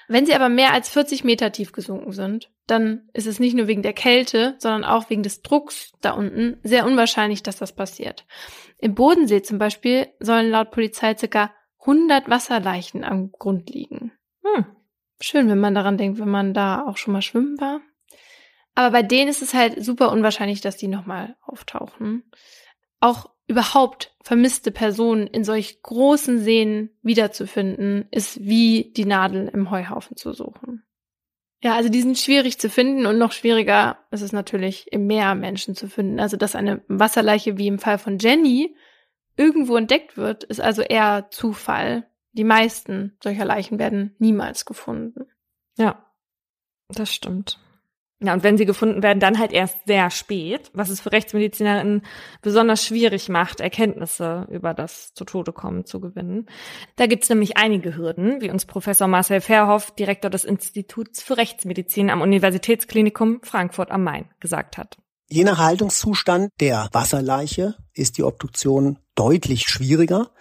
[0.07, 3.67] Wenn sie aber mehr als 40 Meter tief gesunken sind, dann ist es nicht nur
[3.67, 8.25] wegen der Kälte, sondern auch wegen des Drucks da unten sehr unwahrscheinlich, dass das passiert.
[8.77, 11.51] Im Bodensee zum Beispiel sollen laut Polizei circa
[11.81, 14.11] 100 Wasserleichen am Grund liegen.
[14.43, 14.65] Hm.
[15.19, 17.81] Schön, wenn man daran denkt, wenn man da auch schon mal schwimmen war.
[18.75, 22.29] Aber bei denen ist es halt super unwahrscheinlich, dass die nochmal auftauchen.
[22.99, 30.17] Auch überhaupt vermisste Personen in solch großen Seen wiederzufinden, ist wie die Nadel im Heuhaufen
[30.17, 30.83] zu suchen.
[31.63, 35.33] Ja, also die sind schwierig zu finden und noch schwieriger ist es natürlich im Meer
[35.33, 36.19] Menschen zu finden.
[36.19, 38.75] Also dass eine Wasserleiche wie im Fall von Jenny
[39.37, 42.07] irgendwo entdeckt wird, ist also eher Zufall.
[42.33, 45.25] Die meisten solcher Leichen werden niemals gefunden.
[45.77, 46.11] Ja,
[46.89, 47.59] das stimmt.
[48.19, 52.01] Ja, und wenn sie gefunden werden, dann halt erst sehr spät, was es für Rechtsmedizinerinnen
[52.41, 56.47] besonders schwierig macht, Erkenntnisse über das zu Tode kommen zu gewinnen.
[56.95, 62.09] Da gibt's nämlich einige Hürden, wie uns Professor Marcel Verhoff, Direktor des Instituts für Rechtsmedizin
[62.09, 64.97] am Universitätsklinikum Frankfurt am Main, gesagt hat.
[65.29, 70.31] Je nach Haltungszustand der Wasserleiche ist die Obduktion deutlich schwieriger.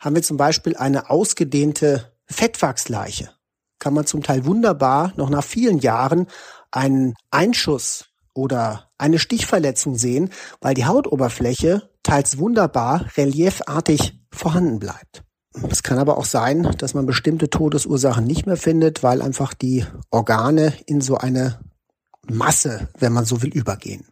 [0.00, 3.30] Haben wir zum Beispiel eine ausgedehnte Fettwachsleiche,
[3.78, 6.26] kann man zum Teil wunderbar noch nach vielen Jahren
[6.70, 10.30] einen Einschuss oder eine Stichverletzung sehen,
[10.60, 15.22] weil die Hautoberfläche teils wunderbar reliefartig vorhanden bleibt.
[15.70, 19.86] Es kann aber auch sein, dass man bestimmte Todesursachen nicht mehr findet, weil einfach die
[20.10, 21.60] Organe in so eine
[22.28, 24.06] Masse, wenn man so will, übergehen.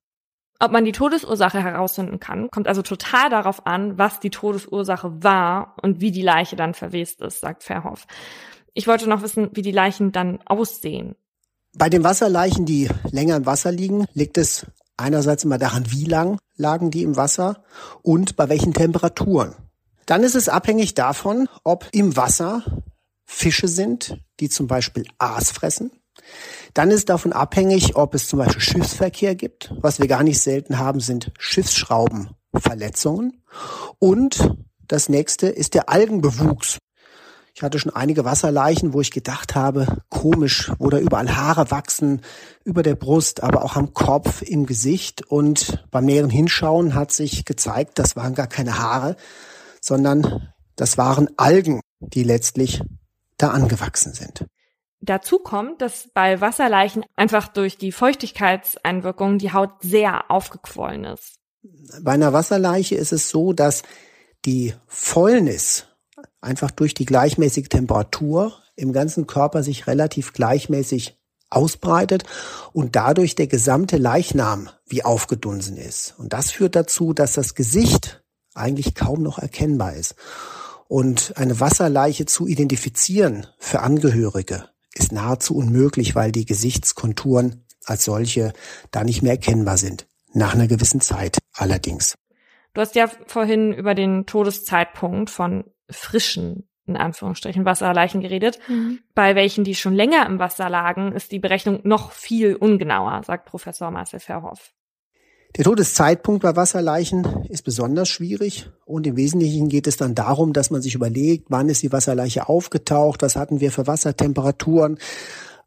[0.61, 5.77] Ob man die Todesursache herausfinden kann, kommt also total darauf an, was die Todesursache war
[5.83, 8.07] und wie die Leiche dann verwest ist, sagt Verhoff.
[8.75, 11.15] Ich wollte noch wissen, wie die Leichen dann aussehen.
[11.77, 16.39] Bei den Wasserleichen, die länger im Wasser liegen, liegt es einerseits immer daran, wie lang
[16.57, 17.63] lagen die im Wasser
[18.03, 19.55] und bei welchen Temperaturen.
[20.07, 22.63] Dann ist es abhängig davon, ob im Wasser
[23.25, 25.91] Fische sind, die zum Beispiel Aas fressen.
[26.75, 29.73] Dann ist davon abhängig, ob es zum Beispiel Schiffsverkehr gibt.
[29.81, 33.43] Was wir gar nicht selten haben, sind Schiffsschraubenverletzungen.
[33.99, 34.57] Und
[34.87, 36.79] das nächste ist der Algenbewuchs.
[37.57, 42.21] Ich hatte schon einige Wasserleichen, wo ich gedacht habe, komisch, wo da überall Haare wachsen,
[42.65, 45.25] über der Brust, aber auch am Kopf, im Gesicht.
[45.29, 49.17] Und beim näheren Hinschauen hat sich gezeigt, das waren gar keine Haare,
[49.81, 52.83] sondern das waren Algen, die letztlich
[53.39, 54.47] da angewachsen sind.
[55.01, 61.37] Dazu kommt, dass bei Wasserleichen einfach durch die Feuchtigkeitseinwirkung die Haut sehr aufgequollen ist.
[62.03, 63.83] Bei einer Wasserleiche ist es so, dass
[64.45, 65.87] die Fäulnis
[66.45, 71.19] einfach durch die gleichmäßige Temperatur im ganzen Körper sich relativ gleichmäßig
[71.51, 72.25] ausbreitet
[72.73, 76.15] und dadurch der gesamte Leichnam wie aufgedunsen ist.
[76.19, 78.23] Und das führt dazu, dass das Gesicht
[78.55, 80.15] eigentlich kaum noch erkennbar ist.
[80.89, 88.53] Und eine Wasserleiche zu identifizieren für Angehörige ist nahezu unmöglich, weil die Gesichtskonturen als solche
[88.91, 90.07] da nicht mehr erkennbar sind.
[90.33, 92.17] Nach einer gewissen Zeit allerdings.
[92.75, 95.65] Du hast ja vorhin über den Todeszeitpunkt von
[95.95, 98.59] frischen, in Anführungsstrichen, Wasserleichen geredet.
[98.69, 99.01] Mhm.
[99.15, 103.47] Bei welchen, die schon länger im Wasser lagen, ist die Berechnung noch viel ungenauer, sagt
[103.47, 104.73] Professor Marcel Verhoff.
[105.57, 110.71] Der Todeszeitpunkt bei Wasserleichen ist besonders schwierig und im Wesentlichen geht es dann darum, dass
[110.71, 114.99] man sich überlegt, wann ist die Wasserleiche aufgetaucht, was hatten wir für Wassertemperaturen.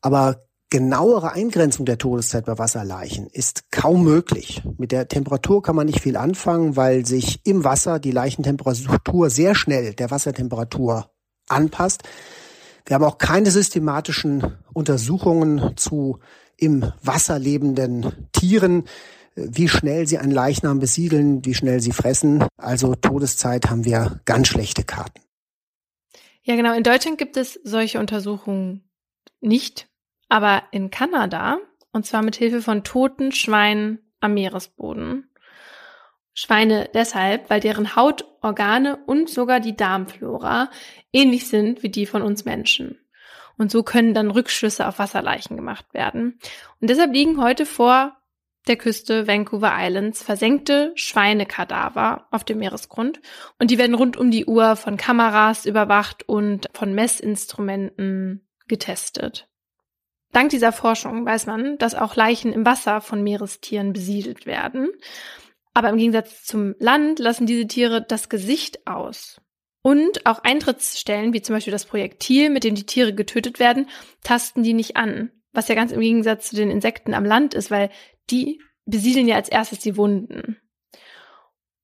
[0.01, 4.61] Aber genauere Eingrenzung der Todeszeit bei Wasserleichen ist kaum möglich.
[4.77, 9.55] Mit der Temperatur kann man nicht viel anfangen, weil sich im Wasser die Leichentemperatur sehr
[9.55, 11.09] schnell der Wassertemperatur
[11.47, 12.03] anpasst.
[12.85, 16.19] Wir haben auch keine systematischen Untersuchungen zu
[16.57, 18.85] im Wasser lebenden Tieren,
[19.35, 22.43] wie schnell sie einen Leichnam besiedeln, wie schnell sie fressen.
[22.57, 25.21] Also Todeszeit haben wir ganz schlechte Karten.
[26.41, 26.73] Ja, genau.
[26.73, 28.89] In Deutschland gibt es solche Untersuchungen
[29.41, 29.87] nicht.
[30.29, 31.57] Aber in Kanada,
[31.91, 35.29] und zwar mit Hilfe von toten Schweinen am Meeresboden.
[36.33, 40.69] Schweine deshalb, weil deren Hautorgane und sogar die Darmflora
[41.11, 42.99] ähnlich sind wie die von uns Menschen.
[43.57, 46.37] Und so können dann Rückschlüsse auf Wasserleichen gemacht werden.
[46.79, 48.17] Und deshalb liegen heute vor
[48.67, 53.21] der Küste Vancouver Islands versenkte Schweinekadaver auf dem Meeresgrund
[53.59, 59.46] und die werden rund um die Uhr von Kameras überwacht und von Messinstrumenten getestet.
[60.31, 64.89] Dank dieser Forschung weiß man, dass auch Leichen im Wasser von Meerestieren besiedelt werden.
[65.73, 69.41] Aber im Gegensatz zum Land lassen diese Tiere das Gesicht aus.
[69.81, 73.87] Und auch Eintrittsstellen, wie zum Beispiel das Projektil, mit dem die Tiere getötet werden,
[74.23, 75.31] tasten die nicht an.
[75.53, 77.89] Was ja ganz im Gegensatz zu den Insekten am Land ist, weil
[78.29, 80.57] die besiedeln ja als erstes die Wunden.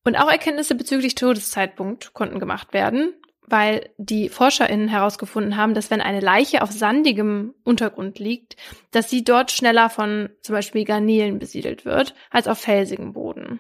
[0.04, 3.14] Und auch Erkenntnisse bezüglich Todeszeitpunkt konnten gemacht werden
[3.48, 8.56] weil die ForscherInnen herausgefunden haben, dass wenn eine Leiche auf sandigem Untergrund liegt,
[8.92, 13.60] dass sie dort schneller von zum Beispiel Garnelen besiedelt wird, als auf felsigem Boden.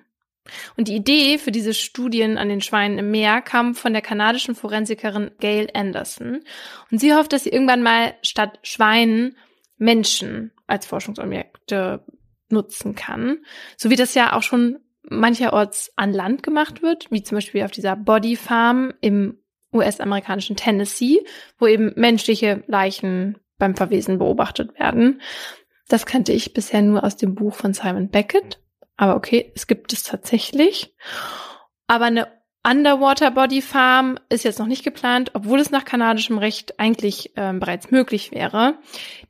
[0.75, 4.55] Und die Idee für diese Studien an den Schweinen im Meer kam von der kanadischen
[4.55, 6.43] Forensikerin Gail Anderson.
[6.91, 9.37] Und sie hofft, dass sie irgendwann mal statt Schweinen
[9.77, 12.03] Menschen als Forschungsobjekte
[12.49, 13.39] nutzen kann.
[13.77, 14.79] So wie das ja auch schon
[15.09, 19.37] mancherorts an Land gemacht wird, wie zum Beispiel auf dieser Body Farm im
[19.73, 21.25] US-amerikanischen Tennessee,
[21.57, 25.21] wo eben menschliche Leichen beim Verwesen beobachtet werden.
[25.87, 28.59] Das kannte ich bisher nur aus dem Buch von Simon Beckett.
[28.97, 30.95] Aber okay, es gibt es tatsächlich.
[31.87, 32.27] Aber eine
[32.65, 37.51] Underwater Body Farm ist jetzt noch nicht geplant, obwohl es nach kanadischem Recht eigentlich äh,
[37.53, 38.79] bereits möglich wäre.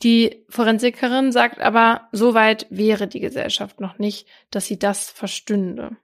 [0.04, 5.98] Die Forensikerin sagt aber, so weit wäre die Gesellschaft noch nicht, dass sie das verstünde.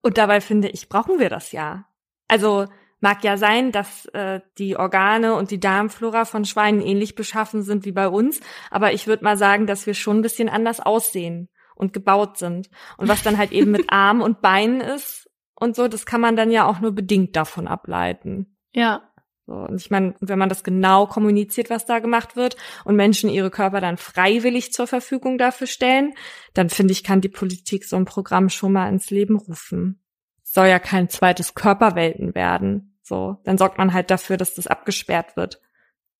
[0.00, 1.86] Und dabei finde ich, brauchen wir das ja.
[2.28, 2.66] Also
[3.00, 7.84] Mag ja sein, dass äh, die Organe und die Darmflora von Schweinen ähnlich beschaffen sind
[7.84, 8.40] wie bei uns,
[8.70, 12.68] aber ich würde mal sagen, dass wir schon ein bisschen anders aussehen und gebaut sind.
[12.98, 16.36] Und was dann halt eben mit Arm und Beinen ist und so, das kann man
[16.36, 18.56] dann ja auch nur bedingt davon ableiten.
[18.74, 19.02] Ja.
[19.46, 23.30] So, und ich meine, wenn man das genau kommuniziert, was da gemacht wird und Menschen
[23.30, 26.12] ihre Körper dann freiwillig zur Verfügung dafür stellen,
[26.54, 30.02] dann finde ich, kann die Politik so ein Programm schon mal ins Leben rufen.
[30.44, 32.89] soll ja kein zweites Körperwelten werden.
[33.10, 35.60] So, dann sorgt man halt dafür, dass das abgesperrt wird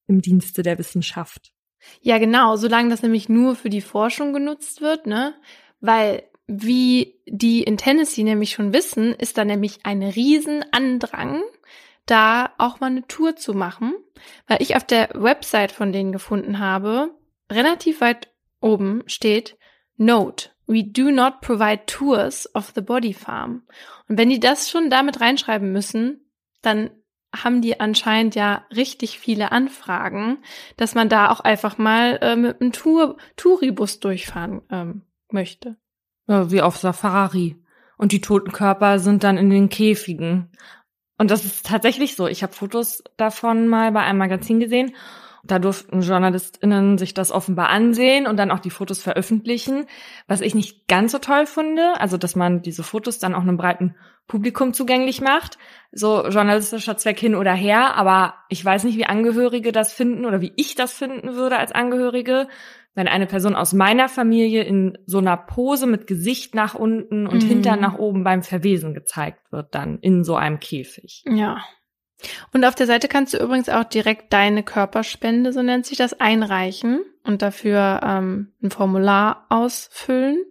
[0.08, 1.52] im Dienste der Wissenschaft.
[2.00, 5.34] Ja, genau, solange das nämlich nur für die Forschung genutzt wird, ne?
[5.80, 11.42] Weil wie die in Tennessee nämlich schon wissen, ist da nämlich ein Riesenandrang,
[12.06, 13.94] da auch mal eine Tour zu machen,
[14.48, 17.14] weil ich auf der Website von denen gefunden habe,
[17.52, 19.56] relativ weit oben steht
[19.96, 23.62] Note, we do not provide tours of the body farm.
[24.08, 26.26] Und wenn die das schon damit reinschreiben müssen,
[26.62, 26.90] dann
[27.34, 30.38] haben die anscheinend ja richtig viele Anfragen,
[30.76, 35.76] dass man da auch einfach mal äh, mit einem Tour Touribus durchfahren ähm, möchte.
[36.26, 37.56] Ja, wie auf Safari.
[37.96, 40.50] Und die toten Körper sind dann in den Käfigen.
[41.18, 42.26] Und das ist tatsächlich so.
[42.26, 44.94] Ich habe Fotos davon mal bei einem Magazin gesehen
[45.42, 49.86] da durften JournalistInnen sich das offenbar ansehen und dann auch die Fotos veröffentlichen,
[50.26, 51.98] was ich nicht ganz so toll finde.
[51.98, 53.94] Also, dass man diese Fotos dann auch einem breiten
[54.26, 55.58] Publikum zugänglich macht.
[55.92, 57.96] So journalistischer Zweck hin oder her.
[57.96, 61.72] Aber ich weiß nicht, wie Angehörige das finden oder wie ich das finden würde als
[61.72, 62.46] Angehörige,
[62.94, 67.44] wenn eine Person aus meiner Familie in so einer Pose mit Gesicht nach unten und
[67.44, 67.48] mhm.
[67.48, 71.24] Hintern nach oben beim Verwesen gezeigt wird, dann in so einem Käfig.
[71.26, 71.58] Ja,
[72.52, 76.20] und auf der Seite kannst du übrigens auch direkt deine Körperspende, so nennt sich das,
[76.20, 80.44] einreichen und dafür ähm, ein Formular ausfüllen.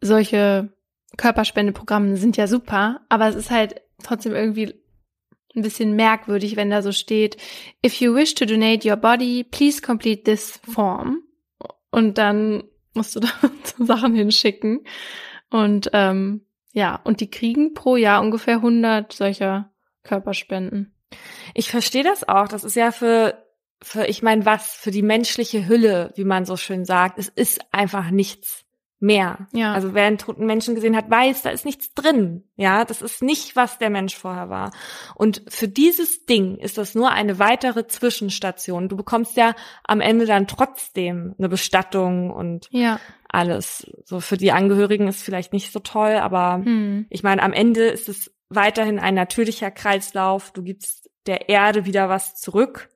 [0.00, 0.72] Solche
[1.16, 4.74] Körperspendeprogramme sind ja super, aber es ist halt trotzdem irgendwie
[5.54, 7.36] ein bisschen merkwürdig, wenn da so steht,
[7.84, 11.22] if you wish to donate your body, please complete this form.
[11.90, 12.64] Und dann
[12.94, 13.28] musst du da
[13.78, 14.84] Sachen hinschicken.
[15.50, 19.72] Und ähm, ja, und die kriegen pro Jahr ungefähr 100 solcher
[20.02, 20.93] Körperspenden.
[21.54, 22.48] Ich verstehe das auch.
[22.48, 23.42] Das ist ja für,
[23.82, 27.18] für, ich meine, was, für die menschliche Hülle, wie man so schön sagt.
[27.18, 28.64] Es ist einfach nichts
[29.04, 29.46] mehr.
[29.52, 29.74] Ja.
[29.74, 32.44] Also wer einen toten Menschen gesehen hat, weiß, da ist nichts drin.
[32.56, 34.72] Ja, das ist nicht, was der Mensch vorher war.
[35.14, 38.88] Und für dieses Ding ist das nur eine weitere Zwischenstation.
[38.88, 39.54] Du bekommst ja
[39.84, 42.98] am Ende dann trotzdem eine Bestattung und ja.
[43.28, 43.90] alles.
[44.04, 47.06] So für die Angehörigen ist vielleicht nicht so toll, aber hm.
[47.10, 50.50] ich meine, am Ende ist es weiterhin ein natürlicher Kreislauf.
[50.52, 52.90] Du gibst der Erde wieder was zurück.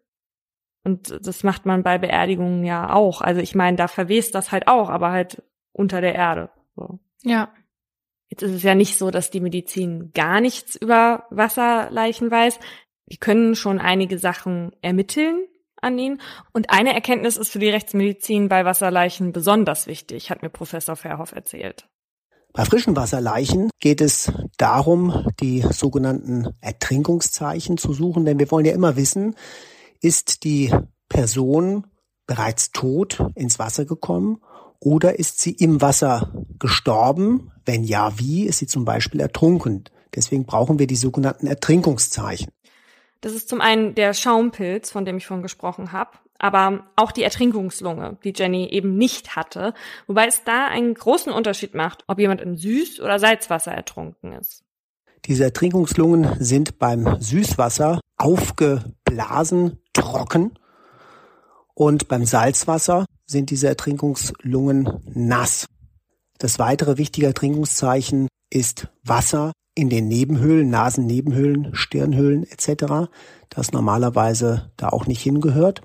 [0.84, 3.20] Und das macht man bei Beerdigungen ja auch.
[3.20, 5.42] Also ich meine, da verwest das halt auch, aber halt
[5.72, 6.50] unter der Erde.
[6.76, 6.98] So.
[7.22, 7.52] Ja.
[8.28, 12.58] Jetzt ist es ja nicht so, dass die Medizin gar nichts über Wasserleichen weiß.
[13.06, 15.46] Die können schon einige Sachen ermitteln
[15.80, 16.20] an ihnen.
[16.52, 21.32] Und eine Erkenntnis ist für die Rechtsmedizin bei Wasserleichen besonders wichtig, hat mir Professor Verhoff
[21.32, 21.88] erzählt.
[22.58, 28.72] Bei frischen Wasserleichen geht es darum, die sogenannten Ertrinkungszeichen zu suchen, denn wir wollen ja
[28.72, 29.36] immer wissen,
[30.00, 30.74] ist die
[31.08, 31.86] Person
[32.26, 34.42] bereits tot ins Wasser gekommen
[34.80, 37.52] Oder ist sie im Wasser gestorben?
[37.64, 38.42] Wenn ja, wie?
[38.42, 39.84] Ist sie zum Beispiel ertrunken?
[40.12, 42.50] Deswegen brauchen wir die sogenannten Ertrinkungszeichen.
[43.20, 47.22] Das ist zum einen der Schaumpilz, von dem ich vorhin gesprochen habe, aber auch die
[47.22, 49.74] Ertrinkungslunge, die Jenny eben nicht hatte,
[50.06, 54.64] wobei es da einen großen Unterschied macht, ob jemand in Süß- oder Salzwasser ertrunken ist.
[55.24, 60.58] Diese Ertrinkungslungen sind beim Süßwasser aufgeblasen, trocken
[61.74, 65.66] und beim Salzwasser sind diese Ertrinkungslungen nass.
[66.38, 73.08] Das weitere wichtige Ertrinkungszeichen ist Wasser in den Nebenhöhlen, Nasennebenhöhlen, Stirnhöhlen etc.,
[73.48, 75.82] das normalerweise da auch nicht hingehört.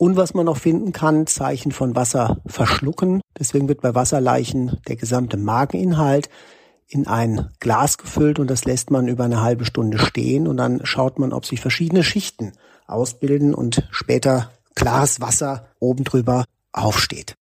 [0.00, 3.20] Und was man noch finden kann, Zeichen von Wasser verschlucken.
[3.38, 6.30] Deswegen wird bei Wasserleichen der gesamte Mageninhalt
[6.88, 10.86] in ein Glas gefüllt und das lässt man über eine halbe Stunde stehen und dann
[10.86, 12.52] schaut man, ob sich verschiedene Schichten
[12.86, 17.34] ausbilden und später klares Wasser oben drüber aufsteht.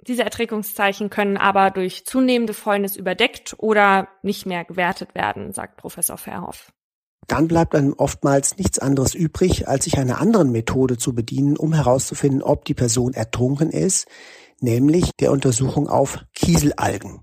[0.00, 6.18] Diese Erträgungszeichen können aber durch zunehmende Fäulnis überdeckt oder nicht mehr gewertet werden, sagt Professor
[6.18, 6.72] Verhoff.
[7.28, 11.72] Dann bleibt einem oftmals nichts anderes übrig, als sich einer anderen Methode zu bedienen, um
[11.72, 14.06] herauszufinden, ob die Person ertrunken ist,
[14.60, 17.20] nämlich der Untersuchung auf Kieselalgen.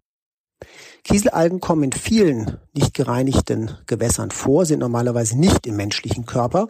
[1.03, 6.69] Kieselalgen kommen in vielen nicht gereinigten Gewässern vor, sind normalerweise nicht im menschlichen Körper.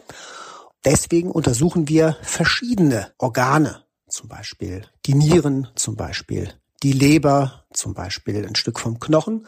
[0.85, 6.53] Deswegen untersuchen wir verschiedene Organe zum Beispiel die Nieren, zum Beispiel
[6.83, 9.45] die Leber, zum Beispiel ein Stück vom Knochen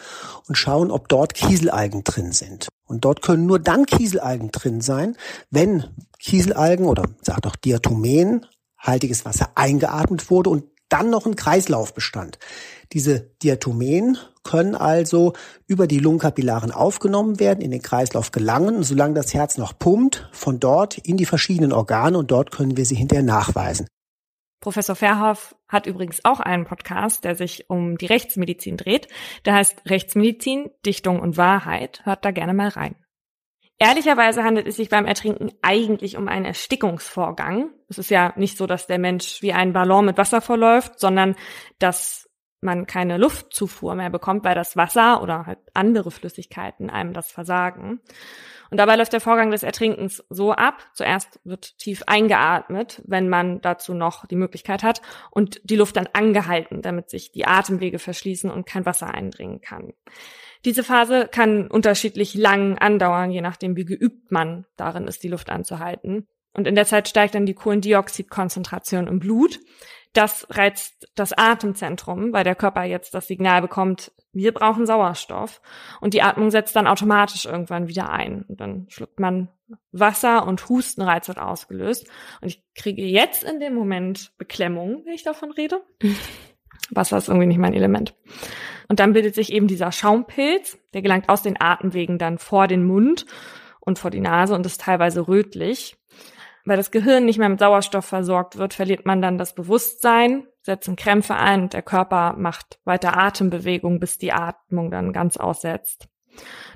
[0.47, 2.67] und schauen, ob dort Kieselalgen drin sind.
[2.85, 5.15] Und dort können nur dann Kieselalgen drin sein,
[5.49, 5.85] wenn
[6.19, 8.45] Kieselalgen oder sagt auch Diatomen,
[8.77, 12.37] haltiges Wasser eingeatmet wurde und dann noch ein Kreislauf bestand.
[12.91, 15.33] Diese Diatomen können also
[15.67, 20.59] über die Lungenkapillaren aufgenommen werden, in den Kreislauf gelangen, solange das Herz noch pumpt, von
[20.59, 23.87] dort in die verschiedenen Organe und dort können wir sie hinterher nachweisen.
[24.61, 29.07] Professor Verhoff hat übrigens auch einen Podcast, der sich um die Rechtsmedizin dreht.
[29.45, 32.01] Der heißt Rechtsmedizin, Dichtung und Wahrheit.
[32.05, 32.95] Hört da gerne mal rein.
[33.79, 37.71] Ehrlicherweise handelt es sich beim Ertrinken eigentlich um einen Erstickungsvorgang.
[37.89, 41.35] Es ist ja nicht so, dass der Mensch wie ein Ballon mit Wasser verläuft, sondern
[41.79, 42.29] dass
[42.61, 48.01] man keine Luftzufuhr mehr bekommt, weil das Wasser oder halt andere Flüssigkeiten einem das versagen.
[48.71, 50.81] Und dabei läuft der Vorgang des Ertrinkens so ab.
[50.93, 56.07] Zuerst wird tief eingeatmet, wenn man dazu noch die Möglichkeit hat, und die Luft dann
[56.13, 59.91] angehalten, damit sich die Atemwege verschließen und kein Wasser eindringen kann.
[60.63, 65.49] Diese Phase kann unterschiedlich lang andauern, je nachdem, wie geübt man darin ist, die Luft
[65.49, 66.27] anzuhalten.
[66.53, 69.59] Und in der Zeit steigt dann die Kohlendioxidkonzentration im Blut.
[70.13, 75.61] Das reizt das Atemzentrum, weil der Körper jetzt das Signal bekommt, wir brauchen Sauerstoff.
[75.99, 78.43] Und die Atmung setzt dann automatisch irgendwann wieder ein.
[78.47, 79.49] Und dann schluckt man
[79.91, 82.07] Wasser und Hustenreiz wird ausgelöst.
[82.41, 85.81] Und ich kriege jetzt in dem Moment Beklemmung, wenn ich davon rede.
[86.89, 88.15] Wasser ist irgendwie nicht mein Element.
[88.89, 92.85] Und dann bildet sich eben dieser Schaumpilz, der gelangt aus den Atemwegen dann vor den
[92.85, 93.25] Mund
[93.79, 95.97] und vor die Nase und ist teilweise rötlich.
[96.65, 100.95] Weil das Gehirn nicht mehr mit Sauerstoff versorgt wird, verliert man dann das Bewusstsein, setzen
[100.95, 106.07] Krämpfe ein und der Körper macht weiter Atembewegungen, bis die Atmung dann ganz aussetzt.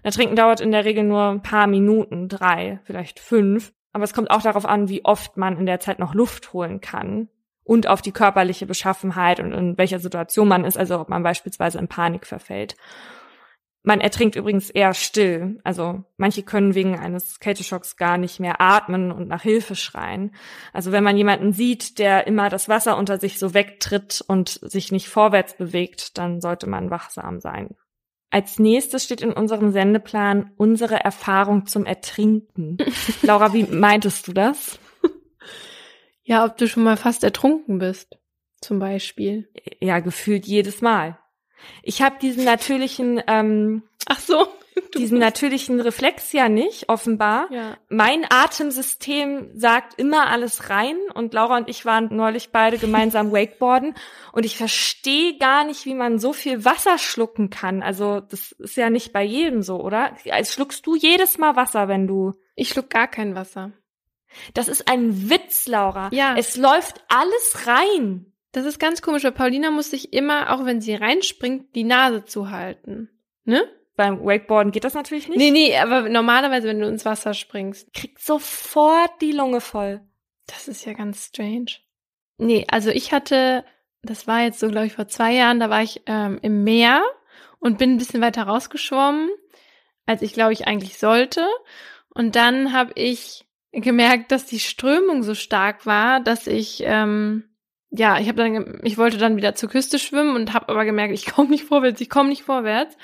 [0.03, 3.73] Das Trinken dauert in der Regel nur ein paar Minuten, drei, vielleicht fünf.
[3.93, 6.81] Aber es kommt auch darauf an, wie oft man in der Zeit noch Luft holen
[6.81, 7.29] kann
[7.63, 11.79] und auf die körperliche Beschaffenheit und in welcher Situation man ist, also ob man beispielsweise
[11.79, 12.75] in Panik verfällt.
[13.85, 15.59] Man ertrinkt übrigens eher still.
[15.63, 20.33] Also manche können wegen eines Kälteschocks gar nicht mehr atmen und nach Hilfe schreien.
[20.73, 24.91] Also wenn man jemanden sieht, der immer das Wasser unter sich so wegtritt und sich
[24.91, 27.75] nicht vorwärts bewegt, dann sollte man wachsam sein.
[28.31, 32.77] Als nächstes steht in unserem Sendeplan unsere Erfahrung zum Ertrinken.
[33.21, 34.79] Laura, wie meintest du das?
[36.23, 38.17] Ja, ob du schon mal fast ertrunken bist,
[38.59, 39.47] zum Beispiel.
[39.79, 41.19] Ja, gefühlt jedes Mal.
[41.83, 44.47] Ich habe diesen natürlichen, ähm, ach so,
[44.97, 47.47] diesen natürlichen Reflex ja nicht, offenbar.
[47.51, 47.77] Ja.
[47.89, 53.95] Mein Atemsystem sagt immer alles rein und Laura und ich waren neulich beide gemeinsam Wakeboarden
[54.31, 57.83] und ich verstehe gar nicht, wie man so viel Wasser schlucken kann.
[57.83, 60.15] Also das ist ja nicht bei jedem so, oder?
[60.29, 62.33] Also schluckst du jedes Mal Wasser, wenn du?
[62.55, 63.71] Ich schluck gar kein Wasser.
[64.53, 66.09] Das ist ein Witz, Laura.
[66.11, 66.35] Ja.
[66.37, 68.33] Es läuft alles rein.
[68.55, 72.23] Das ist ganz komisch, weil Paulina muss sich immer, auch wenn sie reinspringt, die Nase
[72.23, 73.09] zuhalten.
[73.43, 73.67] Ne?
[73.97, 75.37] Beim Wakeboarden geht das natürlich nicht.
[75.37, 77.93] Nee, nee, aber normalerweise, wenn du ins Wasser springst.
[77.93, 79.99] Kriegt sofort die Lunge voll.
[80.47, 81.65] Das ist ja ganz strange.
[82.37, 83.65] Nee, also ich hatte,
[84.03, 87.03] das war jetzt so, glaube ich, vor zwei Jahren, da war ich ähm, im Meer
[87.59, 89.31] und bin ein bisschen weiter rausgeschwommen,
[90.05, 91.45] als ich, glaube ich, eigentlich sollte.
[92.07, 97.49] Und dann habe ich gemerkt, dass die Strömung so stark war, dass ich ähm,
[97.91, 101.13] ja, ich habe dann, ich wollte dann wieder zur Küste schwimmen und habe aber gemerkt,
[101.13, 102.97] ich komme nicht vorwärts, ich komme nicht vorwärts.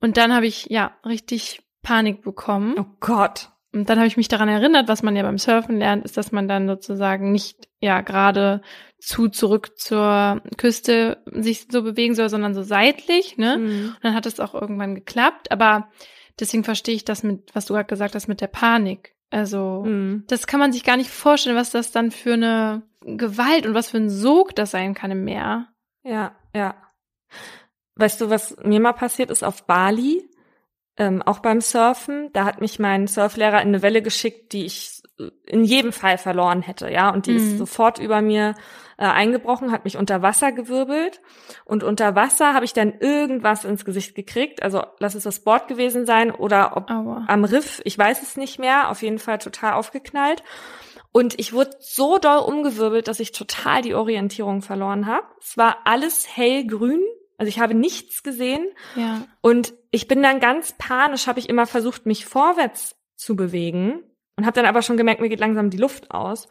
[0.00, 2.74] Und dann habe ich ja richtig Panik bekommen.
[2.78, 3.50] Oh Gott.
[3.72, 6.32] Und dann habe ich mich daran erinnert, was man ja beim Surfen lernt, ist, dass
[6.32, 8.62] man dann sozusagen nicht ja gerade
[8.98, 13.58] zu zurück zur Küste sich so bewegen soll, sondern so seitlich, ne?
[13.58, 13.88] Mhm.
[13.88, 15.88] Und dann hat es auch irgendwann geklappt, aber
[16.40, 19.15] deswegen verstehe ich das mit, was du gerade gesagt hast, mit der Panik.
[19.30, 20.24] Also, Mhm.
[20.28, 23.90] das kann man sich gar nicht vorstellen, was das dann für eine Gewalt und was
[23.90, 25.68] für ein Sog das sein kann im Meer.
[26.04, 26.74] Ja, ja.
[27.96, 30.28] Weißt du, was mir mal passiert ist auf Bali,
[30.96, 32.30] ähm, auch beim Surfen?
[32.32, 34.95] Da hat mich mein Surflehrer in eine Welle geschickt, die ich
[35.46, 37.10] in jedem Fall verloren hätte, ja.
[37.10, 37.36] Und die Mhm.
[37.38, 38.54] ist sofort über mir
[38.98, 41.20] äh, eingebrochen, hat mich unter Wasser gewirbelt.
[41.64, 44.62] Und unter Wasser habe ich dann irgendwas ins Gesicht gekriegt.
[44.62, 47.24] Also lass es das Board gewesen sein oder ob Aua.
[47.28, 50.42] am Riff, ich weiß es nicht mehr, auf jeden Fall total aufgeknallt.
[51.12, 55.26] Und ich wurde so doll umgewirbelt, dass ich total die Orientierung verloren habe.
[55.40, 57.00] Es war alles hellgrün,
[57.38, 58.66] also ich habe nichts gesehen.
[58.96, 59.22] Ja.
[59.40, 64.02] Und ich bin dann ganz panisch, habe ich immer versucht, mich vorwärts zu bewegen
[64.36, 66.48] und habe dann aber schon gemerkt, mir geht langsam die Luft aus.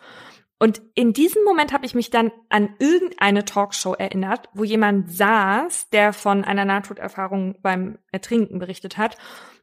[0.58, 5.90] Und in diesem Moment habe ich mich dann an irgendeine Talkshow erinnert, wo jemand saß,
[5.90, 9.18] der von einer Nahtoderfahrung beim Ertrinken berichtet hat.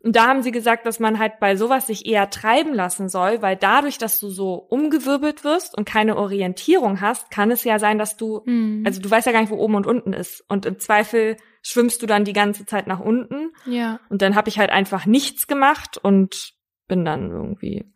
[0.04, 3.40] Und da haben sie gesagt, dass man halt bei sowas sich eher treiben lassen soll,
[3.40, 7.96] weil dadurch, dass du so umgewirbelt wirst und keine Orientierung hast, kann es ja sein,
[7.98, 8.82] dass du, Mhm.
[8.84, 10.44] also du weißt ja gar nicht, wo oben und unten ist.
[10.48, 13.52] Und im Zweifel schwimmst du dann die ganze Zeit nach unten.
[13.64, 13.98] ja.
[14.10, 16.52] Und dann habe ich halt einfach nichts gemacht und
[16.86, 17.90] bin dann irgendwie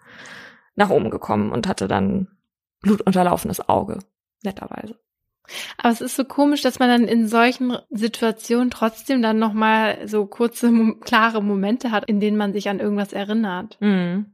[0.74, 2.28] nach oben gekommen und hatte dann
[2.82, 3.98] blutunterlaufenes Auge,
[4.42, 4.98] netterweise.
[5.78, 10.26] Aber es ist so komisch, dass man dann in solchen Situationen trotzdem dann nochmal so
[10.26, 13.76] kurze, klare Momente hat, in denen man sich an irgendwas erinnert.
[13.80, 14.32] Mhm.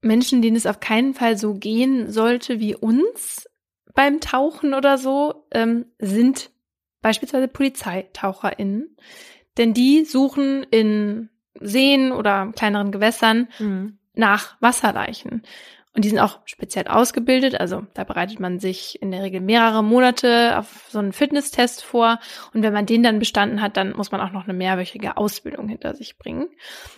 [0.00, 3.48] Menschen, denen es auf keinen Fall so gehen sollte wie uns
[3.94, 6.50] beim Tauchen oder so, ähm, sind
[7.00, 8.96] beispielsweise PolizeitaucherInnen.
[9.56, 11.30] Denn die suchen in
[11.60, 13.98] Seen oder kleineren Gewässern Mhm.
[14.14, 15.42] Nach Wasserleichen.
[15.94, 17.60] Und die sind auch speziell ausgebildet.
[17.60, 22.18] Also da bereitet man sich in der Regel mehrere Monate auf so einen Fitnesstest vor.
[22.52, 25.68] Und wenn man den dann bestanden hat, dann muss man auch noch eine mehrwöchige Ausbildung
[25.68, 26.48] hinter sich bringen.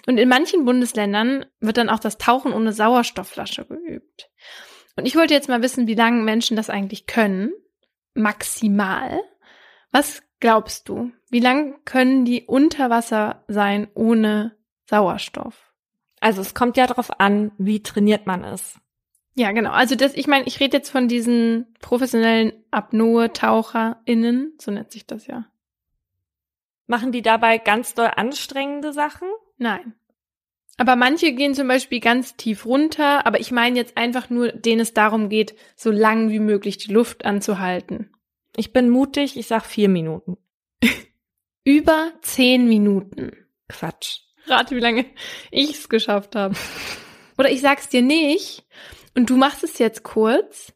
[0.07, 4.31] Und in manchen Bundesländern wird dann auch das Tauchen ohne Sauerstoffflasche geübt.
[4.97, 7.53] Und ich wollte jetzt mal wissen, wie lange Menschen das eigentlich können.
[8.15, 9.21] Maximal.
[9.93, 11.13] Was glaubst du?
[11.29, 14.57] Wie lang können die unter Wasser sein ohne
[14.89, 15.66] Sauerstoff?
[16.21, 18.79] Also es kommt ja darauf an, wie trainiert man ist.
[19.35, 19.73] Ja, genau.
[19.73, 25.27] Also das, ich meine, ich rede jetzt von diesen professionellen Apnoe-TaucherInnen, so nennt sich das
[25.27, 25.47] ja.
[26.87, 29.29] Machen die dabei ganz doll anstrengende Sachen?
[29.59, 29.95] Nein.
[30.79, 34.81] Aber manche gehen zum Beispiel ganz tief runter, aber ich meine jetzt einfach nur, denen
[34.81, 38.11] es darum geht, so lang wie möglich die Luft anzuhalten.
[38.57, 40.37] Ich bin mutig, ich sag vier Minuten.
[41.65, 43.33] Über zehn Minuten.
[43.69, 44.21] Quatsch.
[44.49, 45.07] Rate, wie lange
[45.51, 46.55] ich es geschafft habe.
[47.39, 48.65] Oder ich sag's dir nicht
[49.15, 50.73] und du machst es jetzt kurz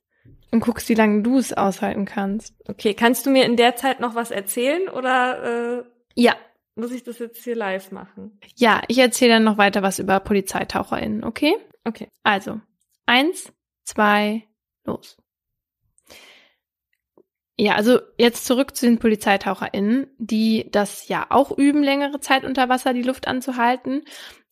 [0.50, 2.54] und guckst, wie lange du es aushalten kannst.
[2.68, 5.84] Okay, kannst du mir in der Zeit noch was erzählen oder äh,
[6.14, 6.34] Ja,
[6.74, 8.38] muss ich das jetzt hier live machen?
[8.56, 11.54] ja, ich erzähle dann noch weiter was über PolizeitaucherInnen, okay?
[11.84, 12.08] Okay.
[12.24, 12.60] Also,
[13.06, 13.52] eins,
[13.84, 14.44] zwei,
[14.84, 15.16] los.
[17.60, 22.70] Ja, also jetzt zurück zu den PolizeitaucherInnen, die das ja auch üben, längere Zeit unter
[22.70, 24.04] Wasser die Luft anzuhalten.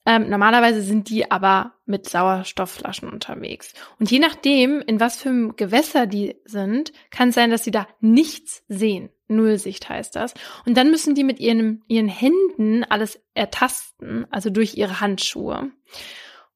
[0.05, 3.73] Ähm, normalerweise sind die aber mit Sauerstoffflaschen unterwegs.
[3.99, 7.71] Und je nachdem, in was für einem Gewässer die sind, kann es sein, dass sie
[7.71, 9.09] da nichts sehen.
[9.27, 10.35] Nullsicht heißt das.
[10.67, 15.71] Und dann müssen die mit ihren, ihren Händen alles ertasten, also durch ihre Handschuhe.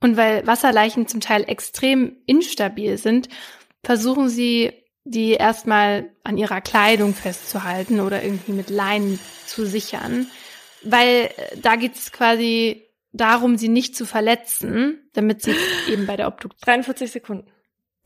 [0.00, 3.30] Und weil Wasserleichen zum Teil extrem instabil sind,
[3.82, 10.28] versuchen sie, die erstmal an ihrer Kleidung festzuhalten oder irgendwie mit Leinen zu sichern.
[10.82, 15.54] Weil äh, da geht es quasi darum, sie nicht zu verletzen, damit sie
[15.88, 16.60] eben bei der Obduktion.
[16.64, 17.50] 43 Sekunden.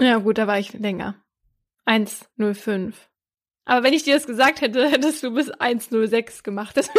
[0.01, 1.23] Ja gut, da war ich länger.
[1.87, 2.93] 1,05.
[3.65, 6.77] Aber wenn ich dir das gesagt hätte, hättest du bis 1,06 gemacht.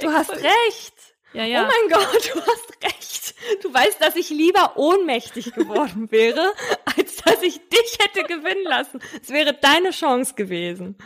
[0.00, 1.13] Du hast recht.
[1.34, 1.64] Ja, ja.
[1.64, 3.34] Oh mein Gott, du hast recht.
[3.62, 6.52] Du weißt, dass ich lieber ohnmächtig geworden wäre,
[6.96, 9.00] als dass ich dich hätte gewinnen lassen.
[9.20, 10.96] Es wäre deine Chance gewesen.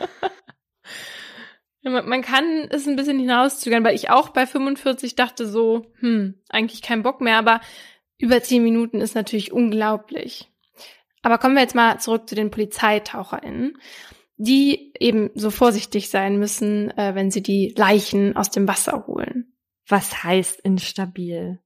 [1.82, 6.82] Man kann es ein bisschen hinauszögern, weil ich auch bei 45 dachte so, hm, eigentlich
[6.82, 7.60] kein Bock mehr, aber
[8.18, 10.50] über 10 Minuten ist natürlich unglaublich.
[11.22, 13.78] Aber kommen wir jetzt mal zurück zu den PolizeitaucherInnen,
[14.36, 19.57] die eben so vorsichtig sein müssen, äh, wenn sie die Leichen aus dem Wasser holen.
[19.88, 21.60] Was heißt instabil?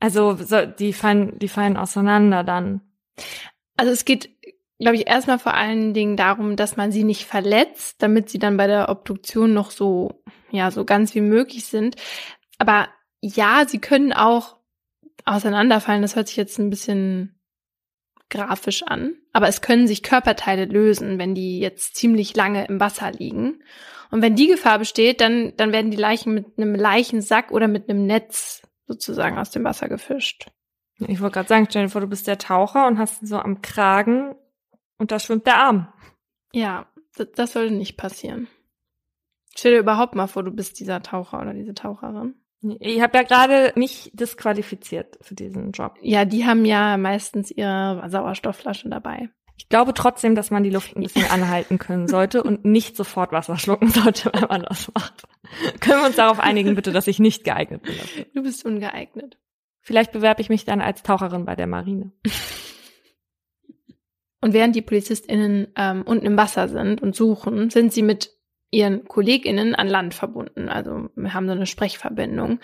[0.00, 2.82] Also so, die fallen, die fallen auseinander dann.
[3.76, 4.34] Also es geht
[4.78, 8.56] glaube ich, erstmal vor allen Dingen darum, dass man sie nicht verletzt, damit sie dann
[8.56, 11.96] bei der Obduktion noch so, ja, so ganz wie möglich sind.
[12.58, 12.88] Aber
[13.20, 14.56] ja, sie können auch
[15.24, 16.02] auseinanderfallen.
[16.02, 17.40] Das hört sich jetzt ein bisschen
[18.30, 19.14] grafisch an.
[19.32, 23.62] Aber es können sich Körperteile lösen, wenn die jetzt ziemlich lange im Wasser liegen.
[24.10, 27.88] Und wenn die Gefahr besteht, dann, dann werden die Leichen mit einem Leichensack oder mit
[27.88, 30.50] einem Netz sozusagen aus dem Wasser gefischt.
[30.98, 33.62] Ich wollte gerade sagen, stell dir vor, du bist der Taucher und hast so am
[33.62, 34.34] Kragen
[34.98, 35.92] und da schwimmt der Arm.
[36.52, 36.86] Ja,
[37.16, 38.48] das, das sollte nicht passieren.
[39.56, 42.34] Stell dir überhaupt mal vor, du bist dieser Taucher oder diese Taucherin.
[42.80, 45.98] Ich habe ja gerade mich disqualifiziert für diesen Job.
[46.00, 49.28] Ja, die haben ja meistens ihre Sauerstoffflasche dabei.
[49.56, 53.32] Ich glaube trotzdem, dass man die Luft ein bisschen anhalten können sollte und nicht sofort
[53.32, 55.24] Wasser schlucken sollte, wenn man das macht.
[55.80, 58.26] Können wir uns darauf einigen, bitte, dass ich nicht geeignet bin dafür?
[58.34, 59.38] Du bist ungeeignet.
[59.80, 62.12] Vielleicht bewerbe ich mich dann als Taucherin bei der Marine.
[64.40, 68.30] Und während die PolizistInnen ähm, unten im Wasser sind und suchen, sind sie mit
[68.70, 70.68] ihren KollegInnen an Land verbunden.
[70.68, 72.60] Also wir haben so eine Sprechverbindung.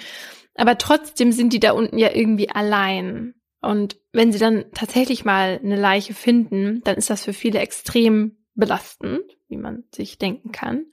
[0.55, 3.35] Aber trotzdem sind die da unten ja irgendwie allein.
[3.61, 8.39] Und wenn sie dann tatsächlich mal eine Leiche finden, dann ist das für viele extrem
[8.55, 10.87] belastend, wie man sich denken kann.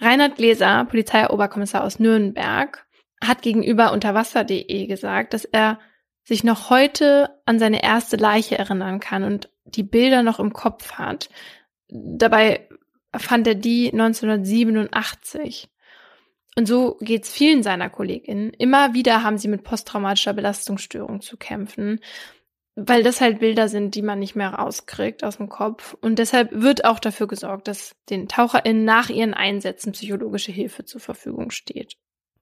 [0.00, 2.86] Reinhard Gläser, Polizeioberkommissar aus Nürnberg,
[3.22, 5.78] hat gegenüber unterwasser.de gesagt, dass er
[6.24, 10.92] sich noch heute an seine erste Leiche erinnern kann und die Bilder noch im Kopf
[10.92, 11.30] hat.
[11.88, 12.68] Dabei
[13.16, 15.70] fand er die 1987.
[16.58, 18.52] Und so geht's vielen seiner KollegInnen.
[18.52, 22.00] Immer wieder haben sie mit posttraumatischer Belastungsstörung zu kämpfen,
[22.74, 25.96] weil das halt Bilder sind, die man nicht mehr rauskriegt aus dem Kopf.
[26.00, 31.00] Und deshalb wird auch dafür gesorgt, dass den TaucherInnen nach ihren Einsätzen psychologische Hilfe zur
[31.00, 31.94] Verfügung steht.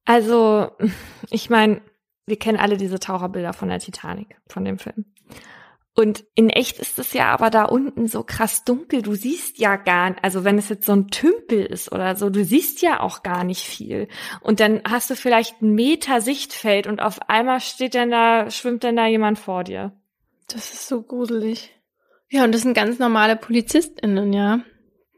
[0.07, 0.71] Also,
[1.29, 1.83] ich meine,
[2.25, 5.05] wir kennen alle diese Taucherbilder von der Titanic, von dem Film.
[5.99, 9.01] Und in echt ist es ja aber da unten so krass dunkel.
[9.01, 12.45] Du siehst ja gar, also wenn es jetzt so ein Tümpel ist oder so, du
[12.45, 14.07] siehst ja auch gar nicht viel.
[14.43, 18.85] Und dann hast du vielleicht einen Meter Sichtfeld und auf einmal steht dann da, schwimmt
[18.85, 19.93] dann da jemand vor dir.
[20.49, 21.75] Das ist so gruselig.
[22.29, 24.61] Ja, und das sind ganz normale PolizistInnen, ja.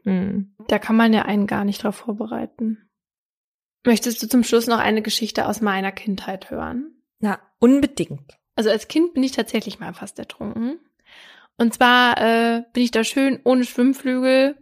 [0.05, 0.55] Hm.
[0.69, 2.89] Da kann man ja einen gar nicht drauf vorbereiten.
[3.85, 7.01] Möchtest du zum Schluss noch eine Geschichte aus meiner Kindheit hören?
[7.19, 8.38] Na, unbedingt.
[8.59, 10.81] Also als Kind bin ich tatsächlich mal fast ertrunken.
[11.55, 14.57] Und zwar äh, bin ich da schön ohne Schwimmflügel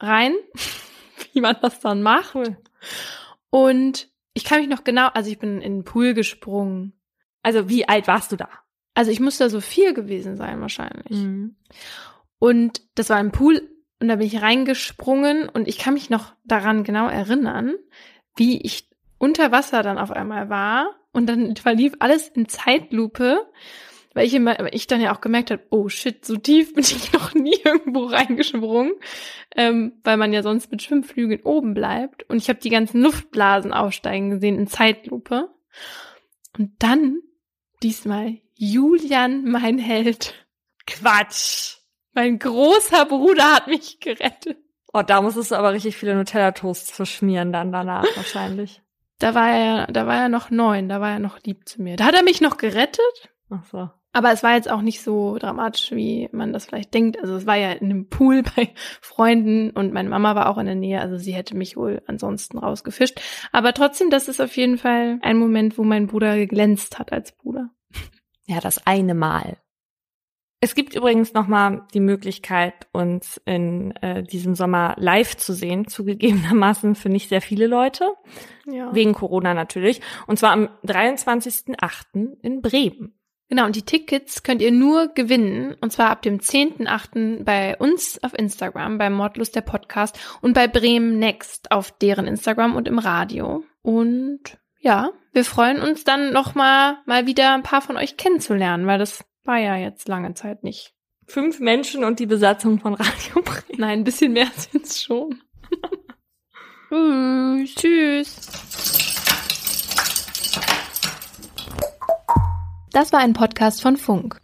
[0.00, 0.32] rein,
[1.34, 2.34] wie man das dann macht.
[3.50, 6.94] Und ich kann mich noch genau, also ich bin in den Pool gesprungen.
[7.42, 8.48] Also wie alt warst du da?
[8.94, 11.10] Also ich muss da so vier gewesen sein wahrscheinlich.
[11.10, 11.56] Mhm.
[12.38, 13.68] Und das war ein Pool
[14.00, 17.74] und da bin ich reingesprungen und ich kann mich noch daran genau erinnern,
[18.34, 18.88] wie ich
[19.18, 23.46] unter Wasser dann auf einmal war und dann verlief alles in Zeitlupe,
[24.14, 27.12] weil ich immer, ich dann ja auch gemerkt habe, oh shit, so tief bin ich
[27.14, 28.92] noch nie irgendwo reingesprungen,
[29.56, 32.28] ähm, weil man ja sonst mit Schwimmflügeln oben bleibt.
[32.28, 35.48] Und ich habe die ganzen Luftblasen aufsteigen gesehen in Zeitlupe.
[36.58, 37.20] Und dann
[37.82, 40.34] diesmal Julian, mein Held.
[40.86, 41.78] Quatsch.
[42.12, 44.58] Mein großer Bruder hat mich gerettet.
[44.92, 48.81] Oh, da muss es aber richtig viele Nutella-Toasts verschmieren dann danach wahrscheinlich.
[49.22, 51.96] Da war er, da war er noch neun, da war er noch lieb zu mir.
[51.96, 53.30] Da hat er mich noch gerettet.
[53.50, 53.88] Ach so.
[54.12, 57.20] Aber es war jetzt auch nicht so dramatisch, wie man das vielleicht denkt.
[57.20, 60.66] Also es war ja in einem Pool bei Freunden und meine Mama war auch in
[60.66, 61.00] der Nähe.
[61.00, 63.20] Also sie hätte mich wohl ansonsten rausgefischt.
[63.52, 67.30] Aber trotzdem, das ist auf jeden Fall ein Moment, wo mein Bruder geglänzt hat als
[67.30, 67.70] Bruder.
[68.46, 69.56] Ja, das eine Mal.
[70.64, 76.94] Es gibt übrigens nochmal die Möglichkeit, uns in äh, diesem Sommer live zu sehen, zugegebenermaßen
[76.94, 78.14] für nicht sehr viele Leute,
[78.70, 78.94] ja.
[78.94, 82.36] wegen Corona natürlich, und zwar am 23.08.
[82.42, 83.18] in Bremen.
[83.48, 87.42] Genau, und die Tickets könnt ihr nur gewinnen, und zwar ab dem 10.08.
[87.42, 92.76] bei uns auf Instagram, bei Mordlust der Podcast und bei Bremen Next auf deren Instagram
[92.76, 93.64] und im Radio.
[93.82, 94.42] Und
[94.78, 99.24] ja, wir freuen uns dann nochmal mal wieder ein paar von euch kennenzulernen, weil das
[99.44, 100.94] war ja jetzt lange Zeit nicht.
[101.26, 103.62] Fünf Menschen und die Besatzung von Radio Bremen.
[103.78, 105.40] Nein, ein bisschen mehr sind's schon.
[106.90, 108.48] uh, tschüss.
[112.92, 114.38] Das war ein Podcast von Funk.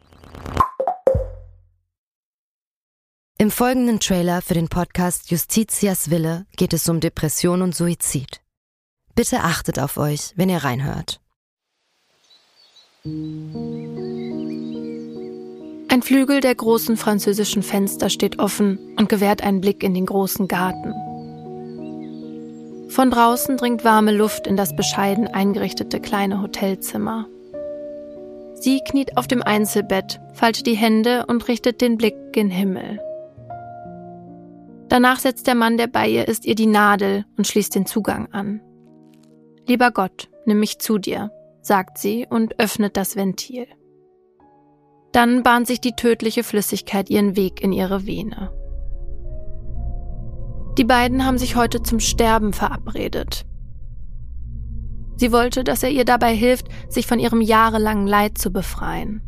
[3.40, 8.40] Im folgenden Trailer für den Podcast Justitias Wille geht es um Depression und Suizid.
[9.14, 11.20] Bitte achtet auf euch, wenn ihr reinhört.
[15.98, 20.46] Ein Flügel der großen französischen Fenster steht offen und gewährt einen Blick in den großen
[20.46, 20.94] Garten.
[22.88, 27.26] Von draußen dringt warme Luft in das bescheiden eingerichtete kleine Hotelzimmer.
[28.54, 33.00] Sie kniet auf dem Einzelbett, faltet die Hände und richtet den Blick gen Himmel.
[34.88, 38.28] Danach setzt der Mann, der bei ihr ist, ihr die Nadel und schließt den Zugang
[38.30, 38.60] an.
[39.66, 43.66] Lieber Gott, nimm mich zu dir, sagt sie und öffnet das Ventil.
[45.12, 48.52] Dann bahnt sich die tödliche Flüssigkeit ihren Weg in ihre Vene.
[50.76, 53.44] Die beiden haben sich heute zum Sterben verabredet.
[55.16, 59.20] Sie wollte, dass er ihr dabei hilft, sich von ihrem jahrelangen Leid zu befreien.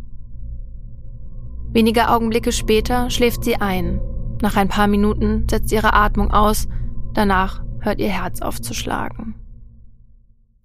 [1.73, 4.01] Wenige Augenblicke später schläft sie ein.
[4.41, 6.69] Nach ein paar Minuten setzt ihre Atmung aus,
[7.15, 9.35] danach hört ihr Herz aufzuschlagen.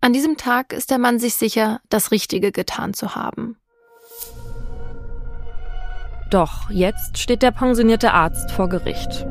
[0.02, 3.58] An diesem Tag ist der Mann sich sicher, das Richtige getan zu haben.
[6.30, 9.26] Doch jetzt steht der pensionierte Arzt vor Gericht.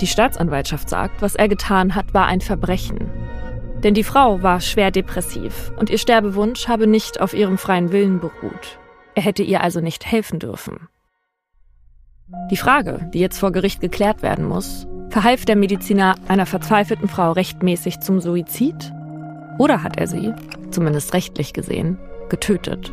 [0.00, 3.10] Die Staatsanwaltschaft sagt, was er getan hat, war ein Verbrechen.
[3.82, 8.20] Denn die Frau war schwer depressiv und ihr Sterbewunsch habe nicht auf ihrem freien Willen
[8.20, 8.78] beruht.
[9.14, 10.88] Er hätte ihr also nicht helfen dürfen.
[12.50, 17.32] Die Frage, die jetzt vor Gericht geklärt werden muss, verhalf der Mediziner einer verzweifelten Frau
[17.32, 18.92] rechtmäßig zum Suizid?
[19.58, 20.34] Oder hat er sie,
[20.70, 21.98] zumindest rechtlich gesehen,
[22.28, 22.92] getötet?